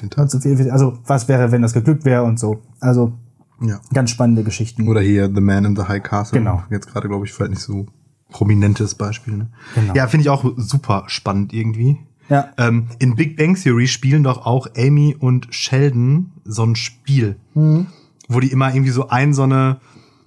Den 0.03 0.11
Tag. 0.11 0.19
1944. 0.25 0.73
Also, 0.73 0.95
was 1.07 1.29
wäre, 1.29 1.53
wenn 1.53 1.63
das 1.63 1.73
geglückt 1.73 2.05
wäre 2.05 2.25
und 2.25 2.39
so. 2.41 2.59
Also, 2.81 3.13
Ja. 3.61 3.79
ganz 3.93 4.11
spannende 4.11 4.43
Geschichten. 4.43 4.89
Oder 4.89 5.01
hier 5.01 5.31
The 5.33 5.41
Man 5.41 5.65
in 5.65 5.77
the 5.77 5.83
High 5.83 6.03
Castle. 6.03 6.41
Genau. 6.41 6.63
Jetzt 6.71 6.89
gerade, 6.89 7.07
glaube 7.09 7.25
ich, 7.27 7.33
vielleicht 7.33 7.53
nicht 7.53 7.63
so 7.63 7.87
prominentes 8.35 8.97
Beispiel. 8.97 9.37
Ne? 9.37 9.47
Genau. 9.77 9.95
Ja, 9.95 10.09
finde 10.09 10.23
ich 10.23 10.29
auch 10.29 10.45
super 10.57 11.05
spannend 11.07 11.53
irgendwie. 11.53 11.99
Ja. 12.29 12.49
Ähm, 12.59 12.89
in 12.99 13.15
Big 13.15 13.37
Bang 13.37 13.55
Theory 13.55 13.87
spielen 13.87 14.25
doch 14.25 14.45
auch 14.45 14.67
Amy 14.77 15.15
und 15.19 15.47
Sheldon 15.55 16.33
so 16.45 16.65
ein 16.65 16.75
Spiel, 16.75 17.37
Mhm. 17.55 17.87
wo 18.29 18.41
die 18.41 18.51
immer 18.51 18.75
irgendwie 18.75 18.91
so 18.91 19.09
ein 19.09 19.35
so 19.35 19.45
eine 19.45 19.77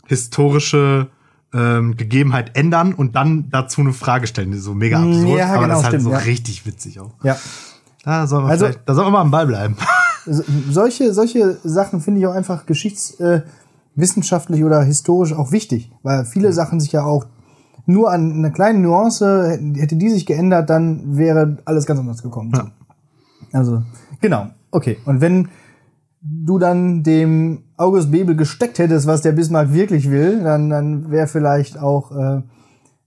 historische 0.07 1.09
ähm, 1.53 1.97
Gegebenheit 1.97 2.55
ändern 2.57 2.93
und 2.93 3.15
dann 3.17 3.49
dazu 3.51 3.81
eine 3.81 3.91
Frage 3.93 4.27
stellen. 4.27 4.51
Das 4.51 4.59
ist 4.59 4.65
so 4.65 4.73
mega 4.73 4.99
absurd, 5.03 5.37
ja, 5.39 5.47
aber 5.53 5.63
genau, 5.63 5.67
das 5.69 5.77
ist 5.79 5.83
halt 5.83 5.93
stimmt, 5.93 6.03
so 6.03 6.11
ja. 6.11 6.17
richtig 6.19 6.65
witzig 6.65 6.99
auch. 7.01 7.13
Ja. 7.23 7.37
Da 8.03 8.25
soll 8.27 8.41
man, 8.43 8.51
Also- 8.51 8.69
da 8.85 8.93
soll 8.95 9.03
man 9.05 9.13
mal 9.13 9.21
am 9.21 9.31
Ball 9.31 9.47
bleiben. 9.47 9.75
So- 10.29 10.43
solche, 10.69 11.13
solche 11.13 11.57
Sachen 11.63 12.01
finde 12.01 12.19
ich 12.19 12.27
auch 12.27 12.33
einfach 12.33 12.65
geschichtswissenschaftlich 12.65 14.59
äh, 14.59 14.63
oder 14.65 14.83
historisch 14.83 15.31
auch 15.33 15.51
wichtig, 15.53 15.89
weil 16.03 16.25
viele 16.25 16.51
Sachen 16.53 16.79
sich 16.81 16.91
ja 16.91 17.03
auch 17.03 17.25
nur 17.87 18.11
an 18.11 18.33
einer 18.33 18.51
kleinen 18.51 18.81
Nuance, 18.81 19.59
hätte 19.75 19.95
die 19.95 20.09
sich 20.09 20.25
geändert, 20.25 20.69
dann 20.69 21.17
wäre 21.17 21.57
alles 21.65 21.85
ganz 21.85 21.99
anders 21.99 22.21
gekommen. 22.21 22.51
Ja. 22.53 22.71
Also, 23.53 23.81
genau. 24.19 24.47
Okay. 24.71 24.97
Und 25.05 25.21
wenn 25.21 25.47
du 26.21 26.59
dann 26.59 27.01
dem 27.03 27.63
August 27.77 28.11
Bebel 28.11 28.35
gesteckt 28.35 28.79
hättest, 28.79 29.07
was 29.07 29.21
der 29.21 29.31
Bismarck 29.31 29.73
wirklich 29.73 30.11
will, 30.11 30.43
dann, 30.43 30.69
dann 30.69 31.11
wäre 31.11 31.27
vielleicht 31.27 31.79
auch, 31.79 32.11
äh, 32.11 32.41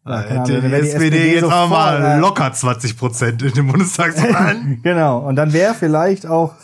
ja, 0.06 0.14
Ahnung, 0.14 0.44
die, 0.46 0.54
SPD, 0.54 1.34
jetzt 1.34 1.42
sofort, 1.42 1.60
auch 1.62 1.68
mal 1.68 2.02
äh, 2.02 2.18
locker 2.18 2.50
20 2.50 2.96
Prozent 2.96 3.42
in 3.42 3.52
den 3.52 3.66
Bundestagswahlen. 3.66 4.80
Genau. 4.82 5.18
Und 5.28 5.36
dann 5.36 5.52
wäre 5.52 5.74
vielleicht 5.74 6.26
auch, 6.26 6.54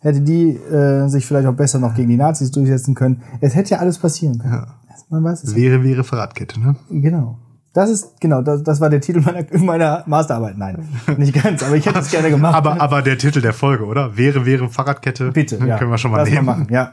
hätte 0.00 0.20
die 0.20 0.50
äh, 0.50 1.08
sich 1.08 1.24
vielleicht 1.24 1.46
auch 1.46 1.54
besser 1.54 1.78
noch 1.78 1.94
gegen 1.94 2.10
die 2.10 2.18
Nazis 2.18 2.50
durchsetzen 2.50 2.94
können. 2.94 3.22
Es 3.40 3.54
hätte 3.54 3.70
ja 3.70 3.78
alles 3.78 3.96
passieren 3.98 4.38
können. 4.38 4.52
Ja. 4.52 4.66
Man 5.08 5.24
weiß 5.24 5.44
es. 5.44 5.54
wäre, 5.54 5.82
wäre 5.82 6.04
Fahrradkette, 6.04 6.60
ne? 6.60 6.76
Genau. 6.90 7.38
Das 7.74 7.90
ist, 7.90 8.20
genau, 8.20 8.40
das, 8.40 8.62
das 8.62 8.80
war 8.80 8.88
der 8.88 9.00
Titel 9.00 9.20
meiner, 9.20 9.44
meiner 9.58 10.04
Masterarbeit. 10.06 10.56
Nein, 10.56 10.88
nicht 11.18 11.34
ganz, 11.34 11.62
aber 11.62 11.74
ich 11.76 11.84
hätte 11.84 11.98
es 11.98 12.10
gerne 12.10 12.30
gemacht. 12.30 12.54
Aber, 12.54 12.80
aber 12.80 13.02
der 13.02 13.18
Titel 13.18 13.40
der 13.42 13.52
Folge, 13.52 13.84
oder? 13.84 14.16
Wäre, 14.16 14.46
wäre 14.46 14.68
Fahrradkette. 14.70 15.32
Bitte, 15.32 15.58
ja. 15.66 15.76
Können 15.76 15.90
wir 15.90 15.98
schon 15.98 16.12
mal 16.12 16.18
Lass 16.18 16.30
nehmen. 16.30 16.46
machen, 16.46 16.68
ja. 16.70 16.92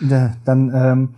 Da, 0.00 0.34
dann 0.44 0.70
ähm, 0.74 1.08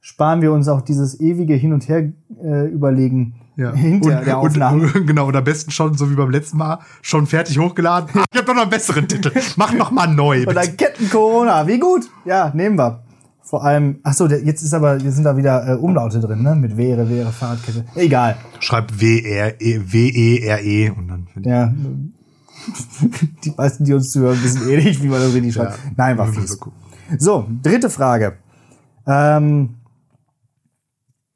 sparen 0.00 0.40
wir 0.40 0.52
uns 0.52 0.66
auch 0.68 0.80
dieses 0.80 1.20
ewige 1.20 1.54
Hin 1.54 1.74
und 1.74 1.86
Her 1.86 2.10
äh, 2.42 2.66
überlegen 2.68 3.34
Ja. 3.56 3.72
hinter 3.74 4.22
der 4.22 4.38
Aufnahme. 4.38 4.90
Und, 4.94 5.06
genau, 5.06 5.28
und 5.28 5.36
am 5.36 5.44
besten 5.44 5.70
schon, 5.70 5.94
so 5.94 6.10
wie 6.10 6.14
beim 6.14 6.30
letzten 6.30 6.56
Mal, 6.56 6.78
schon 7.02 7.26
fertig 7.26 7.58
hochgeladen. 7.58 8.08
Ah, 8.14 8.24
ich 8.32 8.38
habe 8.38 8.46
doch 8.46 8.54
noch 8.54 8.62
einen 8.62 8.70
besseren 8.70 9.06
Titel. 9.06 9.30
Mach 9.56 9.72
noch 9.74 9.90
mal 9.90 10.06
neu. 10.06 10.44
Oder 10.46 10.62
bitte. 10.62 10.76
Ketten 10.76 11.10
Corona, 11.10 11.66
wie 11.66 11.78
gut. 11.78 12.04
Ja, 12.24 12.50
nehmen 12.54 12.76
wir. 12.78 13.03
Vor 13.44 13.62
allem, 13.62 13.98
ach 14.02 14.14
so, 14.14 14.26
jetzt 14.26 14.62
ist 14.62 14.72
aber, 14.72 14.96
jetzt 14.96 15.16
sind 15.16 15.24
da 15.24 15.36
wieder 15.36 15.68
äh, 15.68 15.74
Umlaute 15.74 16.18
drin, 16.18 16.42
ne? 16.42 16.54
Mit 16.54 16.78
wäre, 16.78 17.08
wäre, 17.10 17.30
Fahrradkette. 17.30 17.84
Egal. 17.94 18.36
Schreib 18.58 18.90
W-R-E, 18.98 19.80
W-E-R-E 19.84 20.90
und 20.90 21.08
dann. 21.08 21.26
Ja. 21.44 21.72
Die 23.44 23.52
meisten, 23.54 23.84
die 23.84 23.92
uns 23.92 24.10
zuhören, 24.10 24.42
wissen 24.42 24.66
eh 24.68 24.82
nicht, 24.82 25.02
wie 25.02 25.08
man 25.08 25.20
das 25.20 25.34
richtig 25.34 25.52
schreibt. 25.52 25.72
Ja. 25.72 25.90
Nein, 25.94 26.16
war 26.16 26.26
fies. 26.26 26.58
So, 27.18 27.46
dritte 27.62 27.90
Frage. 27.90 28.38
Ähm, 29.06 29.74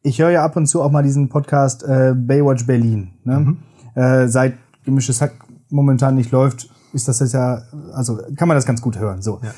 ich 0.02 0.18
höre 0.18 0.30
ja 0.30 0.44
ab 0.44 0.56
und 0.56 0.66
zu 0.66 0.80
auch 0.80 0.90
mal 0.90 1.02
diesen 1.02 1.28
Podcast 1.28 1.82
äh, 1.82 2.14
Baywatch 2.16 2.66
Berlin. 2.66 3.10
Ne? 3.24 3.40
Mhm. 3.40 3.56
Äh, 3.94 4.28
seit 4.28 4.54
Gemischtes 4.84 5.20
Hack 5.20 5.34
momentan 5.68 6.14
nicht 6.14 6.30
läuft, 6.30 6.70
ist 6.94 7.06
das 7.06 7.20
jetzt 7.20 7.34
ja, 7.34 7.62
also 7.92 8.18
kann 8.36 8.48
man 8.48 8.56
das 8.56 8.64
ganz 8.64 8.80
gut 8.80 8.98
hören. 8.98 9.20
So. 9.20 9.40
Ja. 9.42 9.50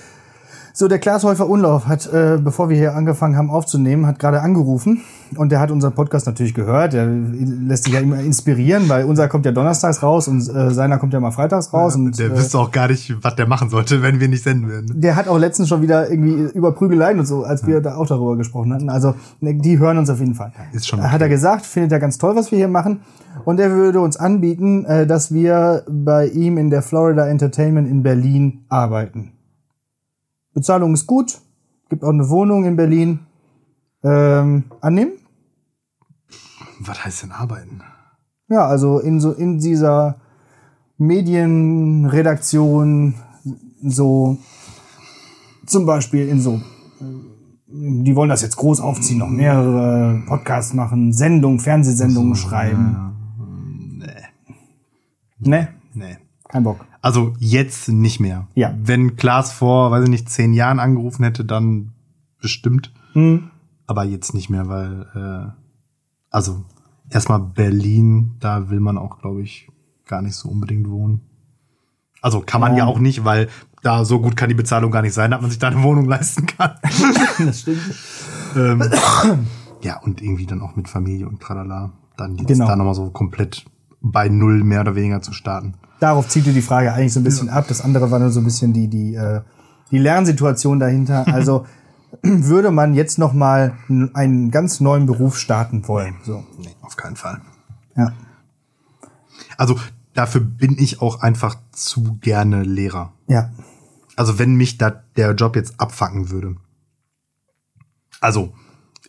So, 0.72 0.86
der 0.88 0.98
Klaas 0.98 1.24
Häufer 1.24 1.48
Unlauf 1.48 1.86
hat, 1.86 2.06
äh, 2.12 2.38
bevor 2.42 2.68
wir 2.68 2.76
hier 2.76 2.94
angefangen 2.94 3.36
haben 3.36 3.50
aufzunehmen, 3.50 4.06
hat 4.06 4.18
gerade 4.18 4.40
angerufen 4.40 5.02
und 5.36 5.50
der 5.50 5.60
hat 5.60 5.70
unseren 5.70 5.92
Podcast 5.94 6.26
natürlich 6.26 6.54
gehört. 6.54 6.92
Der 6.92 7.06
lässt 7.06 7.84
sich 7.84 7.94
ja 7.94 8.00
immer 8.00 8.20
inspirieren, 8.20 8.88
weil 8.88 9.04
unser 9.04 9.28
kommt 9.28 9.46
ja 9.46 9.52
donnerstags 9.52 10.02
raus 10.02 10.28
und 10.28 10.38
äh, 10.48 10.70
seiner 10.70 10.98
kommt 10.98 11.12
ja 11.12 11.20
mal 11.20 11.32
freitags 11.32 11.72
raus. 11.72 11.96
und, 11.96 12.18
Der 12.18 12.26
äh, 12.28 12.36
wüsste 12.36 12.58
auch 12.58 12.70
gar 12.70 12.88
nicht, 12.88 13.14
was 13.22 13.34
der 13.36 13.46
machen 13.46 13.68
sollte, 13.68 14.02
wenn 14.02 14.20
wir 14.20 14.28
nicht 14.28 14.44
senden 14.44 14.68
würden. 14.68 15.00
der 15.00 15.16
hat 15.16 15.28
auch 15.28 15.38
letztens 15.38 15.68
schon 15.68 15.82
wieder 15.82 16.10
irgendwie 16.10 16.50
über 16.54 16.72
Prügeleien 16.72 17.18
und 17.18 17.26
so, 17.26 17.42
als 17.44 17.66
wir 17.66 17.80
da 17.80 17.96
auch 17.96 18.06
darüber 18.06 18.36
gesprochen 18.36 18.72
hatten. 18.72 18.88
Also 18.88 19.14
ne, 19.40 19.54
die 19.54 19.78
hören 19.78 19.98
uns 19.98 20.08
auf 20.08 20.20
jeden 20.20 20.34
Fall. 20.34 20.52
ist 20.72 20.86
schon 20.86 21.02
Hat 21.02 21.14
okay. 21.14 21.22
er 21.22 21.28
gesagt, 21.28 21.66
findet 21.66 21.92
er 21.92 21.98
ganz 21.98 22.18
toll, 22.18 22.36
was 22.36 22.50
wir 22.50 22.58
hier 22.58 22.68
machen. 22.68 23.00
Und 23.44 23.58
er 23.60 23.70
würde 23.70 24.00
uns 24.00 24.16
anbieten, 24.16 24.84
äh, 24.84 25.06
dass 25.06 25.32
wir 25.32 25.84
bei 25.88 26.26
ihm 26.26 26.58
in 26.58 26.70
der 26.70 26.82
Florida 26.82 27.26
Entertainment 27.26 27.88
in 27.88 28.02
Berlin 28.02 28.64
arbeiten. 28.68 29.32
Bezahlung 30.52 30.92
ist 30.94 31.06
gut, 31.06 31.40
gibt 31.88 32.02
auch 32.04 32.08
eine 32.10 32.28
Wohnung 32.28 32.64
in 32.64 32.76
Berlin. 32.76 33.20
Ähm, 34.02 34.64
annehmen? 34.80 35.12
Was 36.80 37.04
heißt 37.04 37.22
denn 37.24 37.32
arbeiten? 37.32 37.82
Ja, 38.48 38.66
also 38.66 38.98
in 38.98 39.20
so 39.20 39.32
in 39.32 39.58
dieser 39.58 40.16
Medienredaktion 40.98 43.14
so 43.82 44.38
zum 45.66 45.86
Beispiel 45.86 46.28
in 46.28 46.40
so 46.40 46.56
äh, 46.56 46.60
die 47.72 48.16
wollen 48.16 48.30
das 48.30 48.42
jetzt 48.42 48.56
groß 48.56 48.80
aufziehen, 48.80 49.18
noch 49.18 49.28
mehrere 49.28 50.20
Podcasts 50.26 50.74
machen, 50.74 51.12
Sendungen, 51.12 51.60
Fernsehsendungen 51.60 52.34
schreiben. 52.34 52.96
Ne, 55.38 55.68
Nee. 55.94 56.16
kein 56.48 56.64
Bock. 56.64 56.84
Also 57.02 57.34
jetzt 57.38 57.88
nicht 57.88 58.20
mehr. 58.20 58.46
Ja. 58.54 58.74
Wenn 58.82 59.16
Klaas 59.16 59.52
vor, 59.52 59.90
weiß 59.90 60.04
ich 60.04 60.10
nicht, 60.10 60.28
zehn 60.28 60.52
Jahren 60.52 60.78
angerufen 60.78 61.24
hätte, 61.24 61.44
dann 61.44 61.92
bestimmt. 62.40 62.92
Hm. 63.12 63.50
Aber 63.86 64.04
jetzt 64.04 64.34
nicht 64.34 64.50
mehr, 64.50 64.68
weil, 64.68 65.06
äh, 65.14 65.52
also 66.30 66.64
erstmal 67.10 67.40
Berlin, 67.40 68.36
da 68.40 68.70
will 68.70 68.80
man 68.80 68.98
auch, 68.98 69.18
glaube 69.18 69.42
ich, 69.42 69.68
gar 70.06 70.22
nicht 70.22 70.34
so 70.36 70.48
unbedingt 70.48 70.88
wohnen. 70.90 71.22
Also 72.22 72.40
kann 72.40 72.60
man 72.60 72.72
ja. 72.72 72.78
Ja. 72.80 72.86
auch 72.86 72.98
nicht, 72.98 73.24
weil 73.24 73.48
da 73.82 74.04
so 74.04 74.20
gut 74.20 74.36
kann 74.36 74.50
die 74.50 74.54
Bezahlung 74.54 74.90
gar 74.90 75.00
nicht 75.02 75.14
sein, 75.14 75.30
dass 75.30 75.40
man 75.40 75.50
sich 75.50 75.58
da 75.58 75.68
eine 75.68 75.82
Wohnung 75.82 76.04
leisten 76.04 76.46
kann. 76.46 76.72
Das 77.38 77.60
stimmt. 77.60 77.80
ähm, 78.56 78.82
ja, 79.82 79.98
und 80.02 80.20
irgendwie 80.20 80.44
dann 80.44 80.60
auch 80.60 80.76
mit 80.76 80.88
Familie 80.88 81.26
und 81.26 81.40
tralala. 81.40 81.92
Dann 82.18 82.36
jetzt 82.36 82.48
Genau. 82.48 82.66
da 82.66 82.76
nochmal 82.76 82.94
so 82.94 83.08
komplett 83.10 83.64
bei 84.00 84.28
Null 84.28 84.64
mehr 84.64 84.80
oder 84.80 84.94
weniger 84.94 85.20
zu 85.22 85.32
starten. 85.32 85.74
Darauf 86.00 86.28
zielte 86.28 86.52
die 86.52 86.62
Frage 86.62 86.92
eigentlich 86.92 87.12
so 87.12 87.20
ein 87.20 87.24
bisschen 87.24 87.48
ab. 87.48 87.66
Das 87.68 87.82
andere 87.82 88.10
war 88.10 88.18
nur 88.18 88.30
so 88.30 88.40
ein 88.40 88.44
bisschen 88.44 88.72
die, 88.72 88.88
die, 88.88 89.14
äh, 89.14 89.42
die 89.90 89.98
Lernsituation 89.98 90.80
dahinter. 90.80 91.26
Also 91.32 91.66
würde 92.22 92.70
man 92.70 92.94
jetzt 92.94 93.18
noch 93.18 93.32
mal 93.32 93.78
einen 94.14 94.50
ganz 94.50 94.80
neuen 94.80 95.06
Beruf 95.06 95.38
starten 95.38 95.86
wollen. 95.86 96.16
So. 96.24 96.44
Nee, 96.58 96.74
auf 96.82 96.96
keinen 96.96 97.16
Fall. 97.16 97.40
Ja. 97.96 98.12
Also 99.56 99.78
dafür 100.14 100.40
bin 100.40 100.76
ich 100.78 101.00
auch 101.00 101.20
einfach 101.20 101.56
zu 101.70 102.18
gerne 102.20 102.62
Lehrer. 102.62 103.12
Ja. 103.28 103.50
Also 104.16 104.38
wenn 104.38 104.54
mich 104.54 104.76
da 104.76 104.90
der 105.16 105.34
Job 105.34 105.56
jetzt 105.56 105.78
abfacken 105.80 106.30
würde. 106.30 106.56
Also 108.20 108.52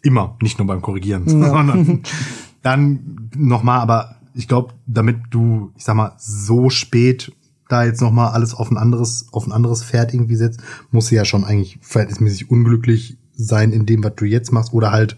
immer, 0.03 0.37
nicht 0.41 0.57
nur 0.57 0.67
beim 0.67 0.81
Korrigieren, 0.81 1.27
sondern 1.27 2.03
dann 2.61 3.29
nochmal, 3.35 3.79
aber 3.79 4.15
ich 4.33 4.47
glaube, 4.47 4.73
damit 4.85 5.17
du, 5.29 5.71
ich 5.75 5.83
sag 5.83 5.95
mal, 5.95 6.13
so 6.17 6.69
spät 6.69 7.31
da 7.69 7.85
jetzt 7.85 8.01
nochmal 8.01 8.31
alles 8.31 8.53
auf 8.53 8.69
ein 8.69 8.77
anderes, 8.77 9.27
auf 9.31 9.47
ein 9.47 9.51
anderes 9.51 9.83
Pferd 9.83 10.13
irgendwie 10.13 10.35
setzt, 10.35 10.59
musst 10.91 11.11
du 11.11 11.15
ja 11.15 11.25
schon 11.25 11.43
eigentlich 11.43 11.79
verhältnismäßig 11.81 12.51
unglücklich 12.51 13.17
sein 13.33 13.71
in 13.71 13.85
dem, 13.85 14.03
was 14.03 14.15
du 14.15 14.25
jetzt 14.25 14.51
machst, 14.51 14.73
oder 14.73 14.91
halt 14.91 15.15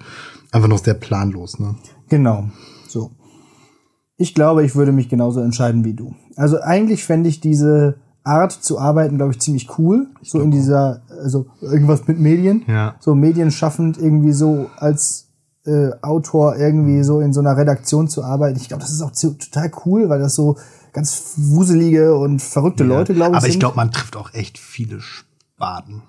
einfach 0.51 0.69
noch 0.69 0.83
sehr 0.83 0.93
planlos, 0.93 1.59
ne? 1.59 1.75
Genau. 2.09 2.49
So. 2.87 3.11
Ich 4.17 4.35
glaube, 4.35 4.63
ich 4.63 4.75
würde 4.75 4.91
mich 4.91 5.09
genauso 5.09 5.41
entscheiden 5.41 5.83
wie 5.83 5.95
du. 5.95 6.15
Also 6.35 6.61
eigentlich 6.61 7.03
fände 7.03 7.27
ich 7.27 7.39
diese 7.39 7.95
Art 8.23 8.51
zu 8.51 8.79
arbeiten, 8.79 9.17
glaube 9.17 9.33
ich, 9.33 9.39
ziemlich 9.39 9.77
cool. 9.77 10.07
So 10.21 10.39
in 10.39 10.51
dieser, 10.51 11.01
also 11.09 11.47
irgendwas 11.59 12.07
mit 12.07 12.19
Medien. 12.19 12.63
Ja. 12.67 12.95
So 12.99 13.15
medienschaffend 13.15 13.97
irgendwie 13.97 14.31
so 14.31 14.69
als 14.77 15.32
äh, 15.65 15.91
Autor 16.01 16.57
irgendwie 16.57 17.03
so 17.03 17.19
in 17.19 17.33
so 17.33 17.39
einer 17.39 17.55
Redaktion 17.57 18.07
zu 18.07 18.23
arbeiten. 18.23 18.57
Ich 18.57 18.67
glaube, 18.67 18.81
das 18.81 18.91
ist 18.91 19.01
auch 19.01 19.11
total 19.11 19.71
cool, 19.85 20.09
weil 20.09 20.19
das 20.19 20.35
so 20.35 20.57
ganz 20.91 21.33
wuselige 21.37 22.15
und 22.15 22.41
verrückte 22.41 22.83
Leute, 22.83 23.13
glaube 23.13 23.31
ich, 23.31 23.37
Aber 23.37 23.47
ich 23.47 23.59
glaube, 23.59 23.75
man 23.75 23.91
trifft 23.91 24.15
auch 24.15 24.33
echt 24.33 24.57
viele 24.57 25.01
Spaten. 25.01 26.03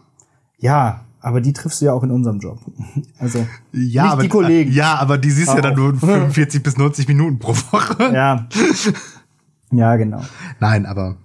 ja, 0.59 1.01
aber 1.21 1.41
die 1.41 1.55
triffst 1.55 1.81
du 1.81 1.87
ja 1.87 1.95
auch 1.95 2.03
in 2.03 2.11
unserem 2.11 2.39
Job. 2.39 2.59
Also 3.19 3.47
Ja, 3.73 4.13
aber, 4.13 4.23
die 4.23 4.29
Kollegen. 4.29 4.71
Ja, 4.73 4.97
aber 4.97 5.17
die 5.17 5.31
siehst 5.31 5.49
du 5.49 5.55
ja 5.55 5.63
dann 5.63 5.75
nur 5.75 5.95
45 5.97 6.63
bis 6.63 6.77
90 6.77 7.09
Minuten 7.09 7.39
pro 7.39 7.55
Woche. 7.55 8.13
Ja. 8.13 8.47
Ja, 9.73 9.97
genau. 9.97 10.23
Nein, 10.61 10.87
aber 10.87 11.17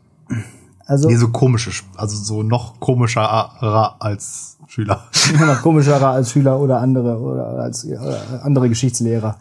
Also 0.90 1.08
nee, 1.08 1.18
so 1.18 1.28
komische, 1.28 1.70
also 1.98 2.18
so 2.18 2.42
noch 2.42 2.80
komischer 2.80 4.02
als 4.02 4.58
Schüler. 4.66 5.04
noch 5.40 5.62
komischerer 5.62 6.10
als 6.10 6.32
Schüler 6.32 6.60
oder 6.60 6.82
andere 6.82 7.20
oder 7.20 7.46
als 7.60 7.86
oder 7.86 8.44
andere 8.44 8.70
Geschichtslehrer. 8.70 9.38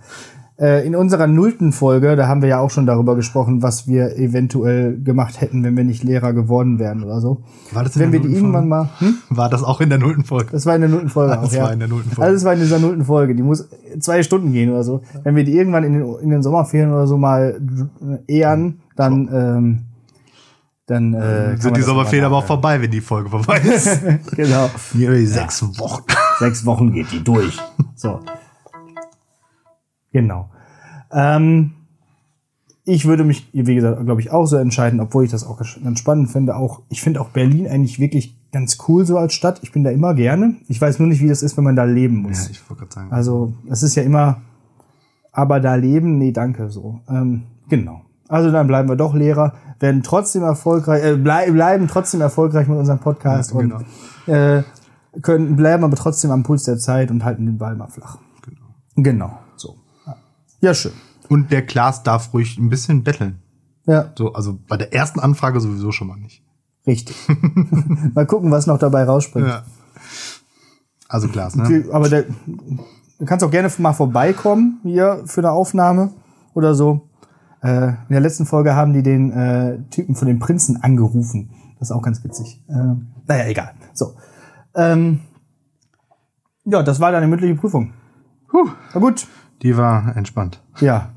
Äh, 0.61 0.87
in 0.87 0.95
unserer 0.95 1.27
nullten 1.27 1.73
Folge, 1.73 2.17
da 2.17 2.29
haben 2.29 2.43
wir 2.43 2.51
ja 2.51 2.59
auch 2.59 2.69
schon 2.69 2.85
darüber 2.85 3.17
gesprochen, 3.17 3.63
was 3.63 3.89
wir 3.89 4.19
eventuell 4.19 5.01
gemacht 5.01 5.41
hätten, 5.41 5.65
wenn 5.65 5.75
wir 5.75 5.85
nicht 5.85 6.05
Lehrer 6.05 6.35
geworden 6.35 6.79
wären 6.79 7.03
oder 7.03 7.23
so. 7.23 7.45
War 7.73 7.83
das 7.83 7.97
in 7.97 8.03
Wenn 8.03 8.13
wir 8.13 8.21
der 8.21 8.29
die 8.29 8.35
nullten 8.35 8.53
irgendwann 8.53 8.69
mal, 8.69 8.91
hm? 8.99 9.15
War 9.31 9.49
das 9.49 9.65
auch 9.65 9.81
in 9.81 9.89
der 9.89 9.99
nullten 9.99 10.25
Folge? 10.25 10.51
das 10.53 10.67
war 10.67 10.75
in 10.75 10.83
der 10.83 10.91
nullten 10.91 11.09
Folge 11.09 11.35
Das 11.35 11.49
auch, 11.49 11.53
ja. 11.55 11.63
war 11.63 11.73
in 11.73 11.79
der 11.79 11.89
nullten 11.89 12.11
Folge. 12.11 12.29
Alles 12.29 12.45
war 12.45 12.53
in 12.53 12.61
dieser 12.61 12.79
nullten 12.79 13.07
Folge. 13.07 13.35
Die 13.35 13.43
muss 13.43 13.71
zwei 14.01 14.23
Stunden 14.23 14.53
gehen 14.53 14.71
oder 14.71 14.85
so. 14.85 15.01
Wenn 15.23 15.35
wir 15.35 15.45
die 15.45 15.57
irgendwann 15.57 15.85
in 15.85 15.95
den, 15.95 16.15
in 16.21 16.29
den 16.29 16.43
Sommerferien 16.43 16.93
oder 16.93 17.07
so 17.07 17.17
mal 17.17 17.59
ehren, 18.27 18.81
dann, 18.97 19.31
ähm, 19.33 19.85
dann 20.89 21.13
äh, 21.13 21.49
man 21.49 21.61
Sind 21.61 21.77
die 21.77 21.83
Sommerferien 21.83 22.25
aber 22.25 22.39
auch 22.39 22.47
vorbei, 22.47 22.81
wenn 22.81 22.91
die 22.91 23.03
Folge 23.03 23.29
vorbei 23.29 23.59
ist. 23.65 24.01
Genau. 24.35 24.71
Hier 24.93 25.27
sechs 25.27 25.63
Wochen. 25.79 26.05
Sechs 26.39 26.65
Wochen 26.65 26.93
geht 26.93 27.13
die 27.13 27.23
durch. 27.23 27.59
So. 27.95 28.21
Genau. 30.13 30.49
Ähm, 31.13 31.75
ich 32.85 33.05
würde 33.05 33.23
mich, 33.23 33.47
wie 33.53 33.75
gesagt, 33.75 34.03
glaube 34.03 34.23
ich, 34.23 34.31
auch 34.31 34.47
so 34.47 34.57
entscheiden, 34.57 34.99
obwohl 35.01 35.25
ich 35.25 35.31
das 35.31 35.47
auch 35.47 35.59
ganz 35.59 35.99
spannend 35.99 36.31
finde. 36.31 36.57
Auch, 36.57 36.81
ich 36.89 37.03
finde 37.03 37.21
auch 37.21 37.29
Berlin 37.29 37.69
eigentlich 37.69 38.01
wirklich 38.01 38.35
ganz 38.51 38.79
cool 38.89 39.05
so 39.05 39.19
als 39.19 39.35
Stadt. 39.35 39.61
Ich 39.63 39.73
bin 39.73 39.85
da 39.85 39.91
immer 39.91 40.15
gerne. 40.15 40.57
Ich 40.69 40.81
weiß 40.81 40.99
nur 41.01 41.09
nicht, 41.09 41.21
wie 41.21 41.29
das 41.29 41.43
ist, 41.43 41.59
wenn 41.59 41.65
man 41.65 41.77
da 41.77 41.85
leben 41.85 42.17
muss. 42.17 42.47
Ja, 42.47 42.51
ich 42.51 42.71
wollte 42.71 42.85
gerade 42.85 42.95
sagen. 42.95 43.13
Also, 43.13 43.53
es 43.69 43.83
ist 43.83 43.95
ja 43.95 44.05
immer, 44.05 44.41
aber 45.33 45.61
da 45.61 45.75
leben, 45.75 46.17
nee, 46.17 46.33
danke, 46.33 46.71
so. 46.71 47.01
Ähm, 47.11 47.43
genau. 47.69 48.08
Also 48.29 48.51
dann 48.51 48.67
bleiben 48.67 48.89
wir 48.89 48.97
doch 48.97 49.15
Lehrer, 49.15 49.55
werden 49.81 50.03
trotzdem 50.03 50.43
erfolgreich, 50.43 51.03
äh, 51.05 51.17
blei 51.17 51.51
bleiben 51.51 51.89
trotzdem 51.89 52.21
erfolgreich 52.21 52.69
mit 52.69 52.79
unserem 52.79 52.99
Podcast 52.99 53.53
Ja, 53.55 53.61
genau. 53.61 53.77
und 54.27 54.33
äh, 54.35 54.63
können, 55.23 55.57
bleiben 55.57 55.83
aber 55.85 55.97
trotzdem 55.97 56.31
am 56.31 56.43
Puls 56.43 56.65
der 56.65 56.79
Zeit 56.79 57.11
und 57.11 57.25
halten 57.25 57.47
den 57.47 57.59
Ball 57.59 57.75
mal 57.75 57.89
flach. 57.89 58.19
Genau. 58.43 58.67
Genau, 58.97 59.39
so. 59.57 59.77
Ja, 60.61 60.75
schön. 60.75 60.93
Und 61.29 61.51
der 61.53 61.65
Klaas 61.65 62.03
darf 62.03 62.33
ruhig 62.35 62.59
ein 62.59 62.69
bisschen 62.69 63.03
betteln. 63.05 63.39
Ja, 63.87 64.13
So, 64.17 64.33
also 64.35 64.59
bei 64.69 64.77
der 64.77 64.93
ersten 64.93 65.21
Anfrage 65.21 65.61
sowieso 65.61 65.93
schon 65.93 66.09
mal 66.09 66.17
nicht. 66.19 66.43
richtig. 66.87 67.17
mal 68.15 68.27
gucken, 68.27 68.51
was 68.51 68.67
noch 68.67 68.79
dabei 68.79 69.05
rausspringt. 69.05 69.49
Ja. 69.49 69.63
Also 71.09 71.29
Klaas, 71.29 71.57
ne? 71.57 71.65
Okay, 71.65 71.85
Aber 71.91 72.09
der, 72.11 72.25
du 73.19 73.25
kannst 73.25 73.43
auch 73.45 73.51
gerne 73.51 73.71
mal 73.79 73.95
vorbeikommen 73.95 74.81
hier 74.83 75.23
für 75.25 75.41
eine 75.41 75.53
Aufnahme 75.53 76.13
oder 76.53 76.75
so. 76.75 77.08
Äh, 77.63 77.89
in 77.89 77.97
der 78.11 78.21
letzten 78.21 78.47
Folge 78.47 78.75
haben 78.75 78.93
die 78.93 79.03
den 79.03 79.33
äh, 79.33 79.79
Typen 79.91 80.15
von 80.15 80.29
den 80.29 80.39
Prinzen 80.39 80.77
angerufen. 80.83 81.51
Das 81.79 81.91
ist 81.91 81.97
auch 81.97 82.03
ganz 82.03 82.23
witzig. 82.25 82.63
Äh, 82.69 82.95
naja, 83.27 83.47
egal. 83.47 83.73
So. 83.95 84.15
Ähm, 84.75 85.21
ja, 86.65 86.83
das 86.83 87.01
war 87.01 87.13
deine 87.13 87.27
mündliche 87.27 87.55
Prüfung. 87.55 87.93
Puh, 88.49 88.69
na 88.95 89.01
gut. 89.01 89.27
Die 89.63 89.77
war 89.77 90.17
entspannt. 90.17 90.63
Ja. 90.81 91.11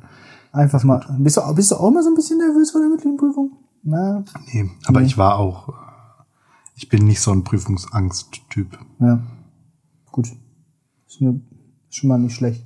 Einfach 0.51 0.83
mal. 0.83 1.05
Bist 1.19 1.37
du, 1.37 1.55
bist 1.55 1.71
du 1.71 1.75
auch 1.75 1.91
mal 1.91 2.03
so 2.03 2.09
ein 2.09 2.15
bisschen 2.15 2.37
nervös 2.37 2.71
vor 2.71 2.81
der 2.81 2.89
mündlichen 2.89 3.17
Prüfung? 3.17 3.51
Na, 3.83 4.23
Nee, 4.53 4.69
aber 4.85 5.01
ich 5.01 5.17
war 5.17 5.37
auch, 5.37 5.69
äh, 5.69 5.71
ich 6.75 6.89
bin 6.89 7.05
nicht 7.05 7.21
so 7.21 7.31
ein 7.31 7.43
Prüfungsangst-Typ. 7.43 8.77
ja. 8.99 9.19
Gut. 10.11 10.27
Ist, 11.07 11.21
ist 11.21 11.95
schon 11.95 12.09
mal 12.09 12.19
nicht 12.19 12.35
schlecht. 12.35 12.65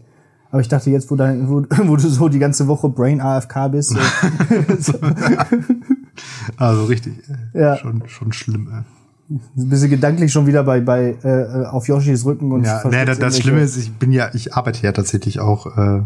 Aber 0.56 0.62
ich 0.62 0.70
dachte 0.70 0.90
jetzt, 0.90 1.12
wo, 1.12 1.18
dein, 1.18 1.50
wo, 1.50 1.66
wo 1.84 1.98
du 1.98 2.08
so 2.08 2.30
die 2.30 2.40
ganze 2.40 2.66
Woche 2.68 2.88
Brain 2.88 3.20
AFK 3.20 3.68
bist, 3.74 3.90
so, 4.80 4.94
Also 6.56 6.86
richtig, 6.86 7.16
äh, 7.54 7.60
Ja. 7.60 7.76
schon, 7.76 8.08
schon 8.08 8.32
schlimm. 8.32 8.70
Äh. 8.72 9.34
bist 9.54 9.84
du 9.84 9.90
gedanklich 9.90 10.32
schon 10.32 10.48
wieder 10.48 10.64
bei, 10.64 10.80
bei 10.80 11.18
äh, 11.24 11.66
auf 11.66 11.90
Yoshis 11.90 12.24
Rücken 12.24 12.54
und 12.54 12.64
Ja, 12.64 12.82
nee, 12.88 13.04
das, 13.04 13.20
das 13.20 13.38
Schlimme 13.38 13.64
ist, 13.64 13.76
ich 13.76 13.92
bin 13.96 14.14
ja, 14.14 14.34
ich 14.34 14.54
arbeite 14.54 14.82
ja 14.84 14.94
tatsächlich 14.94 15.42
auch 15.42 15.78
äh, 15.78 16.04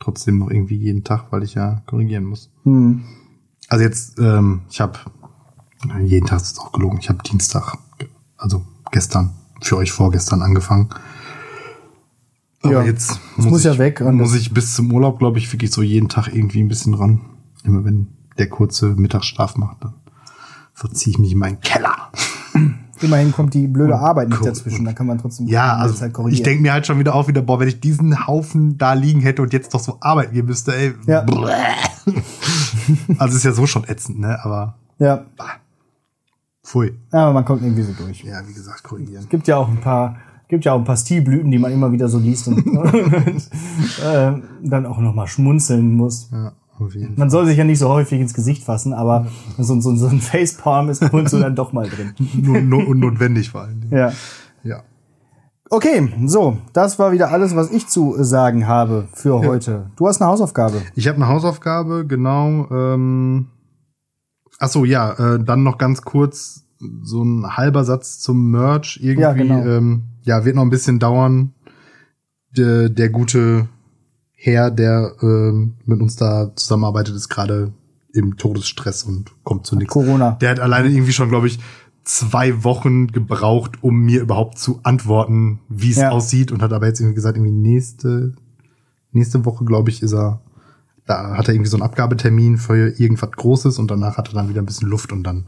trotzdem 0.00 0.38
noch 0.38 0.50
irgendwie 0.50 0.76
jeden 0.76 1.04
Tag, 1.04 1.26
weil 1.28 1.42
ich 1.42 1.52
ja 1.52 1.82
korrigieren 1.84 2.24
muss. 2.24 2.50
Hm. 2.62 3.02
Also 3.68 3.84
jetzt, 3.84 4.18
ähm, 4.18 4.62
ich 4.70 4.80
habe 4.80 4.98
jeden 6.00 6.26
Tag 6.26 6.40
ist 6.40 6.58
auch 6.58 6.72
gelogen. 6.72 6.96
Ich 7.02 7.10
habe 7.10 7.22
Dienstag, 7.22 7.76
also 8.38 8.64
gestern 8.92 9.34
für 9.60 9.76
euch 9.76 9.92
vorgestern 9.92 10.40
angefangen. 10.40 10.88
Aber 12.64 12.72
Ja, 12.72 12.82
jetzt 12.82 13.20
das 13.36 13.46
muss 13.46 13.60
ich, 13.60 13.66
ja 13.66 13.78
weg 13.78 14.00
und 14.00 14.16
muss 14.16 14.34
ich 14.34 14.52
bis 14.52 14.74
zum 14.74 14.92
Urlaub, 14.92 15.18
glaube 15.18 15.38
ich, 15.38 15.52
wirklich 15.52 15.70
so 15.70 15.82
jeden 15.82 16.08
Tag 16.08 16.28
irgendwie 16.28 16.60
ein 16.62 16.68
bisschen 16.68 16.94
ran. 16.94 17.20
Immer 17.62 17.84
wenn 17.84 18.08
der 18.38 18.48
kurze 18.48 18.88
Mittagsschlaf 18.96 19.56
macht, 19.56 19.84
dann 19.84 19.94
verziehe 20.72 21.12
ich 21.12 21.18
mich 21.18 21.32
in 21.32 21.38
meinen 21.38 21.60
Keller. 21.60 21.94
Immerhin 23.00 23.32
kommt 23.32 23.54
die 23.54 23.66
blöde 23.66 23.96
Arbeit 23.98 24.28
nicht 24.30 24.44
dazwischen, 24.46 24.84
da 24.84 24.92
kann 24.92 25.06
man 25.06 25.18
trotzdem 25.18 25.46
Ja, 25.46 25.76
also 25.76 25.94
Zeit 25.94 26.08
ich 26.08 26.14
korrigieren. 26.14 26.44
denke 26.44 26.62
mir 26.62 26.72
halt 26.72 26.86
schon 26.86 26.98
wieder 26.98 27.14
auf, 27.14 27.28
wieder, 27.28 27.42
boah, 27.42 27.60
wenn 27.60 27.68
ich 27.68 27.80
diesen 27.80 28.26
Haufen 28.26 28.78
da 28.78 28.92
liegen 28.94 29.20
hätte 29.20 29.42
und 29.42 29.52
jetzt 29.52 29.74
doch 29.74 29.80
so 29.80 29.98
arbeiten 30.00 30.32
gehen 30.32 30.46
müsste, 30.46 30.74
ey. 30.74 30.94
Ja. 31.06 31.24
Also 33.18 33.36
ist 33.36 33.44
ja 33.44 33.52
so 33.52 33.66
schon 33.66 33.84
ätzend, 33.84 34.20
ne? 34.20 34.38
Aber 34.44 34.74
Ja, 34.98 35.24
pfui. 36.62 36.92
aber 37.10 37.32
man 37.32 37.44
kommt 37.44 37.62
irgendwie 37.62 37.82
so 37.82 37.92
durch. 37.92 38.22
Ja, 38.24 38.46
wie 38.46 38.52
gesagt, 38.52 38.82
korrigieren. 38.84 39.26
gibt 39.28 39.46
ja 39.48 39.56
auch 39.56 39.68
ein 39.68 39.80
paar, 39.80 40.16
gibt 40.48 40.64
ja 40.64 40.72
auch 40.72 40.78
ein 40.78 40.84
paar 40.84 40.96
Stilblüten, 40.96 41.50
die 41.50 41.58
man 41.58 41.72
immer 41.72 41.92
wieder 41.92 42.08
so 42.08 42.18
liest 42.18 42.48
und 42.48 42.58
äh, 44.04 44.32
dann 44.62 44.86
auch 44.86 44.98
noch 44.98 45.14
mal 45.14 45.26
schmunzeln 45.26 45.94
muss. 45.94 46.30
Ja, 46.30 46.52
auf 46.78 46.94
jeden 46.94 47.08
Fall. 47.08 47.18
Man 47.18 47.30
soll 47.30 47.46
sich 47.46 47.56
ja 47.56 47.64
nicht 47.64 47.78
so 47.78 47.88
häufig 47.88 48.20
ins 48.20 48.34
Gesicht 48.34 48.62
fassen, 48.64 48.92
aber 48.92 49.26
so, 49.58 49.80
so, 49.80 49.94
so 49.96 50.06
ein 50.06 50.20
Facepalm 50.20 50.88
ist 50.88 51.02
ab 51.02 51.14
und 51.14 51.28
zu 51.28 51.38
dann 51.40 51.54
doch 51.56 51.72
mal 51.72 51.88
drin. 51.88 52.14
Nur, 52.34 52.60
nur 52.60 52.86
unnotwendig 52.86 53.50
vor 53.50 53.62
allen 53.62 53.80
Dingen. 53.80 53.96
Ja. 53.96 54.12
Ja. 54.62 54.82
Okay, 55.70 56.12
so, 56.26 56.58
das 56.72 56.98
war 56.98 57.12
wieder 57.12 57.30
alles, 57.32 57.56
was 57.56 57.70
ich 57.70 57.88
zu 57.88 58.14
sagen 58.22 58.66
habe 58.66 59.08
für 59.12 59.40
heute. 59.40 59.90
Du 59.96 60.06
hast 60.06 60.20
eine 60.20 60.30
Hausaufgabe. 60.30 60.82
Ich 60.94 61.08
habe 61.08 61.16
eine 61.16 61.28
Hausaufgabe, 61.28 62.06
genau. 62.06 62.68
Ähm, 62.70 63.48
ach 64.58 64.68
so, 64.68 64.84
ja, 64.84 65.12
äh, 65.12 65.42
dann 65.42 65.62
noch 65.62 65.78
ganz 65.78 66.02
kurz 66.02 66.66
so 67.02 67.22
ein 67.24 67.56
halber 67.56 67.84
Satz 67.84 68.18
zum 68.20 68.50
Merch. 68.50 68.98
Irgendwie, 69.02 69.22
Ja, 69.22 69.32
genau. 69.32 69.64
ähm, 69.64 70.02
ja, 70.24 70.44
wird 70.44 70.56
noch 70.56 70.62
ein 70.62 70.70
bisschen 70.70 70.98
dauern. 70.98 71.52
Der, 72.56 72.88
der 72.88 73.08
gute 73.08 73.68
Herr, 74.32 74.70
der 74.70 75.12
ähm, 75.22 75.74
mit 75.84 76.00
uns 76.00 76.16
da 76.16 76.52
zusammenarbeitet, 76.54 77.14
ist 77.16 77.28
gerade 77.28 77.72
im 78.12 78.36
Todesstress 78.36 79.02
und 79.02 79.32
kommt 79.42 79.66
zu 79.66 79.74
nichts. 79.76 79.92
Corona. 79.92 80.32
Der 80.40 80.50
hat 80.50 80.60
alleine 80.60 80.88
irgendwie 80.88 81.12
schon, 81.12 81.28
glaube 81.30 81.48
ich, 81.48 81.58
zwei 82.04 82.62
Wochen 82.62 83.08
gebraucht, 83.08 83.82
um 83.82 84.00
mir 84.00 84.20
überhaupt 84.20 84.58
zu 84.58 84.80
antworten, 84.82 85.60
wie 85.68 85.90
es 85.90 85.96
Ja. 85.96 86.10
aussieht 86.10 86.52
und 86.52 86.62
hat 86.62 86.72
aber 86.72 86.86
jetzt 86.86 87.00
irgendwie 87.00 87.14
gesagt, 87.16 87.36
irgendwie 87.36 87.52
nächste, 87.52 88.34
nächste 89.10 89.44
Woche, 89.44 89.64
glaube 89.64 89.90
ich, 89.90 90.02
ist 90.02 90.12
er, 90.12 90.40
da 91.06 91.36
hat 91.36 91.48
er 91.48 91.54
irgendwie 91.54 91.70
so 91.70 91.76
einen 91.76 91.82
Abgabetermin 91.82 92.58
für 92.58 92.90
irgendwas 93.00 93.32
Großes 93.32 93.78
und 93.78 93.90
danach 93.90 94.16
hat 94.16 94.28
er 94.28 94.34
dann 94.34 94.48
wieder 94.48 94.62
ein 94.62 94.66
bisschen 94.66 94.88
Luft 94.88 95.12
und 95.12 95.24
dann 95.24 95.46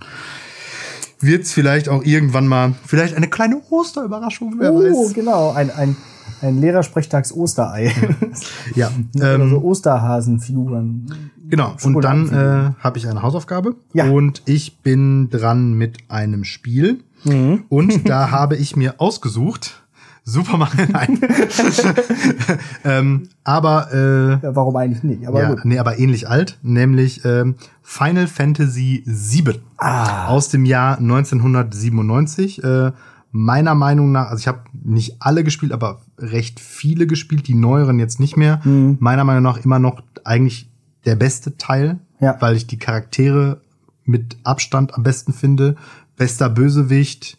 wird's 1.21 1.53
vielleicht 1.53 1.89
auch 1.89 2.05
irgendwann 2.05 2.47
mal, 2.47 2.75
vielleicht 2.85 3.15
eine 3.17 3.29
kleine 3.29 3.61
Osterüberraschung, 3.71 4.57
wer 4.59 4.73
Oh, 4.73 4.83
weiß. 4.83 5.15
genau. 5.15 5.53
Ein, 5.53 5.71
ein, 5.71 5.97
ein 6.43 6.61
Lehrersprechtags-Osterei. 6.61 7.93
Ja, 8.75 8.91
Oder 9.17 9.35
ähm, 9.37 9.51
so 9.51 9.59
Osterhasenfiguren. 9.63 11.31
Genau, 11.49 11.75
und 11.85 12.03
dann 12.03 12.29
äh, 12.29 12.83
habe 12.83 12.99
ich 12.99 13.09
eine 13.09 13.23
Hausaufgabe 13.23 13.77
Ja. 13.93 14.11
und 14.11 14.43
ich 14.47 14.79
bin 14.79 15.31
dran 15.31 15.75
mit 15.75 15.99
einem 16.09 16.45
Spiel 16.45 17.01
Mhm. 17.25 17.65
und 17.71 18.09
da 18.09 18.31
habe 18.31 18.57
ich 18.57 18.77
mir 18.77 18.97
ausgesucht, 19.01 19.83
Super 20.29 20.57
Mario, 20.59 20.87
nein. 20.93 21.21
ähm, 22.85 23.29
aber 23.45 23.93
äh, 23.93 24.45
Ja, 24.45 24.57
warum 24.57 24.75
eigentlich 24.77 25.05
nicht? 25.05 25.27
Aber 25.29 25.41
ja, 25.41 25.49
gut. 25.55 25.65
nee, 25.65 25.79
aber 25.79 25.99
ähnlich 26.01 26.29
alt, 26.29 26.59
nämlich 26.63 27.25
ähm, 27.25 27.55
Final 27.83 28.27
Fantasy 28.27 29.05
VII 29.07 29.61
Ah. 29.79 30.27
aus 30.27 30.49
dem 30.49 30.65
Jahr 30.65 30.99
1997. 30.99 32.63
Äh, 32.65 32.93
meiner 33.31 33.75
Meinung 33.75 34.13
nach, 34.13 34.29
also 34.31 34.41
ich 34.41 34.49
habe 34.49 34.61
nicht 34.73 35.17
alle 35.21 35.45
gespielt, 35.45 35.73
aber 35.73 36.01
recht 36.19 36.59
viele 36.59 37.07
gespielt, 37.07 37.47
die 37.49 37.55
neueren 37.55 37.99
jetzt 37.99 38.19
nicht 38.19 38.37
mehr. 38.37 38.61
Mhm. 38.65 38.97
Meiner 39.01 39.25
Meinung 39.25 39.43
nach 39.43 39.59
immer 39.59 39.79
noch 39.79 40.03
eigentlich 40.25 40.69
der 41.05 41.15
beste 41.17 41.57
Teil, 41.57 41.99
Ja. 42.21 42.37
weil 42.41 42.57
ich 42.57 42.67
die 42.67 42.79
Charaktere 42.79 43.61
mit 44.05 44.39
Abstand 44.43 44.95
am 44.95 45.03
besten 45.03 45.33
finde. 45.33 45.77
Bester 46.17 46.49
Bösewicht, 46.49 47.37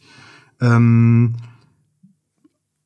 ähm, 0.62 1.34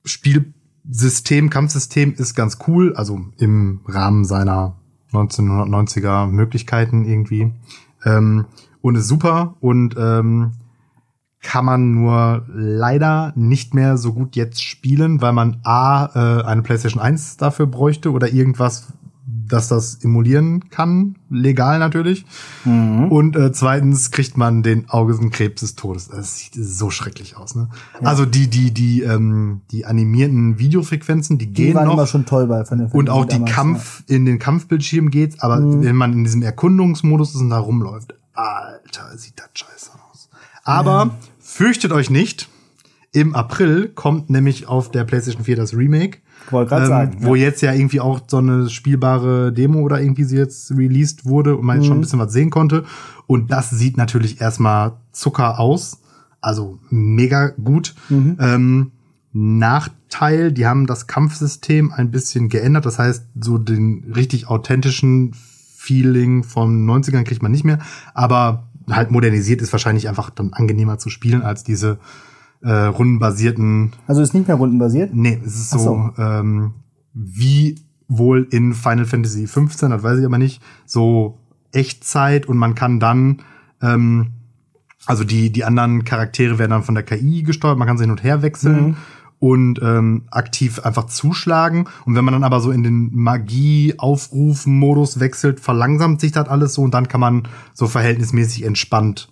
Spielsystem, 0.04 1.49
Kampfsystem 1.49 2.14
ist 2.14 2.36
ganz 2.36 2.58
cool, 2.68 2.93
also 2.95 3.22
im 3.38 3.82
Rahmen 3.86 4.26
seiner 4.26 4.76
1990er 5.12 6.28
Möglichkeiten 6.28 7.06
irgendwie. 7.06 7.54
Ähm, 8.06 8.45
und 8.82 8.95
ist 8.95 9.08
super 9.08 9.56
und 9.60 9.95
ähm, 9.97 10.54
kann 11.41 11.66
man 11.66 11.91
nur 11.91 12.45
leider 12.54 13.34
nicht 13.36 13.74
mehr 13.74 13.97
so 13.97 14.14
gut 14.14 14.36
jetzt 14.36 14.64
spielen, 14.64 15.22
weil 15.22 15.34
man 15.34 15.58
A, 15.64 16.06
äh, 16.14 16.43
eine 16.43 16.62
PlayStation 16.62 17.02
1 17.02 17.38
dafür 17.38 17.66
bräuchte 17.66 18.12
oder 18.12 18.32
irgendwas, 18.32 18.93
das 19.48 19.68
das 19.68 19.96
emulieren 20.04 20.70
kann, 20.70 21.16
legal 21.30 21.80
natürlich. 21.80 22.26
Und 22.66 23.36
äh, 23.36 23.52
zweitens 23.52 24.12
kriegt 24.12 24.38
man 24.38 24.64
den 24.64 24.89
Augenkrebs 24.89 25.62
des 25.62 25.76
Todes. 25.76 26.08
Das 26.10 26.38
sieht 26.38 26.54
so 26.56 26.89
schrecklich 26.89 27.38
aus. 27.38 27.56
Ne? 27.56 27.70
Also 28.02 28.26
die 28.26 28.48
die 28.48 28.72
die 28.72 29.02
ähm, 29.04 29.62
die 29.72 29.86
animierten 29.86 30.60
Videofrequenzen, 30.60 31.38
die, 31.38 31.48
Die 31.48 31.54
gehen 31.54 31.76
waren 31.76 31.86
noch 31.88 31.94
immer 31.94 32.08
schon 32.08 32.26
toll 32.26 32.48
bei 32.48 32.66
Final 32.66 32.86
und 32.86 33.08
Fantasy 33.08 33.12
auch 33.12 33.26
die 33.26 33.36
damals, 33.36 33.52
Kampf 33.52 34.04
in 34.08 34.26
den 34.26 34.39
Kampfbildschirm 34.39 35.10
geht, 35.12 35.42
aber 35.44 35.60
Mhm. 35.60 35.84
wenn 35.84 35.96
man 35.96 36.14
in 36.14 36.24
diesem 36.24 36.42
Erkundungsmodus 36.42 37.36
ist 37.36 37.42
und 37.42 37.50
da 37.50 37.60
rumläuft, 37.60 38.14
Alter, 38.34 39.18
sieht 39.18 39.34
das 39.39 39.50
scheiße 39.54 39.92
aus. 40.12 40.30
Aber 40.64 41.16
fürchtet 41.39 41.92
euch 41.92 42.10
nicht. 42.10 42.48
Im 43.14 43.36
April 43.36 43.89
kommt 43.89 44.30
nämlich 44.30 44.68
auf 44.68 44.89
der 44.89 45.04
PlayStation 45.04 45.44
4 45.44 45.56
das 45.58 45.76
Remake. 45.76 46.20
Wollte 46.50 46.76
Ähm, 46.76 46.86
sagen. 46.86 47.18
wo 47.22 47.36
jetzt 47.36 47.62
ja 47.62 47.74
irgendwie 47.74 48.00
auch 48.02 48.22
so 48.28 48.38
eine 48.38 48.70
spielbare 48.70 49.54
Demo 49.54 49.80
oder 49.82 50.02
irgendwie 50.02 50.24
sie 50.24 50.38
jetzt 50.38 50.72
released 50.72 51.26
wurde 51.26 51.56
und 51.56 51.66
man 51.66 51.78
jetzt 51.78 51.86
schon 51.86 51.96
Mhm. 51.98 52.00
ein 52.00 52.02
bisschen 52.02 52.20
was 52.20 52.34
sehen 52.34 52.50
konnte. 52.50 52.84
Und 53.28 53.52
das 53.52 53.70
sieht 53.70 53.96
natürlich 53.98 54.42
erstmal 54.42 54.94
Zucker 55.12 55.60
aus. 55.60 56.00
Also 56.42 56.80
mega 56.89 57.48
gut. 57.50 57.94
Mhm. 58.10 58.38
Ähm, 58.39 58.92
Nachteil, 59.34 60.52
die 60.52 60.66
haben 60.66 60.88
das 60.88 61.08
Kampfsystem 61.08 61.92
ein 61.92 62.12
bisschen 62.12 62.50
geändert. 62.50 62.86
Das 62.86 63.00
heißt, 63.00 63.26
so 63.39 63.58
den 63.58 64.12
richtig 64.16 64.48
authentischen 64.48 65.34
Feeling 65.76 66.44
von 66.44 66.86
90ern 66.86 67.24
kriegt 67.24 67.42
man 67.42 67.52
nicht 67.52 67.64
mehr. 67.64 67.80
Aber 68.14 68.68
halt 68.89 69.12
modernisiert 69.12 69.62
ist 69.62 69.72
wahrscheinlich 69.72 70.10
einfach 70.10 70.30
dann 70.32 70.52
angenehmer 70.54 70.98
zu 70.98 71.10
spielen 71.10 71.42
als 71.44 71.64
diese 71.64 71.98
äh, 72.64 72.72
rundenbasierten 72.72 73.91
Also 74.07 74.22
ist 74.22 74.34
nicht 74.34 74.47
mehr 74.47 74.57
rundenbasiert? 74.57 75.14
Nee, 75.14 75.39
es 75.45 75.55
ist 75.55 75.74
Ach 75.74 75.80
so, 75.80 76.09
ähm, 76.18 76.74
wie 77.14 77.80
wohl 78.07 78.47
in 78.51 78.74
Final 78.74 79.05
Fantasy 79.05 79.47
15, 79.47 79.89
das 79.89 80.03
weiß 80.03 80.20
ich 80.20 80.26
aber 80.26 80.38
nicht, 80.38 80.62
so 80.86 81.39
Echtzeit 81.72 82.45
und 82.45 82.57
man 82.57 82.76
kann 82.76 82.99
dann, 82.99 83.41
ähm, 83.82 84.32
also 85.05 85.24
die, 85.24 85.51
die 85.51 85.64
anderen 85.64 86.03
Charaktere 86.05 86.59
werden 86.59 86.72
dann 86.72 86.84
von 86.84 86.95
der 86.95 87.03
KI 87.03 87.43
gesteuert, 87.43 87.78
man 87.78 87.88
kann 87.88 87.97
sie 87.97 88.03
hin 88.03 88.12
und 88.12 88.24
her 88.24 88.41
wechseln 88.41 88.88
Mhm. 88.89 88.95
und 89.39 89.80
ähm, 89.82 90.24
aktiv 90.30 90.80
einfach 90.80 91.05
zuschlagen. 91.07 91.88
Und 92.05 92.16
wenn 92.16 92.26
man 92.26 92.34
dann 92.34 92.43
aber 92.43 92.59
so 92.59 92.70
in 92.72 92.84
den 92.84 93.09
Magie-Aufrufen-Modus 94.01 95.20
wechselt, 95.20 95.59
verlangsamt 95.59 96.22
sich 96.22 96.32
das 96.32 96.47
alles 96.47 96.74
so 96.74 96.82
und 96.84 96.93
dann 96.93 97.07
kann 97.07 97.20
man 97.22 97.43
so 97.74 97.88
verhältnismäßig 97.88 98.64
entspannt 98.66 99.32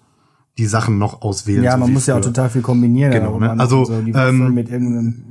die 0.59 0.65
Sachen 0.65 0.97
noch 0.97 1.21
auswählen. 1.21 1.63
Ja, 1.63 1.71
so 1.71 1.77
man 1.79 1.93
muss 1.93 2.05
ja 2.05 2.17
auch 2.17 2.21
total 2.21 2.49
viel 2.49 2.61
kombinieren. 2.61 3.11
Genau, 3.11 3.39
ne? 3.39 3.57
Also, 3.57 3.85
so 3.85 3.93
ähm, 3.93 4.53
mit 4.53 4.69
irgendeinem 4.69 5.23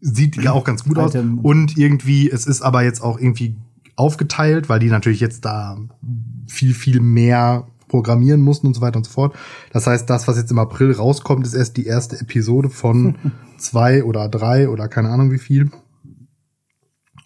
sieht 0.00 0.36
ja 0.36 0.52
auch 0.52 0.64
ganz 0.64 0.84
gut 0.84 0.96
aus. 0.98 1.12
Und 1.14 1.76
irgendwie, 1.76 2.30
es 2.30 2.46
ist 2.46 2.62
aber 2.62 2.82
jetzt 2.82 3.02
auch 3.02 3.18
irgendwie 3.18 3.56
aufgeteilt, 3.96 4.68
weil 4.68 4.78
die 4.78 4.88
natürlich 4.88 5.18
jetzt 5.18 5.44
da 5.44 5.76
viel, 6.46 6.72
viel 6.72 7.00
mehr 7.00 7.66
programmieren 7.88 8.40
mussten 8.40 8.68
und 8.68 8.74
so 8.74 8.80
weiter 8.80 8.98
und 8.98 9.04
so 9.04 9.10
fort. 9.10 9.34
Das 9.72 9.88
heißt, 9.88 10.08
das, 10.08 10.28
was 10.28 10.36
jetzt 10.36 10.52
im 10.52 10.58
April 10.60 10.92
rauskommt, 10.92 11.44
ist 11.44 11.54
erst 11.54 11.76
die 11.76 11.86
erste 11.86 12.20
Episode 12.20 12.70
von 12.70 13.16
zwei 13.58 14.04
oder 14.04 14.28
drei 14.28 14.68
oder 14.68 14.86
keine 14.86 15.08
Ahnung 15.08 15.32
wie 15.32 15.38
viel. 15.38 15.70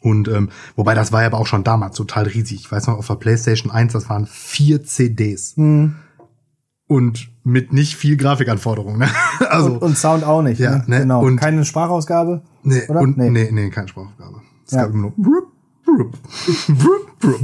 Und 0.01 0.29
ähm, 0.29 0.49
wobei 0.75 0.95
das 0.95 1.13
war 1.13 1.21
ja 1.21 1.27
aber 1.27 1.39
auch 1.39 1.47
schon 1.47 1.65
damals 1.65 1.97
total 1.97 2.25
riesig. 2.25 2.61
Ich 2.61 2.73
weiß 2.73 2.87
noch, 2.87 2.99
auf 2.99 3.07
der 3.07 3.15
PlayStation 3.17 3.71
1, 3.71 3.93
das 3.93 4.09
waren 4.09 4.27
vier 4.27 4.83
CDs. 4.83 5.57
Hm. 5.57 5.97
Und 6.93 7.31
mit 7.45 7.73
nicht 7.73 7.97
viel 7.97 8.17
Grafikanforderungen. 8.17 8.99
Ne? 8.99 9.09
Also, 9.51 9.73
und, 9.75 9.79
und 9.83 9.97
Sound 9.99 10.25
auch 10.25 10.43
nicht. 10.43 10.59
Ja, 10.61 10.79
ne? 10.79 10.85
ne? 10.87 10.99
Genau. 11.01 11.23
Und- 11.25 11.37
Keine 11.37 11.65
Sprachausgabe. 11.65 12.43
Nee, 12.63 12.83
Oder? 12.89 13.01
und 13.01 13.17
Nee. 13.19 13.31
nee. 13.31 13.51
nee, 13.51 13.71
keine 13.71 13.89
Sprachaufgabe. 13.89 14.41
Es 14.67 14.73
Ja. 14.73 14.83
gab 14.83 14.93
immer 14.93 15.03
nur 15.03 15.11
brup, 15.17 15.53
brup, 15.85 16.13
brup, 16.69 17.19
brup. 17.21 17.41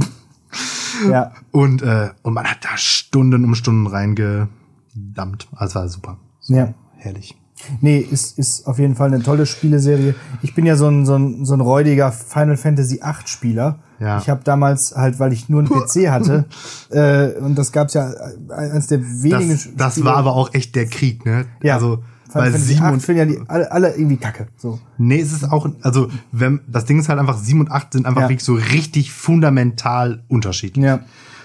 Ja. 1.09 1.31
und 1.51 1.81
äh, 1.81 2.09
und 2.23 2.33
man 2.33 2.45
hat 2.45 2.57
da 2.65 2.75
Stunden 2.77 3.43
um 3.45 3.55
Stunden 3.55 3.87
reingedammt. 3.87 5.47
Also 5.55 5.79
war 5.79 5.87
super. 5.89 6.17
Ja. 6.47 6.73
Herrlich. 6.97 7.38
Nee, 7.81 7.97
ist, 7.99 8.37
ist 8.39 8.65
auf 8.67 8.79
jeden 8.79 8.95
Fall 8.95 9.07
eine 9.13 9.21
tolle 9.21 9.45
Spieleserie. 9.45 10.15
Ich 10.41 10.55
bin 10.55 10.65
ja 10.65 10.75
so 10.75 10.87
ein, 10.87 11.05
so 11.05 11.15
ein, 11.15 11.45
so 11.45 11.53
ein 11.53 11.61
räudiger 11.61 12.11
Final 12.11 12.57
Fantasy 12.57 12.99
8 13.01 13.27
Spieler. 13.27 13.79
Ja. 13.99 14.17
Ich 14.19 14.29
habe 14.29 14.41
damals 14.43 14.95
halt, 14.95 15.19
weil 15.19 15.33
ich 15.33 15.49
nur 15.49 15.59
einen 15.61 15.69
PC 15.69 16.07
hatte, 16.09 16.45
äh, 16.89 17.37
und 17.39 17.55
das 17.55 17.71
gab's 17.71 17.93
ja 17.93 18.11
eines 18.49 18.87
der 18.87 19.01
wenigen 19.01 19.49
Das, 19.49 19.69
das 19.75 20.03
war 20.05 20.15
aber 20.15 20.33
auch 20.35 20.53
echt 20.53 20.75
der 20.75 20.85
Krieg, 20.85 21.25
ne? 21.25 21.45
ja, 21.61 21.75
Also 21.75 21.97
Final 22.31 22.45
bei 22.45 22.51
Fantasy 22.51 22.73
sieben 22.75 22.85
8 22.85 22.93
und 22.93 22.99
finden 23.01 23.19
ja 23.19 23.25
die, 23.25 23.49
alle, 23.49 23.71
alle 23.71 23.95
irgendwie 23.95 24.17
kacke. 24.17 24.47
So. 24.55 24.79
nee, 24.97 25.19
es 25.19 25.33
ist 25.33 25.51
auch 25.51 25.67
also 25.81 26.09
wenn 26.31 26.61
das 26.67 26.85
Ding 26.85 26.99
ist 26.99 27.09
halt 27.09 27.19
einfach 27.19 27.37
sieben 27.39 27.59
und 27.59 27.71
acht 27.71 27.91
sind 27.93 28.05
einfach 28.05 28.21
Ja. 28.21 28.29
wirklich 28.29 28.43
so 28.45 28.53
richtig 28.53 29.11
fundamental 29.11 30.23
unterschiedlich. 30.29 30.85
Ja. 30.85 30.99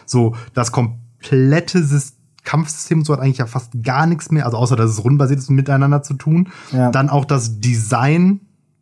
So 0.07 0.37
das 0.53 0.71
komplette 0.73 1.79
Sys- 1.81 2.13
Kampfsystem 2.45 2.99
und 2.99 3.05
so 3.05 3.13
hat 3.13 3.21
eigentlich 3.21 3.39
ja 3.39 3.47
fast 3.47 3.83
gar 3.83 4.07
nichts 4.07 4.31
mehr, 4.31 4.45
also 4.45 4.57
außer 4.59 4.77
dass 4.77 4.91
es 4.91 5.03
rundenbasiert 5.03 5.41
ist 5.41 5.51
miteinander 5.51 6.03
zu 6.03 6.15
tun. 6.15 6.49
Ja. 6.73 6.91
Dann 6.91 7.09
auch 7.11 7.25
das 7.25 7.61
Design, 7.61 8.41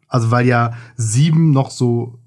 also 0.08 0.30
weil 0.30 0.46
ja 0.46 0.72
sieben 0.96 1.52
noch 1.52 1.70
so, 1.70 2.18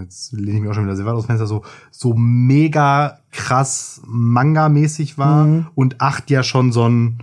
jetzt 0.00 0.32
lehne 0.32 0.58
ich 0.58 0.60
mich 0.60 0.70
auch 0.70 0.74
schon 0.74 0.84
wieder 0.84 0.94
sehr 0.96 1.06
weit 1.06 1.14
aus 1.14 1.24
dem 1.24 1.28
Fenster, 1.28 1.46
so, 1.46 1.62
so 1.90 2.14
mega 2.14 3.18
krass 3.32 4.02
Manga-mäßig 4.06 5.18
war 5.18 5.46
Mhm. 5.46 5.66
und 5.74 6.00
acht 6.00 6.30
ja 6.30 6.42
schon 6.42 6.70
so 6.70 6.84
einen 6.84 7.18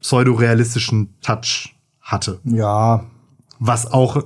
pseudorealistischen 0.00 1.14
Touch 1.20 1.74
hatte. 2.00 2.38
Ja. 2.44 3.04
Was 3.58 3.90
auch 3.90 4.24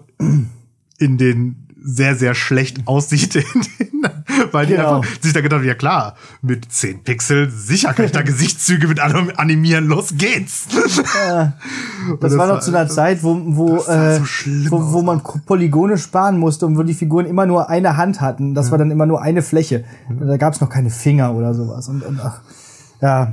in 0.99 1.16
den 1.16 1.68
sehr, 1.82 2.16
sehr 2.16 2.34
schlecht 2.34 2.86
aussieht, 2.86 3.36
in 3.36 3.45
den, 3.62 4.19
weil 4.53 4.66
die 4.66 4.74
Genau. 4.74 4.96
einfach 5.01 5.11
sich 5.20 5.32
da 5.32 5.40
gedacht 5.40 5.61
haben, 5.61 5.66
ja 5.68 5.74
klar, 5.74 6.14
mit 6.42 6.70
10 6.72 7.03
Pixel, 7.05 7.51
sicher 7.51 7.92
kann 7.94 8.05
ich 8.07 8.12
da 8.12 8.22
Gesichtszüge 8.30 8.88
mit 8.88 9.01
anim- 9.01 9.32
animieren, 9.36 9.86
los 9.86 10.14
geht's. 10.16 10.66
Das, 12.20 12.36
war 12.36 12.46
noch 12.46 12.61
zu 12.61 12.70
einer 12.70 12.88
Zeit, 12.88 13.22
wo, 13.22 13.40
wo, 13.44 13.76
das 13.76 13.88
äh, 13.88 14.20
so 14.20 14.70
wo, 14.70 14.92
wo 14.92 15.03
man 15.03 15.22
Polygone 15.46 15.98
sparen 15.98 16.38
musste 16.38 16.66
und 16.66 16.76
wo 16.78 16.82
die 16.82 16.94
Figuren 16.94 17.26
immer 17.26 17.46
nur 17.46 17.68
eine 17.68 17.96
Hand 17.96 18.20
hatten. 18.20 18.55
Das 18.55 18.70
war 18.70 18.78
dann 18.78 18.90
immer 18.90 19.07
nur 19.07 19.22
eine 19.22 19.42
Fläche. 19.42 19.84
Da 20.09 20.36
gab's 20.36 20.61
noch 20.61 20.68
keine 20.70 20.90
Finger 20.90 21.34
oder 21.34 21.55
sowas. 21.55 21.88
Und, 21.88 22.03
und 22.03 22.20
ach, 22.22 22.40
ja, 23.01 23.32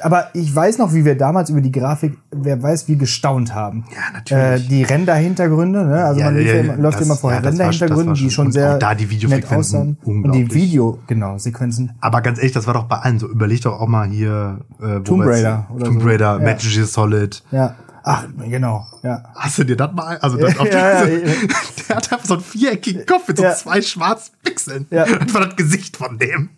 Aber 0.00 0.28
ich 0.34 0.54
weiß 0.54 0.78
noch, 0.78 0.94
wie 0.94 1.04
wir 1.04 1.16
damals 1.16 1.50
über 1.50 1.60
die 1.60 1.72
Grafik, 1.72 2.16
wer 2.30 2.62
weiß, 2.62 2.88
wie 2.88 2.96
gestaunt 2.96 3.54
haben. 3.54 3.84
Ja, 3.92 4.12
natürlich. 4.12 4.64
Äh, 4.66 4.68
die 4.68 4.82
Render-Hintergründe, 4.84 5.84
ne? 5.84 6.04
Also 6.04 6.20
Ja, 6.20 6.26
man 6.30 6.36
ja, 6.44 6.54
ja, 6.54 6.74
läuft 6.74 7.00
das- 7.00 7.06
immer 7.06 7.16
vorher 7.16 7.40
ja, 7.40 7.42
das 7.42 7.58
war- 7.58 7.66
Render-Hintergründe, 7.66 8.12
das 8.12 8.20
war 8.20 8.24
die 8.26 8.30
schon 8.30 8.52
sehr 8.52 8.74
auch 8.74 8.78
da 8.78 8.94
die 8.94 9.10
Videofrequenzen. 9.10 9.98
Und 10.04 10.32
die. 10.32 10.54
Video, 10.54 10.98
genau, 11.06 11.38
Sequenzen. 11.38 11.92
Aber 12.00 12.20
ganz 12.22 12.38
ehrlich, 12.38 12.52
das 12.52 12.66
war 12.66 12.74
doch 12.74 12.84
bei 12.84 12.96
allen 12.96 13.18
so. 13.18 13.28
Überleg 13.28 13.60
doch 13.62 13.80
auch 13.80 13.88
mal 13.88 14.08
hier 14.08 14.60
äh, 14.80 15.00
Tomb 15.00 15.24
Raider 15.24 15.66
oder 15.74 15.84
Tomb 15.86 16.02
so. 16.02 16.08
Raider, 16.08 16.32
Ja. 16.38 16.38
Metal 16.38 16.70
Gear 16.70 16.86
Solid. 16.86 17.42
Ja. 17.50 17.74
Ach, 18.02 18.24
genau, 18.48 18.86
ja. 19.02 19.22
Hast 19.34 19.58
du 19.58 19.64
dir 19.64 19.76
das 19.76 19.92
mal? 19.92 20.16
Also 20.18 20.38
das 20.38 20.56
auf 20.58 20.66
Ja, 20.72 21.04
ja, 21.04 21.06
ja. 21.06 21.18
der 21.88 21.96
hat 21.96 22.12
einfach 22.12 22.24
so 22.24 22.34
einen 22.34 22.42
viereckigen 22.42 23.04
Kopf 23.04 23.28
mit 23.28 23.36
so 23.36 23.44
zwei 23.56 23.82
schwarzen 23.82 24.32
Pixeln. 24.42 24.86
Ja. 24.90 25.04
Das 25.04 25.34
war 25.34 25.46
das 25.46 25.56
Gesicht 25.56 25.96
von 25.98 26.16
dem. 26.18 26.48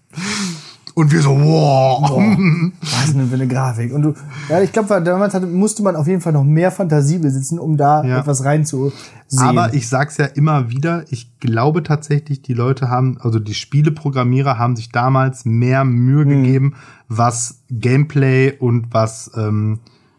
Und 0.95 1.11
wir 1.11 1.23
so, 1.23 1.31
wow. 1.31 2.11
Was 2.83 3.05
ist 3.09 3.15
denn 3.17 3.29
für 3.29 3.35
eine 3.35 3.49
Grafik? 3.49 3.95
Und 3.95 4.03
du, 4.03 4.15
ja, 4.51 4.61
ich 4.61 4.73
glaube, 4.73 5.01
damals 5.03 5.33
hatte, 5.33 5.47
musste 5.47 5.83
man 5.83 5.97
auf 5.97 6.07
jeden 6.07 6.21
Fall 6.21 6.33
noch 6.35 6.45
mehr 6.45 6.71
Fantasie 6.71 7.19
besitzen, 7.19 7.59
um 7.59 7.77
da 7.77 8.05
Ja. 8.05 8.19
etwas 8.21 8.45
reinzusehen. 8.45 8.93
Aber 9.39 9.73
ich 9.73 9.89
sag's 9.89 10.19
ja 10.19 10.27
immer 10.27 10.69
wieder, 10.69 11.05
ich 11.11 11.39
glaube 11.41 11.83
tatsächlich, 11.83 12.43
die 12.43 12.53
Leute 12.53 12.91
haben, 12.91 13.17
also 13.21 13.39
die 13.39 13.55
Spieleprogrammierer 13.55 14.59
haben 14.59 14.77
sich 14.77 14.91
damals 14.91 15.47
mehr 15.47 15.85
Mühe 15.85 16.25
Hm. 16.25 16.29
gegeben, 16.43 16.75
was 17.09 17.61
Gameplay 17.71 18.53
und 18.59 18.93
was 18.93 19.31
ähm, 19.37 19.79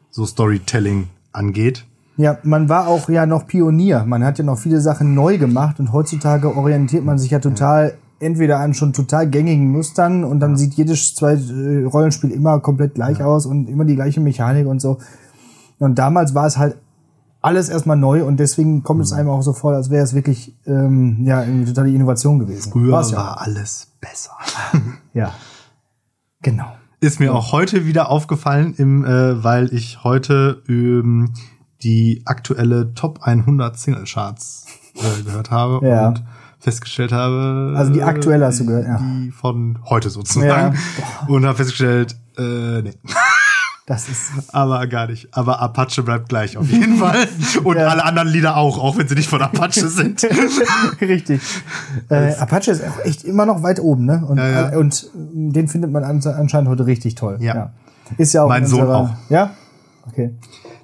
so 0.10 0.26
Storytelling 0.26 1.08
angeht. 1.32 1.86
Ja, 2.18 2.38
man 2.44 2.70
war 2.70 2.88
auch 2.88 3.10
ja 3.10 3.26
noch 3.26 3.48
Pionier. 3.48 4.06
Man 4.06 4.24
hat 4.24 4.38
ja 4.38 4.44
noch 4.46 4.58
viele 4.60 4.80
Sachen 4.82 5.14
neu 5.16 5.38
gemacht 5.40 5.80
und 5.80 5.92
heutzutage 5.92 6.56
orientiert 6.56 7.04
man 7.06 7.18
sich 7.18 7.32
ja 7.32 7.40
total 7.40 7.94
entweder 8.24 8.60
an 8.60 8.74
schon 8.74 8.94
total 8.94 9.30
gängigen 9.30 9.72
Mustern 9.72 10.24
und 10.24 10.40
dann 10.40 10.58
sieht 10.58 10.74
jedes 10.74 11.14
zweite 11.16 11.42
äh, 11.54 11.86
Rollenspiel 11.86 12.32
immer 12.32 12.60
komplett 12.60 12.96
gleich 12.96 13.22
aus 13.22 13.46
und 13.46 13.70
immer 13.70 13.86
die 13.86 13.96
gleiche 13.96 14.20
Mechanik 14.22 14.66
und 14.68 14.82
so. 14.82 14.98
Und 15.80 16.00
damals 16.00 16.34
war 16.34 16.46
es 16.48 16.58
halt 16.58 16.78
alles 17.42 17.68
erstmal 17.68 17.98
neu 17.98 18.24
und 18.24 18.38
deswegen 18.40 18.84
kommt 18.84 19.02
es 19.02 19.12
Mhm. 19.12 19.18
einem 19.20 19.30
auch 19.30 19.42
so 19.42 19.52
vor, 19.54 19.74
als 19.74 19.90
wäre 19.90 20.04
es 20.04 20.14
wirklich 20.14 20.56
ähm, 20.66 21.18
ja 21.26 21.40
eine 21.42 21.66
totale 21.66 21.90
Innovation 21.90 22.40
gewesen. 22.40 22.72
Früher 22.72 23.02
ja. 23.02 23.18
war 23.18 23.42
alles 23.42 23.92
besser. 24.00 24.32
ja. 25.14 25.34
Genau. 26.42 26.72
Ist 27.02 27.20
mir 27.20 27.34
auch 27.34 27.52
heute 27.52 27.86
wieder 27.86 28.10
aufgefallen, 28.10 28.74
im, 28.78 29.04
äh, 29.04 29.44
weil 29.44 29.74
ich 29.74 30.06
heute 30.06 30.64
ähm, 30.70 31.34
die 31.84 32.22
aktuelle 32.26 32.94
Top 32.94 33.20
100 33.24 33.78
Single 33.78 34.06
Charts 34.06 34.66
äh, 34.96 35.24
gehört 35.24 35.52
habe 35.52 35.86
Ja. 35.86 36.08
und 36.08 36.24
festgestellt 36.64 37.12
habe. 37.12 37.74
Also 37.78 37.92
die 37.92 38.00
äh, 38.00 38.04
aktuelle 38.04 38.46
hast 38.46 38.60
du 38.62 38.66
gehört, 38.66 38.88
ja. 38.88 38.98
Die 38.98 39.32
von 39.32 39.78
heute 39.90 40.10
sozusagen. 40.10 40.78
Und 41.28 41.46
habe 41.46 41.58
festgestellt, 41.58 42.16
äh, 42.38 42.82
nee. 42.82 42.94
Das 43.86 44.08
ist 44.08 44.32
Aber 44.54 44.88
gar 44.88 45.08
nicht. 45.08 45.28
Aber 45.36 45.60
Apache 45.60 46.04
bleibt 46.04 46.30
gleich 46.30 46.56
auf 46.56 46.70
jeden 46.70 46.96
Fall. 47.00 47.28
Und 47.66 47.76
Ja. 47.76 47.88
alle 47.90 48.06
anderen 48.06 48.30
Lieder 48.30 48.56
auch, 48.56 48.80
auch 48.80 48.98
wenn 48.98 49.10
sie 49.10 49.16
nicht 49.16 49.28
von 49.30 49.42
Apache 49.42 49.90
sind. 49.90 50.24
Richtig. 51.02 51.42
Äh, 52.10 52.34
Apache 52.36 52.72
ist 52.72 52.82
auch 52.82 53.04
echt 53.04 53.26
immer 53.26 53.46
noch 53.46 53.62
weit 53.62 53.82
oben, 53.82 54.06
ne? 54.06 54.24
Und, 54.26 54.38
Ja, 54.38 54.48
ja. 54.50 54.72
äh, 54.72 54.78
und 54.78 55.04
äh, 55.14 55.52
den 55.52 55.68
findet 55.68 55.92
man 55.92 56.06
an- 56.06 56.26
anscheinend 56.26 56.70
heute 56.70 56.86
richtig 56.86 57.16
toll. 57.16 57.40
Ja. 57.42 57.74
Ist 58.18 58.32
ja 58.32 58.44
auch 58.44 58.48
Mein 58.48 58.64
in 58.64 58.70
Sohn 58.70 58.80
unserer- 58.84 58.98
auch. 59.00 59.10
Ja? 59.30 59.52
Okay. 60.08 60.34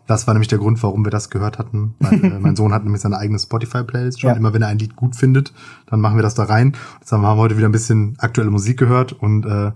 Das 0.10 0.26
war 0.26 0.34
nämlich 0.34 0.48
der 0.48 0.58
Grund, 0.58 0.82
warum 0.82 1.06
wir 1.06 1.12
das 1.12 1.30
gehört 1.30 1.60
hatten. 1.60 1.94
Weil, 2.00 2.26
äh, 2.26 2.40
mein 2.40 2.56
Sohn 2.56 2.74
hat 2.74 2.84
nämlich 2.84 3.04
seine 3.04 3.20
eigene 3.20 3.38
Spotify-Playlist 3.38 4.20
schon. 4.20 4.32
Ja. 4.32 4.36
Immer 4.36 4.56
wenn 4.56 4.64
er 4.64 4.68
ein 4.70 4.80
Lied 4.80 4.96
gut 4.96 5.16
findet, 5.16 5.54
dann 5.86 6.02
machen 6.02 6.16
wir 6.16 6.24
das 6.24 6.34
da 6.34 6.46
rein. 6.46 6.74
Jetzt 7.00 7.12
haben 7.12 7.22
wir 7.22 7.36
heute 7.36 7.58
wieder 7.58 7.70
ein 7.70 7.72
bisschen 7.72 8.16
aktuelle 8.18 8.50
Musik 8.50 8.80
gehört 8.80 9.14
und 9.14 9.46
äh, 9.46 9.72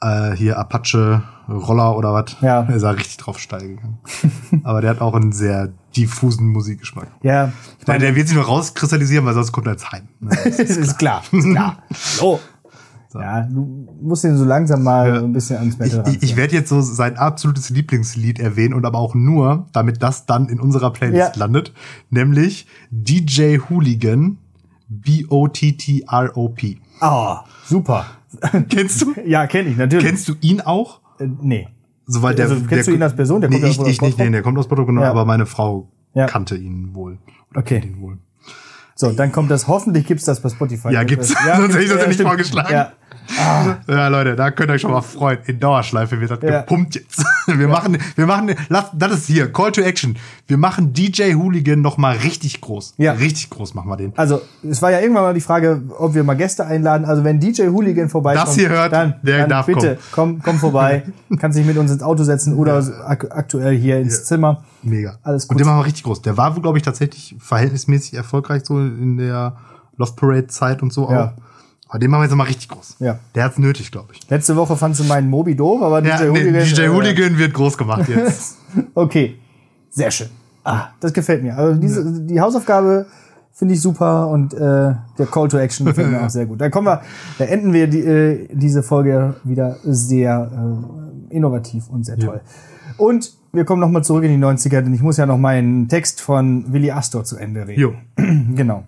äh, 0.00 0.34
hier 0.36 0.58
Apache 0.58 1.22
Roller 1.50 1.98
oder 1.98 2.14
was. 2.14 2.36
Ja. 2.40 2.62
Er 2.62 2.76
ist 2.76 2.82
da 2.82 2.92
richtig 2.92 3.18
drauf 3.18 3.38
steil 3.38 3.68
gegangen. 3.68 3.98
Aber 4.64 4.80
der 4.80 4.88
hat 4.88 5.02
auch 5.02 5.12
einen 5.14 5.32
sehr 5.32 5.68
diffusen 5.94 6.46
Musikgeschmack. 6.46 7.08
Ja, 7.22 7.52
ich 7.78 7.84
Der, 7.84 7.94
meine, 7.94 8.06
der 8.06 8.16
wird 8.16 8.28
sich 8.28 8.36
nur 8.36 8.46
rauskristallisieren, 8.46 9.26
weil 9.26 9.34
sonst 9.34 9.52
kommt 9.52 9.66
er 9.66 9.74
ins 9.74 9.92
Heim. 9.92 10.08
Ne? 10.20 10.30
das 10.44 10.58
ist 10.58 10.98
klar. 10.98 11.22
Ist 11.30 11.50
klar. 11.50 11.82
So. 13.12 13.20
Ja, 13.20 13.42
du 13.42 13.86
musst 14.00 14.24
ihn 14.24 14.38
so 14.38 14.44
langsam 14.46 14.82
mal 14.82 15.18
ein 15.22 15.34
bisschen 15.34 15.58
ans 15.58 15.74
Ich, 15.74 15.80
Metal 15.80 16.04
ich, 16.08 16.22
ich 16.22 16.36
werde 16.36 16.54
jetzt 16.54 16.70
so 16.70 16.80
sein 16.80 17.18
absolutes 17.18 17.68
Lieblingslied 17.68 18.40
erwähnen 18.40 18.72
und 18.72 18.86
aber 18.86 18.98
auch 18.98 19.14
nur, 19.14 19.66
damit 19.74 20.02
das 20.02 20.24
dann 20.24 20.48
in 20.48 20.58
unserer 20.58 20.90
Playlist 20.94 21.36
Ja. 21.36 21.40
landet, 21.40 21.74
nämlich 22.08 22.66
DJ 22.90 23.58
Hooligan 23.68 24.38
B-O-T-T-R-O-P. 24.88 26.78
Oh, 27.00 27.36
super. 27.66 28.06
Kennst 28.68 29.02
du? 29.02 29.14
Ja, 29.26 29.46
kenne 29.46 29.68
ich, 29.70 29.76
natürlich. 29.76 30.06
Kennst 30.06 30.28
du 30.28 30.34
ihn 30.40 30.60
auch? 30.60 31.00
äh, 31.18 31.26
nee. 31.40 31.68
Soweit 32.06 32.38
der, 32.38 32.46
Also, 32.48 32.56
kennst 32.66 32.72
der, 32.72 32.84
du 32.84 32.90
ihn 32.92 33.02
als 33.02 33.14
Person? 33.14 33.40
Der 33.40 33.50
nee, 33.50 33.56
kommt 33.56 33.64
ja 33.66 33.70
ich, 33.70 33.80
aus 33.80 33.86
ich 33.88 34.00
nicht, 34.02 34.18
nee, 34.18 34.30
der 34.30 34.42
kommt 34.42 34.58
aus 34.58 34.68
Bottrop, 34.68 34.86
genau, 34.86 35.02
Ja. 35.02 35.10
aber 35.10 35.24
meine 35.24 35.46
Frau 35.46 35.88
Ja. 36.14 36.26
kannte 36.26 36.56
ihn 36.56 36.94
wohl. 36.94 37.18
Oder 37.50 37.60
Okay. 37.60 37.82
ihn 37.84 38.00
wohl. 38.00 38.18
So, 38.94 39.10
dann 39.12 39.32
kommt 39.32 39.50
das, 39.50 39.68
hoffentlich 39.68 40.06
gibt's 40.06 40.24
das 40.24 40.40
bei 40.40 40.48
Spotify. 40.48 40.92
Ja, 40.92 41.02
gibt's. 41.04 41.28
Sonst 41.56 41.74
hätte 41.74 41.82
ich 41.84 41.90
das 41.90 42.02
ja 42.02 42.08
nicht 42.08 42.20
vorgeschlagen. 42.20 42.72
Ja. 42.72 42.92
Ja, 43.88 44.08
Leute, 44.08 44.36
da 44.36 44.50
könnt 44.50 44.70
ihr 44.70 44.74
euch 44.74 44.80
schon 44.82 44.90
mal 44.90 45.00
freuen. 45.02 45.38
In 45.46 45.58
Dauerschleife 45.60 46.20
wird 46.20 46.30
das 46.30 46.38
Ja. 46.42 46.60
gepumpt 46.60 46.94
jetzt. 46.96 47.24
Wir 47.46 47.66
machen, 47.66 47.98
wir 48.14 48.26
machen, 48.26 48.54
lass, 48.68 48.86
das 48.94 49.12
ist 49.14 49.26
hier, 49.26 49.52
Call 49.52 49.72
to 49.72 49.80
Action. 49.80 50.16
Wir 50.46 50.56
machen 50.58 50.92
DJ 50.92 51.34
Hooligan 51.34 51.80
noch 51.80 51.98
mal 51.98 52.16
richtig 52.16 52.60
groß. 52.60 52.94
Ja. 52.98 53.12
Richtig 53.14 53.50
groß 53.50 53.74
machen 53.74 53.90
wir 53.90 53.96
den. 53.96 54.12
Also, 54.16 54.42
es 54.62 54.80
war 54.80 54.92
ja 54.92 55.00
irgendwann 55.00 55.24
mal 55.24 55.34
die 55.34 55.40
Frage, 55.40 55.82
ob 55.98 56.14
wir 56.14 56.22
mal 56.22 56.34
Gäste 56.36 56.64
einladen. 56.64 57.04
Also, 57.04 57.24
wenn 57.24 57.40
DJ 57.40 57.62
Hooligan 57.66 58.08
vorbeikommt, 58.08 58.46
Das 58.46 58.54
hier 58.54 58.68
hört, 58.68 58.92
dann, 58.92 59.14
der 59.22 59.38
dann 59.40 59.48
darf 59.50 59.66
bitte, 59.66 59.98
komm, 60.12 60.40
komm 60.40 60.58
vorbei. 60.58 61.02
Kannst 61.40 61.58
dich 61.58 61.66
mit 61.66 61.76
uns 61.76 61.90
ins 61.90 62.02
Auto 62.04 62.22
setzen 62.22 62.54
oder 62.54 62.76
ak 63.06 63.26
aktuell 63.30 63.76
hier 63.76 63.98
ins 63.98 64.24
Zimmer. 64.24 64.62
Mega. 64.84 65.16
Alles 65.24 65.44
Und 65.46 65.48
gut. 65.56 65.60
den 65.60 65.66
machen 65.66 65.80
wir 65.80 65.86
richtig 65.86 66.04
groß. 66.04 66.22
Der 66.22 66.36
war, 66.36 66.54
glaube 66.54 66.78
ich, 66.78 66.84
tatsächlich 66.84 67.34
verhältnismäßig 67.40 68.14
erfolgreich 68.14 68.62
so 68.64 68.78
in 68.78 69.16
der 69.18 69.56
Love 69.96 70.12
Parade 70.14 70.46
Zeit 70.46 70.80
und 70.82 70.92
so 70.92 71.10
Ja. 71.10 71.24
auch. 71.36 71.42
Aber 71.92 71.98
den 71.98 72.10
machen 72.10 72.22
wir 72.22 72.24
jetzt 72.24 72.34
mal 72.36 72.44
richtig 72.44 72.70
groß. 72.70 72.96
Ja. 73.00 73.18
Der 73.34 73.44
hat's 73.44 73.58
nötig, 73.58 73.92
glaube 73.92 74.14
ich. 74.14 74.30
Letzte 74.30 74.56
Woche 74.56 74.78
fandst 74.78 75.00
du 75.00 75.04
meinen 75.04 75.28
Mobi 75.28 75.54
doof, 75.54 75.82
aber 75.82 76.02
Ja, 76.02 76.16
DJ 76.16 76.22
nee, 76.22 76.28
Hooligan. 76.30 76.64
DJ 76.64 76.80
äh, 76.80 76.88
Hooligan 76.88 77.38
wird 77.38 77.52
groß 77.52 77.76
gemacht 77.76 78.08
jetzt. 78.08 78.56
Okay, 78.94 79.36
sehr 79.90 80.10
schön. 80.10 80.28
Ah, 80.64 80.86
das 81.00 81.12
gefällt 81.12 81.42
mir. 81.42 81.54
Also 81.54 81.78
diese, 81.78 82.22
die 82.22 82.40
Hausaufgabe 82.40 83.04
finde 83.52 83.74
ich 83.74 83.82
super 83.82 84.28
und 84.28 84.54
äh, 84.54 84.58
der 84.58 85.26
Call 85.30 85.48
to 85.48 85.58
Action 85.58 85.84
gefällt 85.84 86.10
mir 86.10 86.22
auch 86.24 86.30
sehr 86.30 86.46
gut. 86.46 86.62
Dann 86.62 86.70
kommen 86.70 86.86
wir, 86.86 87.02
da 87.36 87.44
enden 87.44 87.74
wir 87.74 87.86
die, 87.88 88.00
äh, 88.00 88.48
diese 88.50 88.82
Folge 88.82 89.36
wieder 89.44 89.76
sehr 89.84 90.50
äh, 91.30 91.36
innovativ 91.36 91.90
und 91.90 92.06
sehr 92.06 92.16
toll. 92.16 92.40
Und 92.96 93.34
wir 93.52 93.66
kommen 93.66 93.82
nochmal 93.82 94.02
zurück 94.02 94.24
in 94.24 94.30
die 94.30 94.42
90er, 94.42 94.80
denn 94.80 94.94
ich 94.94 95.02
muss 95.02 95.18
ja 95.18 95.26
noch 95.26 95.36
meinen 95.36 95.88
Text 95.88 96.22
von 96.22 96.72
Willy 96.72 96.90
Astor 96.90 97.24
zu 97.24 97.36
Ende 97.36 97.68
reden. 97.68 97.78
jo. 97.78 97.92
Genau. 98.56 98.84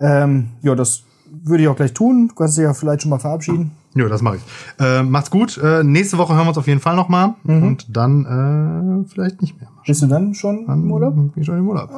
Ähm, 0.00 0.48
ja, 0.62 0.74
das 0.74 1.02
würde 1.30 1.62
ich 1.62 1.68
auch 1.68 1.76
gleich 1.76 1.92
tun. 1.92 2.28
Du 2.28 2.34
kannst 2.34 2.56
dich 2.56 2.64
ja 2.64 2.74
vielleicht 2.74 3.02
schon 3.02 3.10
mal 3.10 3.18
verabschieden. 3.18 3.72
Jo, 3.94 4.08
das 4.08 4.22
mache 4.22 4.36
ich. 4.36 4.42
Äh, 4.84 5.02
macht's 5.02 5.30
gut. 5.30 5.56
Äh, 5.58 5.84
nächste 5.84 6.18
Woche 6.18 6.34
hören 6.34 6.44
wir 6.44 6.48
uns 6.48 6.58
auf 6.58 6.66
jeden 6.66 6.80
Fall 6.80 6.96
noch 6.96 7.08
mal. 7.08 7.34
Mhm. 7.44 7.62
Und 7.62 7.96
dann 7.96 9.04
äh, 9.04 9.08
vielleicht 9.08 9.40
nicht 9.40 9.60
mehr. 9.60 9.68
Bist 9.86 10.02
du 10.02 10.06
dann 10.06 10.34
schon 10.34 10.66
im 10.66 10.90
Urlaub? 10.90 11.14
Bin 11.14 11.32
ich 11.36 11.46
schon 11.46 11.58
im 11.58 11.68
Urlaub. 11.68 11.90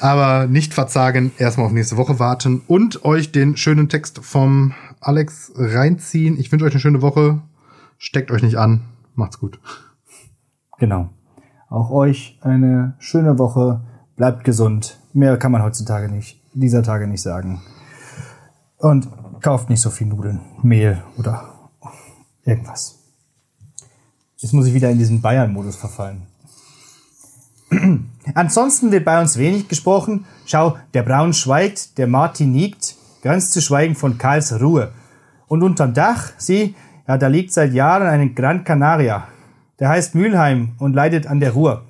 Aber 0.00 0.46
nicht 0.46 0.74
verzagen, 0.74 1.32
erstmal 1.38 1.66
auf 1.66 1.72
nächste 1.72 1.96
Woche 1.96 2.18
warten 2.18 2.62
und 2.66 3.04
euch 3.04 3.32
den 3.32 3.56
schönen 3.56 3.88
Text 3.88 4.18
vom 4.22 4.72
Alex 5.00 5.52
reinziehen. 5.54 6.38
Ich 6.38 6.50
wünsche 6.50 6.64
euch 6.64 6.72
eine 6.72 6.80
schöne 6.80 7.02
Woche. 7.02 7.40
Steckt 7.96 8.30
euch 8.30 8.42
nicht 8.42 8.56
an. 8.56 8.82
Macht's 9.14 9.38
gut. 9.38 9.60
Genau. 10.78 11.10
Auch 11.68 11.90
euch 11.90 12.38
eine 12.42 12.94
schöne 12.98 13.38
Woche. 13.38 13.80
Bleibt 14.16 14.44
gesund. 14.44 14.98
Mehr 15.12 15.36
kann 15.38 15.52
man 15.52 15.62
heutzutage 15.62 16.10
nicht, 16.10 16.40
dieser 16.54 16.82
Tage 16.82 17.06
nicht 17.06 17.22
sagen. 17.22 17.62
Und 18.78 19.08
kauft 19.40 19.70
nicht 19.70 19.80
so 19.80 19.90
viel 19.90 20.06
Nudeln, 20.06 20.40
Mehl 20.62 21.02
oder 21.16 21.70
irgendwas. 22.44 22.98
Jetzt 24.36 24.52
muss 24.52 24.66
ich 24.66 24.74
wieder 24.74 24.90
in 24.90 24.98
diesen 24.98 25.20
Bayern-Modus 25.22 25.76
verfallen. 25.76 26.26
Ansonsten 28.34 28.92
wird 28.92 29.04
bei 29.04 29.20
uns 29.20 29.38
wenig 29.38 29.68
gesprochen. 29.68 30.26
Schau, 30.44 30.76
der 30.94 31.02
Braun 31.02 31.32
schweigt, 31.32 31.98
der 31.98 32.06
Martin 32.06 32.52
niegt, 32.52 32.96
ganz 33.22 33.50
zu 33.50 33.60
schweigen 33.60 33.94
von 33.94 34.18
Karlsruhe. 34.18 34.92
Und 35.48 35.62
unterm 35.62 35.94
Dach, 35.94 36.32
sieh, 36.36 36.74
ja, 37.08 37.18
da 37.18 37.28
liegt 37.28 37.52
seit 37.52 37.72
Jahren 37.72 38.06
ein 38.06 38.34
Gran 38.34 38.64
Canaria. 38.64 39.28
Der 39.78 39.88
heißt 39.88 40.14
Mülheim 40.14 40.72
und 40.78 40.94
leidet 40.94 41.26
an 41.26 41.40
der 41.40 41.52
Ruhr. 41.52 41.82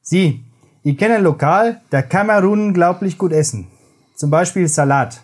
Sie, 0.00 0.44
ich 0.82 0.98
kenne 0.98 1.16
ein 1.16 1.22
Lokal, 1.22 1.80
da 1.90 2.02
kann 2.02 2.26
man 2.26 2.44
unglaublich 2.44 3.18
gut 3.18 3.32
essen. 3.32 3.66
Zum 4.14 4.30
Beispiel 4.30 4.68
Salat. 4.68 5.22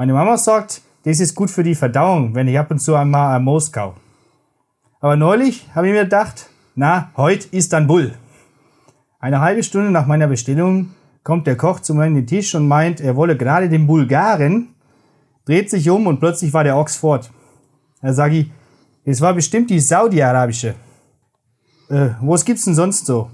Meine 0.00 0.14
Mama 0.14 0.38
sagt, 0.38 0.80
das 1.04 1.20
ist 1.20 1.34
gut 1.34 1.50
für 1.50 1.62
die 1.62 1.74
Verdauung, 1.74 2.34
wenn 2.34 2.48
ich 2.48 2.58
ab 2.58 2.70
und 2.70 2.78
zu 2.78 2.94
einmal 2.94 3.36
an 3.36 3.44
Moskau. 3.44 3.96
Aber 4.98 5.14
neulich 5.14 5.68
habe 5.74 5.88
ich 5.88 5.92
mir 5.92 6.04
gedacht, 6.04 6.48
na, 6.74 7.10
heute 7.18 7.48
Istanbul. 7.54 8.14
Eine 9.18 9.42
halbe 9.42 9.62
Stunde 9.62 9.90
nach 9.90 10.06
meiner 10.06 10.26
Bestellung 10.26 10.92
kommt 11.22 11.46
der 11.46 11.58
Koch 11.58 11.80
zu 11.80 11.94
mir 11.94 12.04
an 12.04 12.14
den 12.14 12.26
Tisch 12.26 12.54
und 12.54 12.66
meint, 12.66 13.02
er 13.02 13.14
wolle 13.14 13.36
gerade 13.36 13.68
den 13.68 13.86
Bulgaren, 13.86 14.74
dreht 15.44 15.68
sich 15.68 15.90
um 15.90 16.06
und 16.06 16.18
plötzlich 16.18 16.54
war 16.54 16.64
der 16.64 16.78
Ochs 16.78 16.96
fort. 16.96 17.30
Da 18.00 18.14
sag 18.14 18.32
ich, 18.32 18.50
Es 19.04 19.20
war 19.20 19.34
bestimmt 19.34 19.68
die 19.68 19.80
saudi-arabische. 19.80 20.76
Äh, 21.90 22.08
was 22.22 22.46
gibt's 22.46 22.64
denn 22.64 22.74
sonst 22.74 23.04
so? 23.04 23.28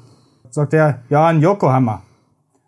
Sagt 0.51 0.75
er, 0.75 1.03
ja, 1.11 1.29
ein 1.29 1.41
Yokohama. 1.41 2.03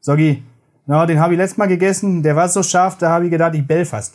Sag 0.00 0.20
ich, 0.20 0.40
na, 0.88 1.04
den 1.04 1.20
habe 1.20 1.34
ich 1.34 1.38
letztes 1.38 1.58
Mal 1.58 1.68
gegessen, 1.68 2.22
der 2.22 2.34
war 2.34 2.48
so 2.48 2.62
scharf, 2.62 2.96
da 2.96 3.10
habe 3.10 3.26
ich 3.26 3.30
gedacht, 3.30 3.54
ich 3.54 3.66
bell 3.66 3.84
fast. 3.84 4.14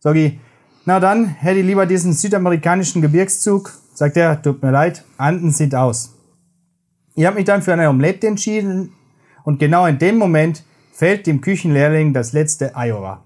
Sag 0.00 0.16
ich, 0.16 0.36
na 0.84 0.98
dann 0.98 1.26
hätte 1.26 1.60
ich 1.60 1.66
lieber 1.66 1.86
diesen 1.86 2.14
südamerikanischen 2.14 3.00
Gebirgszug. 3.00 3.72
Sagt 3.94 4.16
er, 4.16 4.42
tut 4.42 4.60
mir 4.60 4.72
leid, 4.72 5.04
Anden 5.18 5.52
sind 5.52 5.76
aus. 5.76 6.16
Ich 7.14 7.24
habe 7.24 7.36
mich 7.36 7.44
dann 7.44 7.62
für 7.62 7.72
eine 7.72 7.88
Omelette 7.88 8.26
entschieden 8.26 8.92
und 9.44 9.60
genau 9.60 9.86
in 9.86 10.00
dem 10.00 10.18
Moment 10.18 10.64
fällt 10.92 11.28
dem 11.28 11.40
Küchenlehrling 11.40 12.12
das 12.12 12.32
letzte 12.32 12.72
Iowa. 12.74 13.24